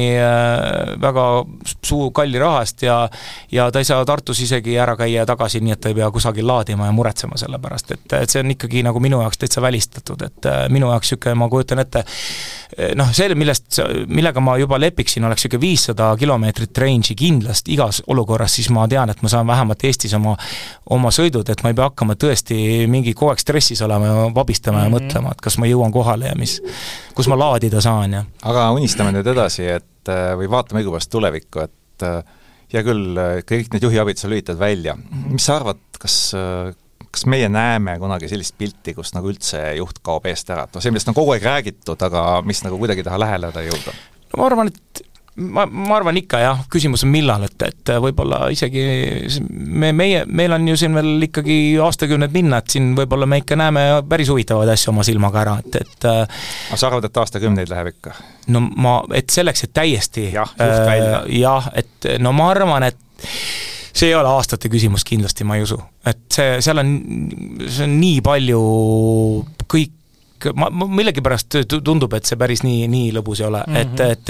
väga 1.01 1.25
suu-, 1.85 2.11
kalli 2.15 2.39
raha 2.41 2.61
eest 2.65 2.83
ja 2.85 2.97
ja 3.51 3.69
ta 3.71 3.79
ei 3.79 3.87
saa 3.87 4.05
Tartus 4.05 4.39
isegi 4.41 4.77
ära 4.81 4.95
käia 4.99 5.23
ja 5.23 5.25
tagasi, 5.25 5.61
nii 5.63 5.73
et 5.75 5.81
ta 5.81 5.91
ei 5.91 5.97
pea 5.97 6.09
kusagil 6.11 6.47
laadima 6.47 6.89
ja 6.89 6.95
muretsema 6.95 7.37
selle 7.39 7.59
pärast, 7.61 7.91
et, 7.95 8.05
et 8.17 8.31
see 8.31 8.43
on 8.43 8.51
ikkagi 8.53 8.83
nagu 8.85 9.01
minu 9.03 9.21
jaoks 9.23 9.39
täitsa 9.41 9.63
välistatud, 9.63 10.21
et 10.27 10.49
äh, 10.49 10.65
minu 10.73 10.89
jaoks 10.91 11.11
niisugune, 11.11 11.37
ma 11.39 11.49
kujutan 11.51 11.81
ette, 11.83 12.03
äh, 12.05 12.93
noh, 12.99 13.11
see, 13.15 13.29
millest, 13.37 13.79
millega 14.07 14.43
ma 14.43 14.57
juba 14.65 14.79
lepiksin, 14.81 15.25
oleks 15.27 15.45
niisugune 15.45 15.61
viissada 15.63 16.09
kilomeetrit 16.19 16.77
range'i 16.81 17.15
kindlasti 17.19 17.73
igas 17.75 18.01
olukorras, 18.11 18.57
siis 18.57 18.69
ma 18.73 18.87
tean, 18.91 19.11
et 19.13 19.21
ma 19.23 19.31
saan 19.31 19.47
vähemalt 19.47 19.83
Eestis 19.87 20.13
oma, 20.17 20.35
oma 20.93 21.11
sõidud, 21.15 21.47
et 21.51 21.63
ma 21.63 21.71
ei 21.71 21.77
pea 21.77 21.89
hakkama 21.89 22.17
tõesti 22.19 22.57
mingi 22.91 23.15
kogu 23.15 23.33
aeg 23.33 23.43
stressis 23.43 23.81
olema 23.85 24.11
ja 24.11 24.29
vabistama 24.35 24.77
mm 24.77 24.81
-hmm. 24.81 24.85
ja 24.85 24.89
mhm. 24.89 25.09
mõtlema, 25.09 25.31
et 25.31 25.41
kas 25.41 25.57
ma 25.57 25.69
jõuan 25.71 25.91
kohale 25.91 26.31
ja 26.31 26.35
mis, 26.35 26.61
kus 27.15 27.27
ma 27.31 27.39
laadida 27.39 27.81
saan 27.81 28.13
ja 28.13 28.23
aga 28.43 28.71
unistame 28.71 29.11
nüüd 29.15 29.27
edasi, 29.27 29.67
et 29.79 30.09
äh, 30.09 30.33
või 30.37 30.49
vaatame 30.49 30.81
õigupoolest 30.81 31.11
tulevikku, 31.11 31.59
et 31.59 32.03
hea 32.73 32.81
küll, 32.83 33.19
kõik 33.47 33.71
need 33.73 33.83
juhiabid 33.83 34.17
sa 34.17 34.27
lülitad 34.27 34.59
välja, 34.59 34.97
mis 35.29 35.45
sa 35.45 35.55
arvad, 35.61 35.79
kas 35.99 36.35
kas 37.15 37.23
meie 37.31 37.47
näeme 37.49 37.95
kunagi 37.99 38.27
sellist 38.27 38.57
pilti, 38.59 38.93
kus 38.95 39.13
nagu 39.15 39.29
üldse 39.31 39.61
juht 39.77 40.01
kaob 40.03 40.25
eest 40.27 40.49
ära, 40.51 40.65
et 40.67 40.75
noh, 40.75 40.83
see, 40.83 40.91
millest 40.91 41.11
on 41.11 41.15
kogu 41.15 41.31
aeg 41.35 41.47
räägitud, 41.47 42.01
aga 42.09 42.41
mis 42.43 42.59
nagu 42.65 42.79
kuidagi 42.81 43.03
ei 43.03 43.07
taha 43.07 43.21
läheneda 43.23 43.63
jõuda? 43.63 43.95
Ma 44.37 44.47
arvan, 44.49 44.71
et 44.71 45.05
ma, 45.35 45.65
ma 45.65 45.97
arvan 45.97 46.17
ikka 46.19 46.39
jah, 46.39 46.61
küsimus 46.71 47.03
on 47.05 47.11
millal, 47.13 47.45
et, 47.47 47.65
et 47.67 47.91
võib-olla 48.01 48.45
isegi 48.53 48.83
me, 49.49 49.91
meie, 49.95 50.23
meil 50.27 50.55
on 50.55 50.67
ju 50.69 50.77
siin 50.79 50.95
veel 50.95 51.27
ikkagi 51.27 51.57
aastakümned 51.83 52.33
minna, 52.35 52.61
et 52.61 52.75
siin 52.75 52.93
võib-olla 52.97 53.27
me 53.29 53.41
ikka 53.41 53.57
näeme 53.59 53.85
päris 54.09 54.31
huvitavaid 54.31 54.71
asju 54.75 54.93
oma 54.93 55.05
silmaga 55.07 55.43
ära, 55.43 55.57
et, 55.63 55.79
et 55.81 56.09
äh, 56.11 56.23
aga 56.69 56.79
sa 56.79 56.89
arvad, 56.89 57.09
et 57.09 57.21
aastakümneid 57.23 57.71
läheb 57.71 57.91
ikka? 57.95 58.15
no 58.55 58.63
ma, 58.69 58.97
et 59.17 59.31
selleks, 59.33 59.67
et 59.67 59.75
täiesti 59.75 60.29
jah, 60.35 60.55
just 60.55 60.85
välja 60.87 61.21
äh,. 61.21 61.31
jah, 61.41 61.71
et 61.75 62.11
no 62.23 62.33
ma 62.35 62.49
arvan, 62.53 62.87
et 62.87 63.27
see 63.95 64.09
ei 64.11 64.15
ole 64.15 64.31
aastate 64.31 64.71
küsimus 64.71 65.05
kindlasti, 65.07 65.47
ma 65.47 65.59
ei 65.59 65.67
usu. 65.67 65.79
et 66.07 66.25
see, 66.31 66.57
seal 66.63 66.79
on, 66.83 66.95
see 67.67 67.85
on 67.87 67.99
nii 67.99 68.23
palju 68.25 68.63
kõik 69.71 70.01
ma, 70.53 70.69
ma 70.69 70.87
millegipärast 70.99 71.59
tundub, 71.71 72.13
et 72.17 72.29
see 72.29 72.39
päris 72.39 72.63
nii, 72.65 72.85
nii 72.91 73.11
lõbus 73.15 73.41
ei 73.41 73.47
ole 73.47 73.63
mm, 73.67 73.75
-hmm. 73.75 74.11
et, 74.11 74.29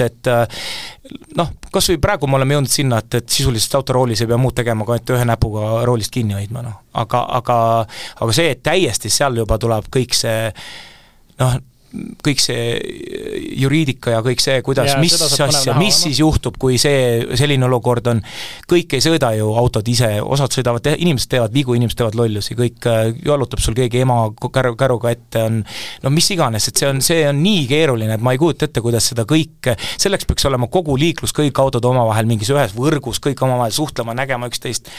et 1.10 1.36
noh, 1.36 1.52
kas 1.72 1.90
või 1.92 2.00
praegu 2.02 2.30
me 2.30 2.38
oleme 2.40 2.56
jõudnud 2.56 2.72
sinna, 2.72 2.98
et, 3.04 3.20
et 3.20 3.28
sisuliselt 3.28 3.78
autoroolis 3.80 4.22
ei 4.22 4.30
pea 4.30 4.40
muud 4.40 4.56
tegema, 4.56 4.84
kui 4.84 4.96
ainult 4.96 5.14
ühe 5.16 5.28
näpuga 5.28 5.70
roolist 5.88 6.14
kinni 6.14 6.38
hoidma, 6.38 6.64
noh. 6.66 6.80
aga, 6.94 7.22
aga, 7.40 7.58
aga 8.20 8.36
see, 8.36 8.50
et 8.56 8.62
täiesti 8.62 9.12
seal 9.12 9.36
juba 9.42 9.58
tuleb 9.58 9.90
kõik 9.92 10.16
see 10.16 10.50
noh, 11.40 11.58
kõik 12.24 12.40
see 12.42 12.76
juriidika 13.56 14.16
ja 14.16 14.22
kõik 14.24 14.42
see, 14.42 14.60
kuidas, 14.66 14.92
mis 15.00 15.14
asja, 15.22 15.74
mis 15.78 15.96
siis 16.06 16.20
juhtub, 16.20 16.56
kui 16.60 16.78
see, 16.80 17.24
selline 17.38 17.66
olukord 17.68 18.10
on, 18.10 18.22
kõik 18.68 18.96
ei 18.96 19.04
sõida 19.04 19.32
ju 19.36 19.52
autod 19.58 19.86
ise, 19.90 20.10
osad 20.22 20.54
sõidavad, 20.54 20.88
inimesed 20.96 21.30
teevad 21.32 21.54
vigu, 21.54 21.76
inimesed 21.78 22.00
teevad 22.00 22.18
lollusi, 22.18 22.56
kõik 22.58 22.88
äh, 22.90 23.12
jalutab 23.26 23.62
sul 23.62 23.76
keegi 23.78 24.02
ema 24.04 24.18
käru, 24.34 24.74
käruga 24.78 25.14
ette, 25.14 25.44
on 25.46 25.62
no 26.04 26.12
mis 26.14 26.28
iganes, 26.34 26.68
et 26.70 26.82
see 26.82 26.90
on, 26.90 27.00
see 27.04 27.22
on 27.28 27.40
nii 27.42 27.64
keeruline, 27.70 28.18
et 28.18 28.24
ma 28.24 28.34
ei 28.34 28.42
kujuta 28.42 28.68
ette, 28.68 28.84
kuidas 28.84 29.10
seda 29.12 29.26
kõike, 29.28 29.76
selleks 29.96 30.28
peaks 30.28 30.50
olema 30.50 30.70
kogu 30.72 30.98
liiklus, 31.00 31.34
kõik 31.36 31.62
autod 31.62 31.86
omavahel 31.88 32.28
mingis 32.28 32.52
ühes 32.54 32.76
võrgus, 32.76 33.22
kõik 33.24 33.42
omavahel 33.46 33.74
suhtlema, 33.76 34.16
nägema 34.18 34.50
üksteist, 34.50 34.92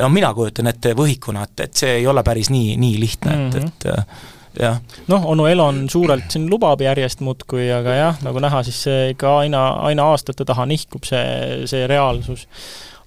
no 0.00 0.10
mina 0.12 0.32
kujutan 0.36 0.72
ette 0.72 0.96
võhikuna, 0.98 1.46
et, 1.46 1.66
et 1.68 1.84
see 1.84 2.00
ei 2.00 2.10
ole 2.10 2.24
päris 2.26 2.50
nii, 2.52 2.76
nii 2.80 3.00
lihtne 3.00 3.36
mm, 3.36 3.48
-hmm. 3.50 3.56
et, 3.56 3.62
mhm. 3.62 3.72
et 3.78 3.90
äh, 3.98 4.38
jah. 4.58 4.80
noh, 5.08 5.26
onu 5.32 5.46
Elon 5.46 5.84
suurelt 5.90 6.30
siin 6.32 6.48
lubab 6.50 6.80
järjest 6.84 7.20
muudkui, 7.24 7.68
aga 7.72 7.96
jah, 7.96 8.22
nagu 8.26 8.42
näha, 8.42 8.62
siis 8.66 8.82
see 8.88 9.10
ikka 9.14 9.38
aina, 9.44 9.66
aina 9.90 10.10
aastate 10.12 10.46
taha 10.48 10.66
nihkub, 10.70 11.04
see, 11.06 11.66
see 11.70 11.86
reaalsus 11.90 12.46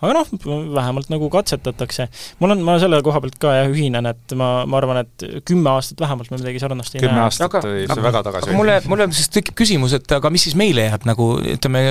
aga 0.04 0.20
noh, 0.20 0.32
vähemalt 0.76 1.10
nagu 1.14 1.30
katsetatakse. 1.34 2.08
mul 2.42 2.56
on, 2.56 2.64
ma 2.66 2.76
selle 2.82 3.00
koha 3.06 3.22
pealt 3.24 3.38
ka 3.42 3.56
jah, 3.58 3.72
ühinen, 3.72 4.08
et 4.12 4.36
ma, 4.40 4.50
ma 4.70 4.80
arvan, 4.80 5.02
et 5.04 5.26
kümme 5.48 5.72
aastat 5.74 6.04
vähemalt 6.04 6.32
me 6.34 6.40
midagi 6.42 6.62
sarnast 6.64 6.98
ei 6.98 7.04
kümme 7.04 7.16
näe. 7.16 7.16
kümme 7.16 7.26
aastat 7.30 7.48
aga, 7.50 7.64
oli 7.72 7.88
see 7.90 8.06
väga 8.08 8.24
tagasi. 8.28 8.56
mulle, 8.60 8.78
mulle 8.92 9.10
siis 9.16 9.32
tekib 9.34 9.58
küsimus, 9.64 9.96
et 9.98 10.16
aga 10.18 10.32
mis 10.34 10.48
siis 10.50 10.58
meile 10.60 10.88
jääb 10.88 11.08
nagu 11.10 11.30
ütleme, 11.56 11.84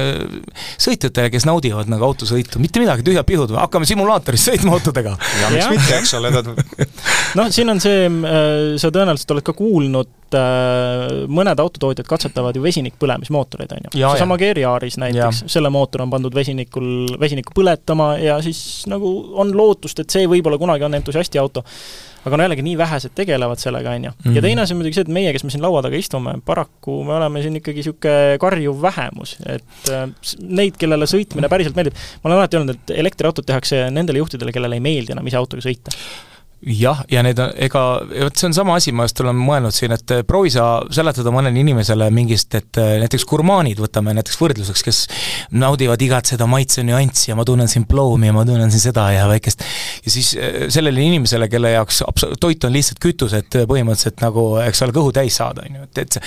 sõitjatele, 0.76 1.32
kes 1.32 1.48
naudivad 1.48 1.90
nagu 1.92 2.08
autosõitu, 2.08 2.62
mitte 2.62 2.82
midagi, 2.82 3.06
tühjad 3.06 3.28
pihud, 3.28 3.54
hakkame 3.58 3.88
simulaatoris 3.88 4.48
sõitma 4.50 4.76
autodega. 4.78 5.16
ja 5.42 5.52
miks 5.54 5.70
mitte, 5.72 6.00
eks 6.00 6.16
ole, 6.20 6.32
noh, 7.38 7.52
siin 7.54 7.72
on 7.72 7.82
see, 7.82 8.08
äh, 8.08 8.74
sa 8.80 8.92
tõenäoliselt 8.94 9.36
oled 9.36 9.46
ka 9.46 9.56
kuulnud 9.56 10.18
äh, 10.38 11.26
mõned 11.32 11.60
autotootjad 11.62 12.08
katsetavad 12.08 12.56
ju 12.56 12.64
vesinikpõlemismootoreid, 12.64 13.74
on 13.76 13.88
ju. 13.88 13.96
seesama 14.02 14.38
Gear 14.40 14.60
Yaris 14.62 14.98
näiteks, 15.02 15.44
selle 15.52 15.72
mootor 15.72 16.06
on 16.06 16.14
pandud 16.14 16.34
vesinikul, 16.34 17.18
vesinikku 17.20 17.54
põletama 17.56 18.14
ja 18.22 18.38
siis 18.44 18.84
nagu 18.90 19.12
on 19.38 19.52
lootust, 19.56 20.04
et 20.04 20.14
see 20.14 20.30
võib-olla 20.30 20.60
kunagi 20.60 20.88
on 20.88 20.98
entusiasti 21.00 21.40
auto 21.42 21.64
aga 22.22 22.38
no 22.38 22.46
jällegi 22.46 22.64
nii 22.66 22.76
vähesed 22.78 23.14
tegelevad 23.18 23.60
sellega, 23.62 23.94
on 23.96 24.08
ju. 24.08 24.12
ja 24.12 24.30
mhm. 24.30 24.40
teine 24.46 24.62
asi 24.62 24.74
on 24.74 24.80
muidugi 24.80 24.98
see, 24.98 25.06
et 25.06 25.12
meie, 25.14 25.32
kes 25.34 25.44
me 25.46 25.52
siin 25.54 25.64
laua 25.64 25.82
taga 25.84 25.98
istume, 25.98 26.36
paraku 26.46 27.00
me 27.06 27.16
oleme 27.18 27.42
siin 27.42 27.58
ikkagi 27.58 27.82
niisugune 27.82 28.38
karjuv 28.42 28.82
vähemus, 28.82 29.36
et 29.42 29.90
äh, 29.90 30.04
neid, 30.60 30.78
kellele 30.80 31.08
sõitmine 31.10 31.50
päriselt 31.52 31.78
meeldib, 31.78 31.98
ma 32.22 32.30
olen 32.30 32.38
alati 32.38 32.60
öelnud, 32.60 32.76
et 32.76 32.94
elektriautot 33.02 33.48
tehakse 33.48 33.88
nendele 33.94 34.22
juhtidele, 34.22 34.54
kellele 34.54 34.78
ei 34.78 34.84
meeldi 34.84 35.16
enam 35.16 35.26
ise 35.26 35.40
autoga 35.40 35.66
sõita 35.66 35.94
jah, 36.62 37.00
ja 37.10 37.22
need 37.26 37.40
ega 37.64 37.82
vot 38.06 38.38
see 38.38 38.46
on 38.46 38.54
sama 38.54 38.76
asi, 38.78 38.92
ma 38.94 39.06
just 39.08 39.20
olen 39.22 39.38
mõelnud 39.38 39.74
siin, 39.74 39.94
et 39.96 40.12
proovi 40.28 40.52
sa 40.54 40.66
seletada 40.94 41.32
mõnele 41.34 41.58
inimesele 41.58 42.06
mingist, 42.14 42.54
et 42.54 42.78
äh, 42.78 42.94
näiteks 43.02 43.24
gurmaanid, 43.28 43.80
võtame 43.82 44.14
näiteks 44.14 44.38
võrdluseks, 44.38 44.84
kes 44.86 45.00
naudivad 45.58 46.02
igat 46.06 46.30
seda 46.30 46.46
maitse 46.50 46.84
nüanssi 46.86 47.32
ja 47.32 47.36
ma 47.38 47.46
tunnen 47.48 47.70
siin 47.70 47.86
ploomi 47.90 48.30
ja 48.30 48.36
ma 48.36 48.44
tunnen 48.46 48.70
siin 48.70 48.84
seda 48.84 49.08
ja 49.14 49.24
väikest, 49.30 49.64
ja 50.06 50.14
siis 50.14 50.32
äh, 50.38 50.68
sellele 50.72 51.02
inimesele, 51.02 51.48
kelle 51.50 51.74
jaoks 51.74 52.02
abs-, 52.06 52.28
toit 52.42 52.68
on 52.68 52.74
lihtsalt 52.76 53.02
kütus, 53.02 53.34
et 53.38 53.58
põhimõtteliselt 53.58 54.22
nagu, 54.22 54.46
eks 54.62 54.84
ole, 54.86 54.94
kõhu 54.94 55.10
täis 55.18 55.40
saada, 55.42 55.66
on 55.66 55.80
ju, 55.80 55.88
et, 55.88 56.02
et 56.04 56.20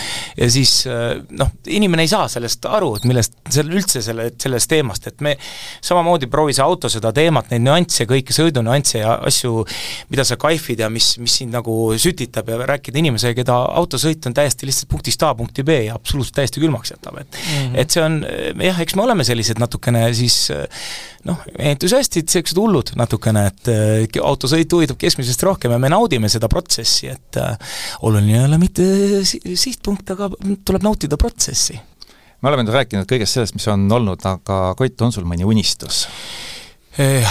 ja 0.44 0.52
siis 0.52 0.76
noh, 0.86 1.56
inimene 1.72 2.04
ei 2.04 2.12
saa 2.12 2.28
sellest 2.32 2.68
aru, 2.68 2.92
et 3.00 3.08
millest, 3.08 3.40
seal 3.48 3.72
üldse 3.72 4.04
selle, 4.04 4.28
sellest 4.42 4.70
teemast, 4.72 5.08
et 5.08 5.24
me 5.24 5.38
samamoodi 5.86 6.28
proovi 6.32 6.56
sa 6.58 6.68
auto 6.68 6.92
seda 6.92 7.14
teemat, 7.16 7.54
neid 7.54 7.64
nüansse, 7.64 8.08
kõiki 8.10 8.36
sõidunüansse 8.36 9.00
ja 9.00 9.16
asju, 9.30 9.64
mida 10.12 10.25
sa 10.28 10.38
kaifid 10.40 10.84
ja 10.84 10.90
mis, 10.92 11.14
mis 11.22 11.38
sind 11.42 11.56
nagu 11.56 11.76
sütitab 12.02 12.50
ja 12.52 12.60
rääkida 12.74 13.02
inimesega, 13.02 13.38
keda 13.42 13.58
autosõit 13.82 14.26
on 14.30 14.36
täiesti 14.36 14.70
lihtsalt 14.70 14.92
punktist 14.92 15.24
A 15.26 15.34
punkti 15.38 15.66
B 15.68 15.80
ja 15.88 15.96
absoluutselt 15.98 16.40
täiesti 16.42 16.64
külmaks 16.64 16.94
jätab, 16.96 17.20
et 17.22 17.32
mm 17.32 17.56
-hmm. 17.56 17.80
et 17.82 17.92
see 17.92 18.04
on 18.04 18.20
jah, 18.68 18.82
eks 18.82 18.96
me 18.96 19.06
oleme 19.06 19.24
sellised 19.28 19.60
natukene 19.62 20.06
siis 20.14 20.52
noh, 21.26 21.42
entusiastid, 21.72 22.30
sellised 22.30 22.60
hullud 22.60 22.94
natukene, 23.00 23.48
et 23.52 23.72
äh, 23.72 24.22
autosõit 24.22 24.72
huvitab 24.72 25.00
keskmisest 25.02 25.44
rohkem 25.44 25.74
ja 25.76 25.82
me 25.82 25.90
naudime 25.90 26.30
seda 26.30 26.50
protsessi, 26.52 27.10
et 27.14 27.42
äh, 27.42 27.58
oluline 28.02 28.40
ei 28.40 28.46
ole 28.46 28.62
mitte 28.62 28.86
sihtpunkt, 29.26 30.16
aga 30.16 30.30
tuleb 30.66 30.86
nautida 30.86 31.18
protsessi 31.18 31.80
me 32.42 32.52
oleme 32.52 32.66
nüüd 32.66 32.76
rääkinud 32.76 33.08
kõigest 33.10 33.38
sellest, 33.38 33.56
mis 33.58 33.66
on 33.72 33.88
olnud, 33.92 34.22
aga 34.30 34.76
Koit, 34.78 35.02
on 35.02 35.14
sul 35.16 35.26
mõni 35.26 35.48
unistus? 35.48 36.06
Eh, 36.96 37.28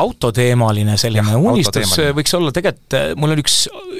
autoteemaline 0.00 0.94
selline 0.96 1.34
ja, 1.34 1.38
unistus 1.38 1.90
võiks 2.16 2.32
olla 2.38 2.52
tegelikult, 2.54 2.94
eh, 2.96 3.10
mul 3.20 3.34
on 3.34 3.42
üks, 3.42 3.56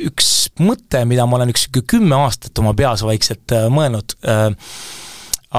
üks 0.08 0.30
mõte, 0.64 1.02
mida 1.08 1.26
ma 1.28 1.36
olen 1.36 1.52
üks 1.52 1.66
kümme 1.84 2.16
aastat 2.16 2.56
oma 2.62 2.72
peas 2.76 3.04
vaikselt 3.04 3.52
eh, 3.52 3.66
mõelnud, 3.72 4.16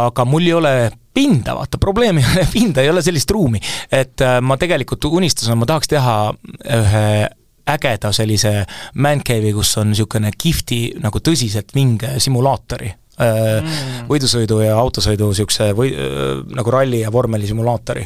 aga 0.01 0.25
mul 0.25 0.47
ei 0.47 0.55
ole 0.57 0.73
pinda, 1.13 1.53
vaata, 1.59 1.77
probleem 1.77 2.17
ei 2.17 2.25
ole 2.31 2.47
pinda, 2.49 2.81
ei 2.81 2.89
ole 2.89 3.05
sellist 3.05 3.29
ruumi. 3.29 3.61
et 3.93 4.25
ma 4.41 4.57
tegelikult 4.57 5.05
unistasin, 5.11 5.59
ma 5.61 5.69
tahaks 5.69 5.93
teha 5.93 6.17
ühe 6.79 7.05
ägeda 7.69 8.09
sellise 8.11 8.55
man 9.05 9.21
cave'i, 9.21 9.53
kus 9.53 9.77
on 9.77 9.93
niisugune 9.93 10.33
kihvti 10.33 10.81
nagu 11.03 11.21
tõsiselt 11.21 11.77
vinge 11.77 12.17
simulaatori 12.19 12.89
mm. 13.23 14.07
võidusõidu 14.09 14.59
ja 14.65 14.77
autosõidu 14.79 15.29
niisuguse 15.31 15.71
või 15.77 15.93
äh, 15.93 16.43
nagu 16.55 16.73
ralli 16.73 17.03
ja 17.03 17.11
vormelisimulaatori. 17.13 18.05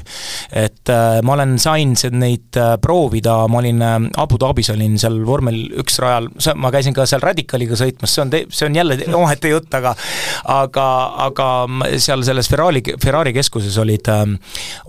et 0.52 0.94
äh, 0.94 1.20
ma 1.24 1.38
olen, 1.38 1.58
sain 1.60 1.96
neid 2.18 2.58
proovida, 2.82 3.40
ma 3.52 3.62
olin 3.62 3.84
Abu 4.18 4.40
Dhabis 4.40 4.70
olin 4.74 4.98
seal 5.00 5.20
vormel 5.26 5.60
üks 5.82 6.00
rajal, 6.04 6.30
ma 6.56 6.72
käisin 6.74 6.96
ka 6.96 7.06
seal 7.10 7.24
Radicaliga 7.24 7.78
sõitmas, 7.80 8.14
see 8.14 8.24
on, 8.24 8.34
see 8.50 8.70
on 8.70 8.76
jälle 8.76 9.00
omaette 9.16 9.52
jutt, 9.52 9.74
aga 9.78 9.96
aga, 10.44 10.88
aga 11.28 11.48
seal 12.02 12.24
selles 12.28 12.50
Ferrari, 12.52 12.84
Ferrari 13.04 13.34
keskuses 13.36 13.78
olid 13.82 14.10
ähm,, 14.12 14.38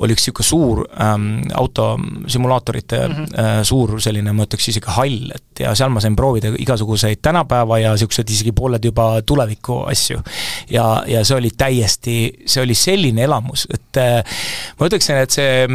oli 0.03 0.17
üks 0.17 0.29
niisugune 0.29 0.49
suur 0.49 0.83
ähm, 1.03 1.29
autosimulaatorite 1.55 3.01
mm 3.09 3.15
-hmm. 3.15 3.41
äh, 3.41 3.63
suur 3.63 4.01
selline, 4.01 4.33
ma 4.33 4.47
ütleks 4.47 4.69
isegi 4.73 4.95
hall, 4.97 5.33
et 5.35 5.63
ja 5.65 5.75
seal 5.75 5.91
ma 5.91 6.01
sain 6.01 6.17
proovida 6.17 6.53
igasuguseid 6.59 7.23
tänapäeva 7.23 7.79
ja 7.79 7.93
niisugused 7.95 8.31
isegi 8.31 8.53
pooled 8.53 8.85
juba 8.85 9.23
tuleviku 9.27 9.83
asju, 9.91 10.18
asju. 10.19 10.39
ja, 10.75 10.87
ja 11.07 11.25
see 11.25 11.37
oli 11.37 11.51
täiesti, 11.57 12.19
see 12.47 12.63
oli 12.63 12.75
selline 12.75 13.25
elamus, 13.25 13.67
et 13.75 14.03
äh, 14.03 14.41
ma 14.79 14.91
ütleksin, 14.91 15.23
et 15.23 15.35
see 15.35 15.67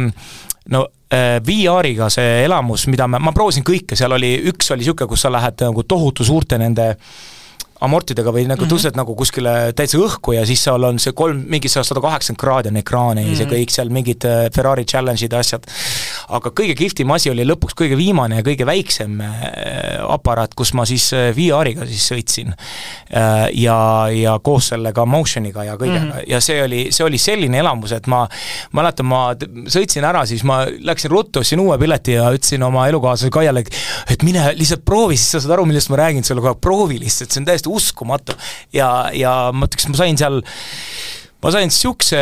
no 0.72 0.86
äh, 1.12 1.38
VR-iga 1.44 2.08
see 2.12 2.44
elamus, 2.44 2.88
mida 2.92 3.08
me, 3.08 3.20
ma 3.20 3.32
proovisin 3.36 3.66
kõike, 3.66 3.98
seal 3.98 4.16
oli, 4.16 4.36
üks 4.52 4.72
oli 4.72 4.84
niisugune, 4.84 5.10
kus 5.10 5.26
sa 5.26 5.32
lähed 5.32 5.64
nagu 5.66 5.86
tohutu 5.88 6.26
suurte 6.26 6.58
nende 6.60 6.94
amortidega 7.84 8.32
või 8.32 8.46
nagu 8.46 8.62
mm 8.62 8.64
-hmm. 8.64 8.72
tõused 8.72 8.96
nagu 8.96 9.14
kuskile 9.18 9.72
täitsa 9.76 9.98
õhku 9.98 10.34
ja 10.36 10.44
siis 10.46 10.62
seal 10.64 10.84
on 10.84 10.98
see 11.02 11.12
kolm, 11.12 11.44
mingi 11.50 11.68
sada 11.68 12.00
kaheksakümmend 12.00 12.40
kraadi 12.40 12.70
on 12.72 12.76
ekraan 12.80 13.18
ees 13.18 13.26
mm 13.26 13.34
-hmm. 13.34 13.40
ja 13.40 13.46
mhm. 13.46 13.54
kõik 13.54 13.74
seal 13.74 13.90
mingid 13.90 14.24
äh, 14.24 14.50
Ferrari 14.54 14.84
challenge'id 14.84 15.32
ja 15.32 15.38
asjad. 15.38 15.66
Aga 16.28 16.52
kõige 16.56 16.76
kihvtim 16.78 17.10
asi 17.14 17.30
oli 17.32 17.46
lõpuks 17.46 17.76
kõige 17.78 17.98
viimane 17.98 18.40
ja 18.40 18.46
kõige 18.46 18.66
väiksem 18.68 19.20
äh, 19.24 19.42
aparaat, 20.08 20.54
kus 20.56 20.74
ma 20.76 20.86
siis 20.88 21.10
äh, 21.16 21.30
VR-iga 21.36 21.86
siis 21.88 22.06
sõitsin. 22.10 22.54
ja, 23.54 23.76
ja 24.10 24.32
koos 24.42 24.70
sellega 24.72 25.04
motion'iga 25.06 25.64
ja 25.64 25.76
kõigega 25.78 26.00
mm 26.00 26.10
-hmm. 26.10 26.28
ja 26.28 26.40
see 26.40 26.62
oli, 26.62 26.80
see 26.92 27.04
oli 27.04 27.18
selline 27.18 27.58
elamus, 27.58 27.92
et 27.92 28.06
ma 28.10 28.24
mäletan, 28.72 29.06
ma 29.06 29.22
sõitsin 29.70 30.04
ära, 30.04 30.24
siis 30.26 30.44
ma 30.44 30.64
läksin 30.66 31.10
ruttu, 31.10 31.40
ostsin 31.40 31.60
uue 31.60 31.78
pileti 31.78 32.16
ja 32.16 32.30
ütlesin 32.34 32.62
oma 32.62 32.88
elukaaslasele 32.88 33.30
Kaiale, 33.34 33.64
et 34.10 34.22
mine 34.22 34.52
lihtsalt 34.56 34.84
proovi, 34.84 35.16
siis 35.16 35.36
sa 35.36 35.40
saad 35.40 35.56
aru, 35.58 35.66
millest 35.66 35.90
ma 35.90 36.00
räägin 36.02 36.24
sulle 36.24 36.40
kogu 36.40 36.54
aeg, 36.54 36.60
proovi 36.60 36.98
lihtsalt, 37.00 37.30
see 37.30 37.40
on 37.40 37.48
täiesti 37.50 37.68
uskumatu. 37.68 38.32
ja, 38.72 39.10
ja 39.12 39.50
ma 39.52 39.68
ütleks, 39.68 39.88
ma 39.88 40.00
sain 40.00 40.18
seal 40.18 40.42
ma 41.44 41.50
sain 41.52 41.68
niisuguse, 41.68 42.18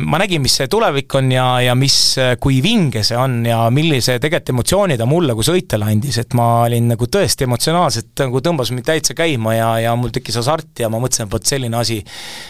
ma 0.00 0.16
nägin, 0.22 0.40
mis 0.40 0.54
see 0.56 0.68
tulevik 0.72 1.12
on 1.18 1.28
ja, 1.34 1.44
ja 1.60 1.74
mis, 1.76 1.96
kui 2.40 2.62
vinge 2.64 3.02
see 3.04 3.18
on 3.20 3.42
ja 3.44 3.66
millise 3.74 4.16
tegelikult 4.16 4.52
emotsiooni 4.54 4.96
ta 4.96 5.04
mulle 5.08 5.34
kui 5.36 5.44
sõitjale 5.44 5.90
andis, 5.92 6.16
et 6.22 6.32
ma 6.38 6.46
olin 6.64 6.88
nagu 6.94 7.08
tõesti 7.12 7.44
emotsionaalselt 7.44 8.22
nagu 8.24 8.40
tõmbas 8.44 8.72
mind 8.72 8.86
täitsa 8.88 9.16
käima 9.18 9.52
ja, 9.58 9.68
ja 9.84 9.92
mul 9.98 10.14
tekkis 10.14 10.38
hasart 10.40 10.80
ja 10.80 10.88
ma 10.92 11.02
mõtlesin, 11.02 11.28
et 11.28 11.34
vot 11.34 11.52
selline 11.52 11.76
asi, 11.76 11.98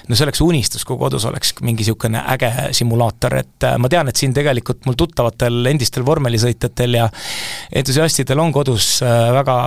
no 0.06 0.18
see 0.18 0.28
oleks 0.28 0.44
unistus, 0.46 0.86
kui 0.86 1.00
kodus 1.00 1.26
oleks 1.26 1.56
mingi 1.60 1.82
niisugune 1.82 2.22
äge 2.36 2.52
simulaator, 2.78 3.36
et 3.42 3.66
äh, 3.66 3.74
ma 3.82 3.90
tean, 3.90 4.12
et 4.12 4.22
siin 4.22 4.36
tegelikult 4.36 4.86
mul 4.86 4.98
tuttavatel 5.02 5.72
endistel 5.72 6.06
vormelisõitjatel 6.06 7.00
ja 7.00 7.10
entusiastidel 7.82 8.46
on 8.46 8.54
kodus 8.54 8.94
äh, 9.02 9.26
väga 9.40 9.58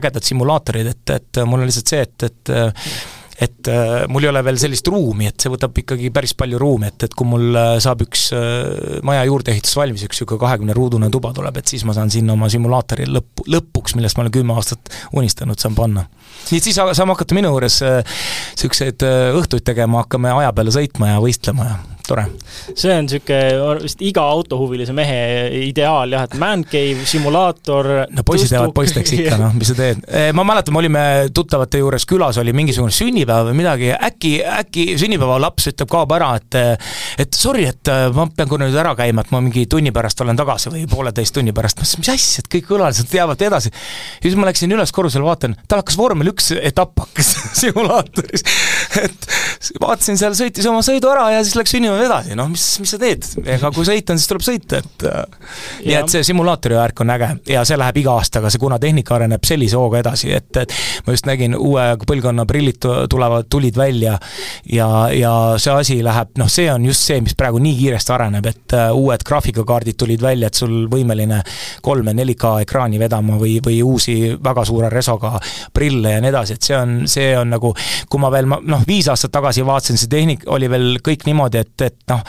ägedad 0.00 0.26
simulaatorid, 0.26 0.90
et, 0.90 1.16
et 1.20 1.42
mul 1.46 1.62
on 1.62 1.70
lihtsalt 1.70 1.94
see, 1.94 2.04
et, 2.08 2.30
et 2.30 3.19
et 3.40 3.68
äh, 3.72 4.04
mul 4.12 4.26
ei 4.26 4.30
ole 4.30 4.42
veel 4.44 4.58
sellist 4.60 4.88
ruumi, 4.92 5.30
et 5.30 5.40
see 5.40 5.52
võtab 5.52 5.76
ikkagi 5.80 6.10
päris 6.12 6.34
palju 6.38 6.58
ruumi, 6.60 6.90
et, 6.90 7.06
et 7.06 7.14
kui 7.16 7.28
mul 7.28 7.56
äh, 7.56 7.72
saab 7.82 8.04
üks 8.04 8.26
äh, 8.36 8.98
maja 9.06 9.24
juurdeehitus 9.28 9.76
valmis, 9.78 10.04
üks 10.04 10.20
niisugune 10.20 10.42
kahekümne 10.42 10.76
ruudune 10.76 11.08
tuba 11.12 11.32
tuleb, 11.36 11.56
et 11.56 11.72
siis 11.72 11.86
ma 11.88 11.96
saan 11.96 12.12
sinna 12.12 12.36
oma 12.36 12.50
simulaatori 12.52 13.08
lõpp, 13.08 13.44
lõpuks, 13.48 13.96
millest 13.96 14.18
ma 14.18 14.26
olen 14.26 14.34
kümme 14.36 14.56
aastat 14.56 14.92
unistanud, 15.16 15.60
saan 15.60 15.78
panna. 15.78 16.04
nii 16.50 16.60
et 16.60 16.68
siis 16.68 16.76
saame 16.76 17.14
hakata 17.14 17.38
minu 17.38 17.54
juures 17.54 17.80
niisuguseid 17.80 19.06
õhtuid 19.40 19.64
tegema, 19.64 20.04
hakkame 20.04 20.34
aja 20.36 20.52
peale 20.56 20.74
sõitma 20.76 21.14
ja 21.14 21.24
võistlema 21.24 21.70
ja 21.70 21.78
tore. 22.10 22.26
see 22.74 22.92
on 22.94 23.06
niisugune 23.06 23.78
vist 23.84 24.02
iga 24.04 24.24
autohuvilise 24.34 24.94
mehe 24.96 25.18
ideaal 25.68 26.14
jah, 26.16 26.26
et 26.28 26.36
man 26.40 26.64
cave, 26.68 27.06
simulaator 27.08 27.90
no 28.10 28.24
poisid 28.26 28.54
jäävad 28.54 28.74
poisteks 28.76 29.14
ikka, 29.16 29.38
noh, 29.40 29.54
mis 29.56 29.70
sa 29.70 29.76
teed. 29.78 30.02
Eh, 30.08 30.30
ma 30.36 30.44
mäletan, 30.46 30.74
me 30.74 30.82
olime 30.82 31.04
tuttavate 31.34 31.80
juures 31.82 32.06
külas, 32.08 32.38
oli 32.42 32.54
mingisugune 32.56 32.94
sünnipäev 32.94 33.50
või 33.50 33.58
midagi, 33.62 33.90
äkki, 33.94 34.34
äkki 34.60 34.86
sünnipäevalaps 35.00 35.70
ütleb, 35.72 35.90
kaob 35.90 36.16
ära, 36.16 36.32
et 36.40 36.58
et 37.20 37.36
sorry, 37.36 37.66
et 37.70 37.90
äh, 37.90 38.08
ma 38.14 38.26
pean 38.34 38.48
korra 38.50 38.66
nüüd 38.66 38.78
ära 38.80 38.94
käima, 38.98 39.24
et 39.24 39.32
ma 39.34 39.42
mingi 39.44 39.66
tunni 39.70 39.92
pärast 39.94 40.20
olen 40.24 40.38
tagasi 40.38 40.72
või 40.72 40.86
pooleteist 40.90 41.34
tunni 41.36 41.54
pärast, 41.56 41.78
ma 41.80 41.86
mõtlesin, 41.86 42.02
mis 42.02 42.12
asja, 42.14 42.44
et 42.44 42.50
kõik 42.52 42.66
külalised 42.68 43.10
teavad 43.10 43.42
edasi. 43.42 43.70
ja 43.70 44.24
siis 44.26 44.38
ma 44.38 44.48
läksin 44.48 44.72
üles 44.74 44.92
korrusele, 44.94 45.24
vaatan, 45.26 45.56
tal 45.68 45.82
hakkas 45.82 45.98
vormel 45.98 46.32
üks 46.32 46.50
etapp 46.56 47.04
hakkas 47.04 47.32
simulaatoris. 47.60 48.44
et 49.02 49.28
vaatasin 49.80 50.20
seal, 50.20 50.36
sõitis 50.38 50.68
oma 50.70 50.82
sõidu 50.86 51.10
ära 51.12 51.30
ja 51.36 51.44
siis 51.44 51.56
läks 51.58 51.74
sünnima 51.76 51.98
sõidame 52.00 52.20
edasi, 52.20 52.36
noh, 52.38 52.48
mis, 52.50 52.64
mis 52.82 52.92
sa 52.94 52.98
teed, 53.00 53.26
ega 53.56 53.70
kui 53.74 53.86
sõita 53.86 54.14
on, 54.14 54.20
siis 54.20 54.30
tuleb 54.30 54.44
sõita, 54.44 54.80
et 54.80 55.04
äh, 55.08 55.54
nii 55.84 55.96
et 56.00 56.12
see 56.12 56.24
simulaatori 56.26 56.76
värk 56.78 57.02
on 57.04 57.12
äge. 57.14 57.30
Ja 57.50 57.64
see 57.68 57.78
läheb 57.80 58.00
iga 58.02 58.16
aastaga, 58.18 58.50
see, 58.50 58.60
kuna 58.62 58.78
tehnika 58.82 59.16
areneb 59.16 59.44
sellise 59.46 59.78
hooga 59.78 60.00
edasi, 60.02 60.32
et, 60.36 60.50
et 60.60 60.74
ma 61.06 61.14
just 61.14 61.28
nägin, 61.28 61.56
uue 61.58 61.84
põlvkonna 62.06 62.46
prillid 62.48 62.80
tulevad, 63.10 63.48
tulid 63.50 63.76
välja 63.78 64.16
ja, 64.72 64.88
ja 65.14 65.32
see 65.60 65.74
asi 65.74 65.98
läheb, 66.04 66.32
noh, 66.40 66.50
see 66.50 66.68
on 66.72 66.86
just 66.88 67.06
see, 67.06 67.20
mis 67.24 67.36
praegu 67.38 67.60
nii 67.62 67.76
kiiresti 67.78 68.14
areneb, 68.16 68.50
et 68.50 68.76
uh, 68.76 68.88
uued 68.96 69.24
graafikakaardid 69.26 69.98
tulid 70.00 70.22
välja, 70.24 70.50
et 70.50 70.60
sul 70.60 70.86
võimeline 70.90 71.42
3 71.84 72.10
ja 72.10 72.16
4K 72.22 72.54
ekraani 72.66 73.00
vedama 73.00 73.38
või, 73.40 73.58
või 73.64 73.80
uusi 73.86 74.16
väga 74.40 74.64
suure 74.68 74.90
resoga 74.92 75.34
prille 75.74 76.16
ja 76.16 76.22
nii 76.22 76.32
edasi, 76.32 76.56
et 76.56 76.70
see 76.70 76.78
on, 76.78 76.96
see 77.10 77.32
on 77.38 77.54
nagu, 77.56 77.74
kui 78.10 78.22
ma 78.22 78.32
veel, 78.32 78.48
noh, 78.48 78.84
viis 78.88 79.08
aastat 79.10 79.34
tagasi 79.34 79.64
vaatasin, 79.66 80.00
see 80.00 80.10
tehnik 80.10 80.46
oli 80.50 80.70
veel 80.70 80.88
kõik 81.04 81.26
niimoodi, 81.28 81.64
et, 81.64 81.86
et 81.90 82.10
noh, 82.10 82.22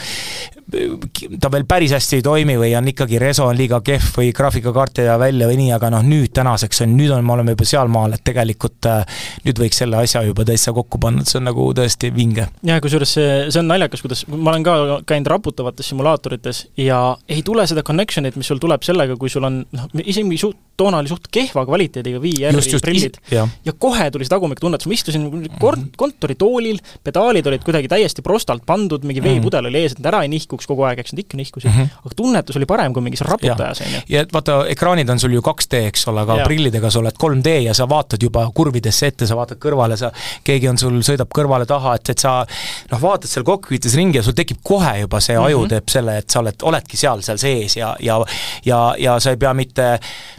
ta 1.42 1.52
veel 1.52 1.66
päris 1.68 1.92
hästi 1.96 2.20
ei 2.20 2.26
toimi 2.26 2.56
või 2.60 2.72
on 2.78 2.88
ikkagi 2.92 3.20
reso 3.22 3.48
on 3.50 3.58
liiga 3.58 3.82
kehv 3.86 4.16
või 4.18 4.32
graafikakaart 4.36 5.02
ei 5.02 5.10
jää 5.10 5.18
välja 5.20 5.50
või 5.50 5.58
nii, 5.60 5.72
aga 5.76 5.92
noh, 5.94 6.06
nüüd 6.06 6.32
tänaseks 6.36 6.84
on, 6.86 6.96
nüüd 6.98 7.12
on, 7.16 7.26
me 7.28 7.36
oleme 7.36 7.56
juba 7.56 7.68
sealmaal, 7.68 8.16
et 8.16 8.24
tegelikult 8.28 8.88
äh, 8.90 9.22
nüüd 9.46 9.62
võiks 9.64 9.82
selle 9.82 10.00
asja 10.00 10.24
juba 10.28 10.46
täitsa 10.48 10.74
kokku 10.76 11.02
panna, 11.02 11.26
et 11.26 11.32
see 11.32 11.42
on 11.42 11.48
nagu 11.50 11.68
tõesti 11.78 12.12
vinge. 12.16 12.48
jah, 12.68 12.82
kusjuures 12.84 13.16
see, 13.18 13.30
see 13.50 13.62
on 13.62 13.70
naljakas, 13.72 14.04
kuidas, 14.06 14.24
ma 14.32 14.54
olen 14.54 14.66
ka 14.68 14.76
käinud 15.12 15.32
raputavates 15.32 15.92
simulaatorites 15.92 16.66
ja 16.80 17.02
ei 17.30 17.44
tule 17.46 17.68
seda 17.70 17.84
connection'it, 17.88 18.40
mis 18.40 18.52
sul 18.52 18.62
tuleb 18.62 18.86
sellega, 18.88 19.18
kui 19.20 19.32
sul 19.32 19.48
on 19.48 19.62
noh, 19.66 19.90
isegi 20.04 20.40
suht, 20.40 20.60
toona 20.82 21.02
oli 21.02 21.12
suht 21.12 21.28
kehva 21.34 21.66
kvaliteediga 21.68 22.22
VR-i 22.22 22.80
prillid 22.82 23.20
ja. 23.32 23.46
ja 23.66 23.74
kohe 23.78 24.08
tuli 24.14 24.26
see 24.26 24.34
tagumikutunnetus, 24.34 24.90
ma 24.90 24.96
istusin 24.96 25.28
kord-, 25.60 25.84
mhm. 25.84 25.94
kontoritoolil, 26.00 26.82
pedaalid 27.06 27.50
olid 27.52 27.66
kuidagi 27.66 27.92
täiesti 27.92 28.26
prostalt 28.26 28.66
pandud, 28.66 29.06
mingi 29.08 29.24
veepudel 29.24 29.70
oli 29.70 29.84
ees, 29.84 29.98
et 29.98 30.10
ära 30.12 30.24
ei 30.26 30.32
nihkuks 30.32 30.61
kogu 30.70 30.86
aeg, 30.88 31.00
eks 31.04 31.14
nad 31.14 31.24
ikka 31.24 31.38
nihkusid 31.38 31.70
mm, 31.70 31.78
-hmm. 31.78 32.06
aga 32.06 32.16
tunnetus 32.16 32.60
oli 32.60 32.66
parem 32.66 32.94
kui 32.94 33.04
mingis 33.04 33.22
raputajas, 33.22 33.82
on 33.82 33.94
ju. 33.96 34.02
ja 34.10 34.26
vaata, 34.34 34.66
ekraanid 34.74 35.10
on 35.10 35.20
sul 35.20 35.34
ju 35.38 35.42
2D, 35.42 35.84
eks 35.92 36.08
ole, 36.08 36.22
aga 36.22 36.38
ja. 36.42 36.46
prillidega 36.46 36.92
sa 36.92 37.00
oled 37.00 37.18
3D 37.24 37.58
ja 37.66 37.74
sa 37.74 37.90
vaatad 37.90 38.24
juba 38.24 38.48
kurvidesse 38.56 39.08
ette, 39.08 39.28
sa 39.28 39.36
vaatad 39.36 39.60
kõrvale, 39.62 39.98
sa, 39.98 40.12
keegi 40.44 40.70
on 40.70 40.78
sul, 40.78 41.02
sõidab 41.06 41.32
kõrvale 41.34 41.66
taha, 41.66 41.96
et, 41.96 42.10
et 42.10 42.20
sa 42.20 42.46
noh, 42.92 43.02
vaatad 43.02 43.30
seal 43.30 43.46
kokpiitis 43.48 43.96
ringi 43.96 44.18
ja 44.18 44.24
sul 44.24 44.38
tekib 44.38 44.62
kohe 44.64 45.00
juba 45.02 45.20
see 45.20 45.38
aju 45.38 45.58
mm 45.58 45.64
-hmm. 45.64 45.70
teeb 45.70 45.90
selle, 45.90 46.18
et 46.18 46.30
sa 46.30 46.40
oled, 46.40 46.56
oledki 46.62 46.98
seal, 46.98 47.22
seal 47.22 47.38
sees 47.38 47.78
ja, 47.78 47.96
ja 48.00 48.22
ja, 48.66 48.96
ja 48.98 49.20
sa 49.20 49.34
ei 49.34 49.38
pea 49.38 49.54
mitte 49.58 49.88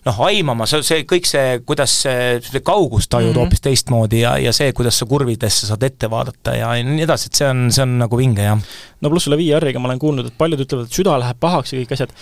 noh, 0.07 0.21
aimama, 0.27 0.67
see, 0.71 0.83
see 0.87 1.05
kõik 1.09 1.29
see, 1.29 1.59
kuidas 1.67 1.95
see, 2.05 2.39
see 2.45 2.63
kaugust 2.65 3.11
tajud 3.13 3.31
mm 3.31 3.35
-hmm. 3.35 3.45
hoopis 3.45 3.65
teistmoodi 3.65 4.23
ja, 4.23 4.37
ja 4.39 4.53
see, 4.53 4.73
kuidas 4.73 4.99
sa 4.99 5.07
kurvidesse 5.07 5.67
saad 5.67 5.83
ette 5.83 6.11
vaadata 6.11 6.57
ja 6.57 6.73
nii 6.85 7.05
edasi, 7.07 7.31
et 7.31 7.41
see 7.41 7.49
on, 7.49 7.67
see 7.73 7.83
on 7.83 7.99
nagu 8.03 8.19
vinge, 8.19 8.43
jah. 8.43 8.59
no 9.01 9.11
pluss 9.11 9.29
selle 9.29 9.39
VR-iga 9.41 9.79
ma 9.83 9.89
olen 9.89 9.99
kuulnud, 9.99 10.12
et 10.21 10.37
paljud 10.39 10.61
ütlevad, 10.65 10.89
et 10.89 10.99
süda 10.99 11.17
läheb 11.23 11.41
pahaks 11.43 11.73
ja 11.73 11.81
kõik 11.81 11.95
asjad, 11.97 12.13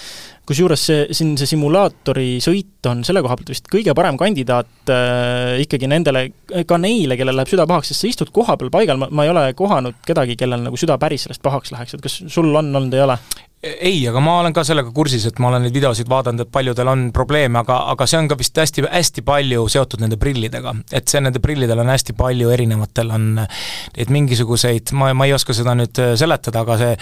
kusjuures 0.51 0.87
see, 0.89 1.03
siin 1.17 1.35
see 1.39 1.51
simulaatori 1.53 2.39
sõit 2.43 2.89
on 2.91 3.05
selle 3.07 3.23
koha 3.25 3.37
pealt 3.39 3.53
vist 3.53 3.69
kõige 3.71 3.95
parem 3.99 4.19
kandidaat 4.21 4.93
äh, 4.95 5.61
ikkagi 5.65 5.91
nendele, 5.91 6.27
ka 6.67 6.81
neile, 6.81 7.19
kellel 7.21 7.39
läheb 7.41 7.53
süda 7.53 7.67
pahaks, 7.71 7.93
sest 7.93 8.05
sa 8.05 8.11
istud 8.11 8.33
koha 8.35 8.57
peal 8.61 8.73
paigal, 8.75 9.01
ma, 9.01 9.11
ma 9.11 9.27
ei 9.27 9.35
ole 9.35 9.47
kohanud 9.59 10.03
kedagi, 10.07 10.39
kellel 10.41 10.67
nagu 10.67 10.81
süda 10.81 10.99
päris 11.03 11.27
sellest 11.27 11.45
pahaks 11.45 11.75
läheks, 11.75 11.97
et 11.97 12.05
kas 12.05 12.21
sul 12.27 12.51
on 12.51 12.71
olnud, 12.71 12.95
ei 12.95 13.07
ole? 13.07 13.19
Ei, 13.61 13.99
aga 14.09 14.21
ma 14.25 14.39
olen 14.41 14.55
ka 14.57 14.63
sellega 14.65 14.89
kursis, 14.97 15.27
et 15.29 15.41
ma 15.43 15.51
olen 15.51 15.67
neid 15.67 15.75
videosid 15.77 16.09
vaadanud, 16.09 16.47
et 16.47 16.53
paljudel 16.53 16.89
on 16.89 17.03
probleeme, 17.13 17.61
aga, 17.61 17.77
aga 17.93 18.07
see 18.09 18.17
on 18.17 18.29
ka 18.31 18.39
vist 18.41 18.57
hästi, 18.57 18.87
hästi 18.89 19.25
palju 19.27 19.67
seotud 19.69 20.01
nende 20.01 20.17
prillidega. 20.21 20.73
et 20.97 21.13
see, 21.13 21.21
nende 21.21 21.43
prillidel 21.45 21.83
on 21.83 21.91
hästi 21.93 22.15
palju 22.17 22.49
erinevatel 22.55 23.13
on 23.13 23.27
neid 23.37 24.13
mingisuguseid, 24.17 24.95
ma, 24.97 25.11
ma 25.13 25.27
ei 25.29 25.35
oska 25.37 25.53
seda 25.57 25.75
nüüd 25.77 26.01
äh, 26.01 26.15
seletada, 26.17 26.63
aga 26.65 26.79
see, 26.81 26.95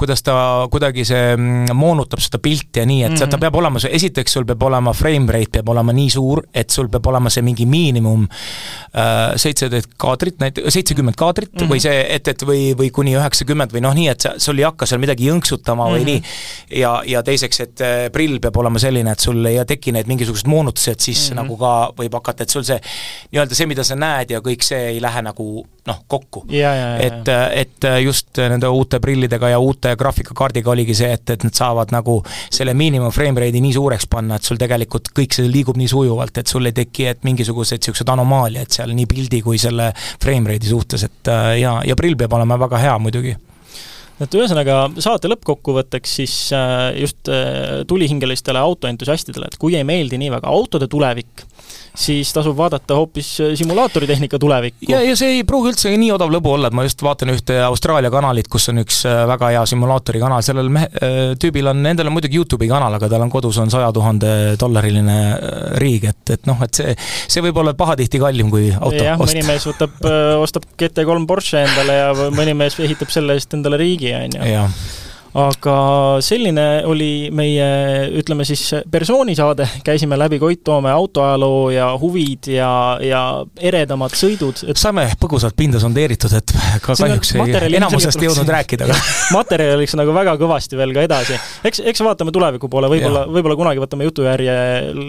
kuidas 0.00 0.24
ta 0.24 0.38
kuidagi 0.72 1.04
see 1.08 1.34
mm, 1.34 1.76
moonutab 1.76 2.24
seda 2.24 2.40
pilti 2.40 2.80
ja 2.80 2.86
nii, 2.88 3.02
et 3.04 3.12
mm 3.12 3.20
-hmm. 3.20 3.34
ta 3.36 3.42
peab 3.44 3.60
olema, 3.60 3.84
esiteks 4.00 4.32
sul 4.32 4.48
peab 4.48 4.64
olema 4.64 4.96
frame 4.96 5.28
rate 5.32 5.58
peab 5.60 5.68
olema 5.74 5.92
nii 5.92 6.08
suur, 6.16 6.42
et 6.54 6.70
sul 6.70 6.88
peab 6.88 7.06
olema 7.12 7.28
see 7.28 7.44
mingi 7.44 7.66
miinimum 7.66 8.24
äh, 8.24 9.36
seitseteist 9.36 9.92
kaadrit, 10.00 10.40
näit-, 10.40 10.64
seitsekümmend 10.68 11.20
kaadrit 11.20 11.52
mm 11.52 11.66
-hmm. 11.66 11.70
või 11.74 11.84
see, 11.84 12.00
et, 12.16 12.28
et 12.28 12.48
või, 12.48 12.72
või 12.72 12.90
kuni 12.90 13.12
üheksakümmend 13.12 13.76
või 13.76 13.84
noh, 13.84 13.94
nii, 13.94 14.08
et 14.08 14.20
sa, 14.24 14.34
sul 14.38 14.58
ei 14.58 14.64
hakka 14.64 14.86
seal 14.86 15.04
midagi 15.04 15.28
jõnksutama 15.28 15.84
mm 15.84 15.92
-hmm. 15.92 15.97
Või 15.98 16.04
mm 16.04 16.18
-hmm. 16.18 16.68
nii. 16.70 16.80
ja, 16.80 16.92
ja 17.06 17.22
teiseks, 17.22 17.60
et 17.66 17.80
äh, 17.84 17.96
prill 18.12 18.38
peab 18.40 18.56
olema 18.56 18.78
selline, 18.78 19.12
et 19.12 19.20
sul 19.20 19.44
ei 19.46 19.58
teki 19.66 19.92
neid 19.92 20.08
mingisuguseid 20.10 20.50
moonutusi, 20.50 20.90
et 20.90 21.00
siis 21.00 21.30
mm 21.30 21.32
-hmm. 21.32 21.42
nagu 21.42 21.56
ka 21.56 21.72
võib 21.98 22.14
hakata, 22.20 22.42
et 22.42 22.50
sul 22.50 22.64
see 22.64 22.80
nii-öelda 23.32 23.54
see, 23.54 23.66
mida 23.66 23.84
sa 23.84 23.96
näed 23.96 24.30
ja 24.30 24.40
kõik 24.40 24.62
see 24.62 24.94
ei 24.94 25.00
lähe 25.02 25.22
nagu 25.22 25.66
noh, 25.88 26.00
kokku. 26.06 26.44
et, 27.00 27.28
äh, 27.28 27.48
et 27.64 27.84
äh, 27.84 27.98
just 28.04 28.38
nende 28.38 28.68
uute 28.68 29.00
prillidega 29.00 29.48
ja 29.48 29.58
uute 29.58 29.96
graafikakaardiga 29.96 30.70
oligi 30.70 30.94
see, 30.94 31.12
et, 31.12 31.30
et 31.30 31.44
nad 31.44 31.54
saavad 31.54 31.92
nagu 31.94 32.22
selle 32.50 32.74
miinimum 32.74 33.12
frame 33.14 33.40
rate'i 33.40 33.62
nii 33.64 33.72
suureks 33.72 34.06
panna, 34.10 34.36
et 34.36 34.44
sul 34.44 34.60
tegelikult 34.60 35.12
kõik 35.16 35.34
see 35.36 35.48
liigub 35.50 35.76
nii 35.80 35.88
sujuvalt, 35.88 36.38
et 36.38 36.46
sul 36.46 36.66
ei 36.66 36.76
teki, 36.76 37.06
et 37.12 37.24
mingisugused 37.28 37.78
niisugused 37.80 38.08
anomaaliad 38.12 38.70
seal 38.70 38.94
nii 38.96 39.06
pildi 39.10 39.42
kui 39.42 39.58
selle 39.58 39.92
frame 40.22 40.54
rate'i 40.54 40.68
suhtes, 40.68 41.04
et 41.08 41.32
ja, 41.60 41.78
ja 41.84 41.96
prill 41.96 42.16
peab 42.16 42.32
olema 42.38 42.58
väga 42.60 42.78
hea 42.84 42.98
muidugi 42.98 43.36
et 44.24 44.38
ühesõnaga, 44.38 44.78
saate 45.02 45.30
lõppkokkuvõtteks 45.30 46.16
siis 46.20 46.34
äh, 46.56 46.90
just 47.00 47.30
äh, 47.32 47.82
tulihingelistele 47.88 48.60
autoentusiastidele, 48.60 49.50
et 49.50 49.58
kui 49.60 49.76
ei 49.78 49.86
meeldi 49.86 50.20
nii 50.20 50.32
väga 50.38 50.50
autode 50.52 50.90
tulevik, 50.90 51.47
siis 51.98 52.30
tasub 52.34 52.56
vaadata 52.56 52.96
hoopis 52.98 53.30
äh, 53.40 53.54
simulaatoritehnika 53.58 54.38
tulevikku. 54.38 54.86
ja, 54.88 55.00
ja 55.02 55.16
see 55.18 55.38
ei 55.38 55.44
pruugi 55.46 55.72
üldse 55.72 55.92
nii 55.98 56.12
odav 56.14 56.30
lõbu 56.32 56.54
olla, 56.54 56.70
et 56.70 56.76
ma 56.76 56.84
just 56.86 57.02
vaatan 57.02 57.32
ühte 57.34 57.58
Austraalia 57.64 58.10
kanalit, 58.14 58.48
kus 58.50 58.68
on 58.72 58.82
üks 58.84 59.00
äh, 59.08 59.24
väga 59.28 59.50
hea 59.54 59.64
simulaatori 59.68 60.22
kanal, 60.22 60.44
sellel 60.46 60.70
mehe, 60.74 60.90
äh, 61.02 61.18
tüübil 61.40 61.70
on, 61.72 61.82
endal 61.90 62.10
on 62.10 62.16
muidugi 62.16 62.38
Youtube'i 62.38 62.70
kanal, 62.70 62.94
aga 62.98 63.10
tal 63.10 63.26
on 63.26 63.32
kodus 63.32 63.58
on 63.62 63.72
saja 63.74 63.90
tuhande 63.94 64.32
dollariline 64.60 65.18
riig, 65.82 66.08
et, 66.12 66.22
et 66.38 66.48
noh, 66.48 66.62
et 66.64 66.80
see, 66.82 66.94
see 67.26 67.44
võib 67.44 67.58
olla 67.64 67.74
pahatihti 67.78 68.22
kallim 68.22 68.52
kui 68.54 68.70
auto 68.74 69.02
jah, 69.02 69.18
mõni 69.18 69.44
mees 69.48 69.66
võtab, 69.68 69.98
ostab 70.38 70.70
GT3 70.78 71.26
Porsche 71.28 71.66
endale 71.66 71.98
ja 71.98 72.30
mõni 72.34 72.54
mees 72.58 72.78
ehitab 72.82 73.12
selle 73.12 73.38
eest 73.38 73.58
endale 73.58 73.80
riigi, 73.80 74.14
on 74.14 74.38
ju 74.38 74.64
aga 75.38 75.76
selline 76.24 76.66
oli 76.88 77.28
meie, 77.34 77.68
ütleme 78.18 78.46
siis, 78.48 78.62
persoonisaade, 78.90 79.66
käisime 79.86 80.18
läbi 80.18 80.38
Koit 80.42 80.62
Toome 80.66 80.90
autoajaloo 80.92 81.70
ja 81.74 81.88
huvid 82.00 82.50
ja, 82.52 82.70
ja 83.04 83.22
eredamad 83.70 84.14
sõidud 84.18 84.64
et.... 84.66 84.80
saime 84.80 85.06
põgusalt 85.20 85.56
pinda 85.58 85.80
sondeeritud, 85.82 86.34
et 86.38 86.54
ka 86.84 86.96
kahjuks 86.98 87.34
ei, 87.36 87.72
enamusest 87.78 88.22
ei 88.22 88.28
jõudnud 88.28 88.52
rääkida, 88.58 88.88
aga 88.88 88.98
materjaliks 89.38 89.96
nagu 89.98 90.14
väga 90.16 90.36
kõvasti 90.40 90.78
veel 90.80 90.94
ka 90.96 91.06
edasi. 91.08 91.40
eks, 91.68 91.82
eks 91.92 92.04
vaatame 92.04 92.34
tuleviku 92.34 92.70
poole, 92.72 92.90
võib-olla, 92.92 93.26
võib-olla 93.30 93.58
kunagi 93.58 93.84
võtame 93.84 94.08
jutujärje 94.08 94.56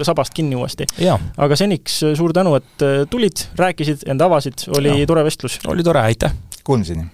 sabast 0.08 0.36
kinni 0.38 0.60
uuesti. 0.60 0.90
aga 1.10 1.60
seniks 1.60 2.02
suur 2.20 2.36
tänu, 2.36 2.58
et 2.60 2.90
tulid, 3.10 3.48
rääkisid, 3.60 4.06
end 4.10 4.26
avasid, 4.26 4.68
oli 4.78 5.02
ja. 5.02 5.10
tore 5.10 5.26
vestlus. 5.28 5.62
oli 5.68 5.86
tore, 5.86 6.06
aitäh! 6.12 6.36
Kuulmiseni! 6.64 7.10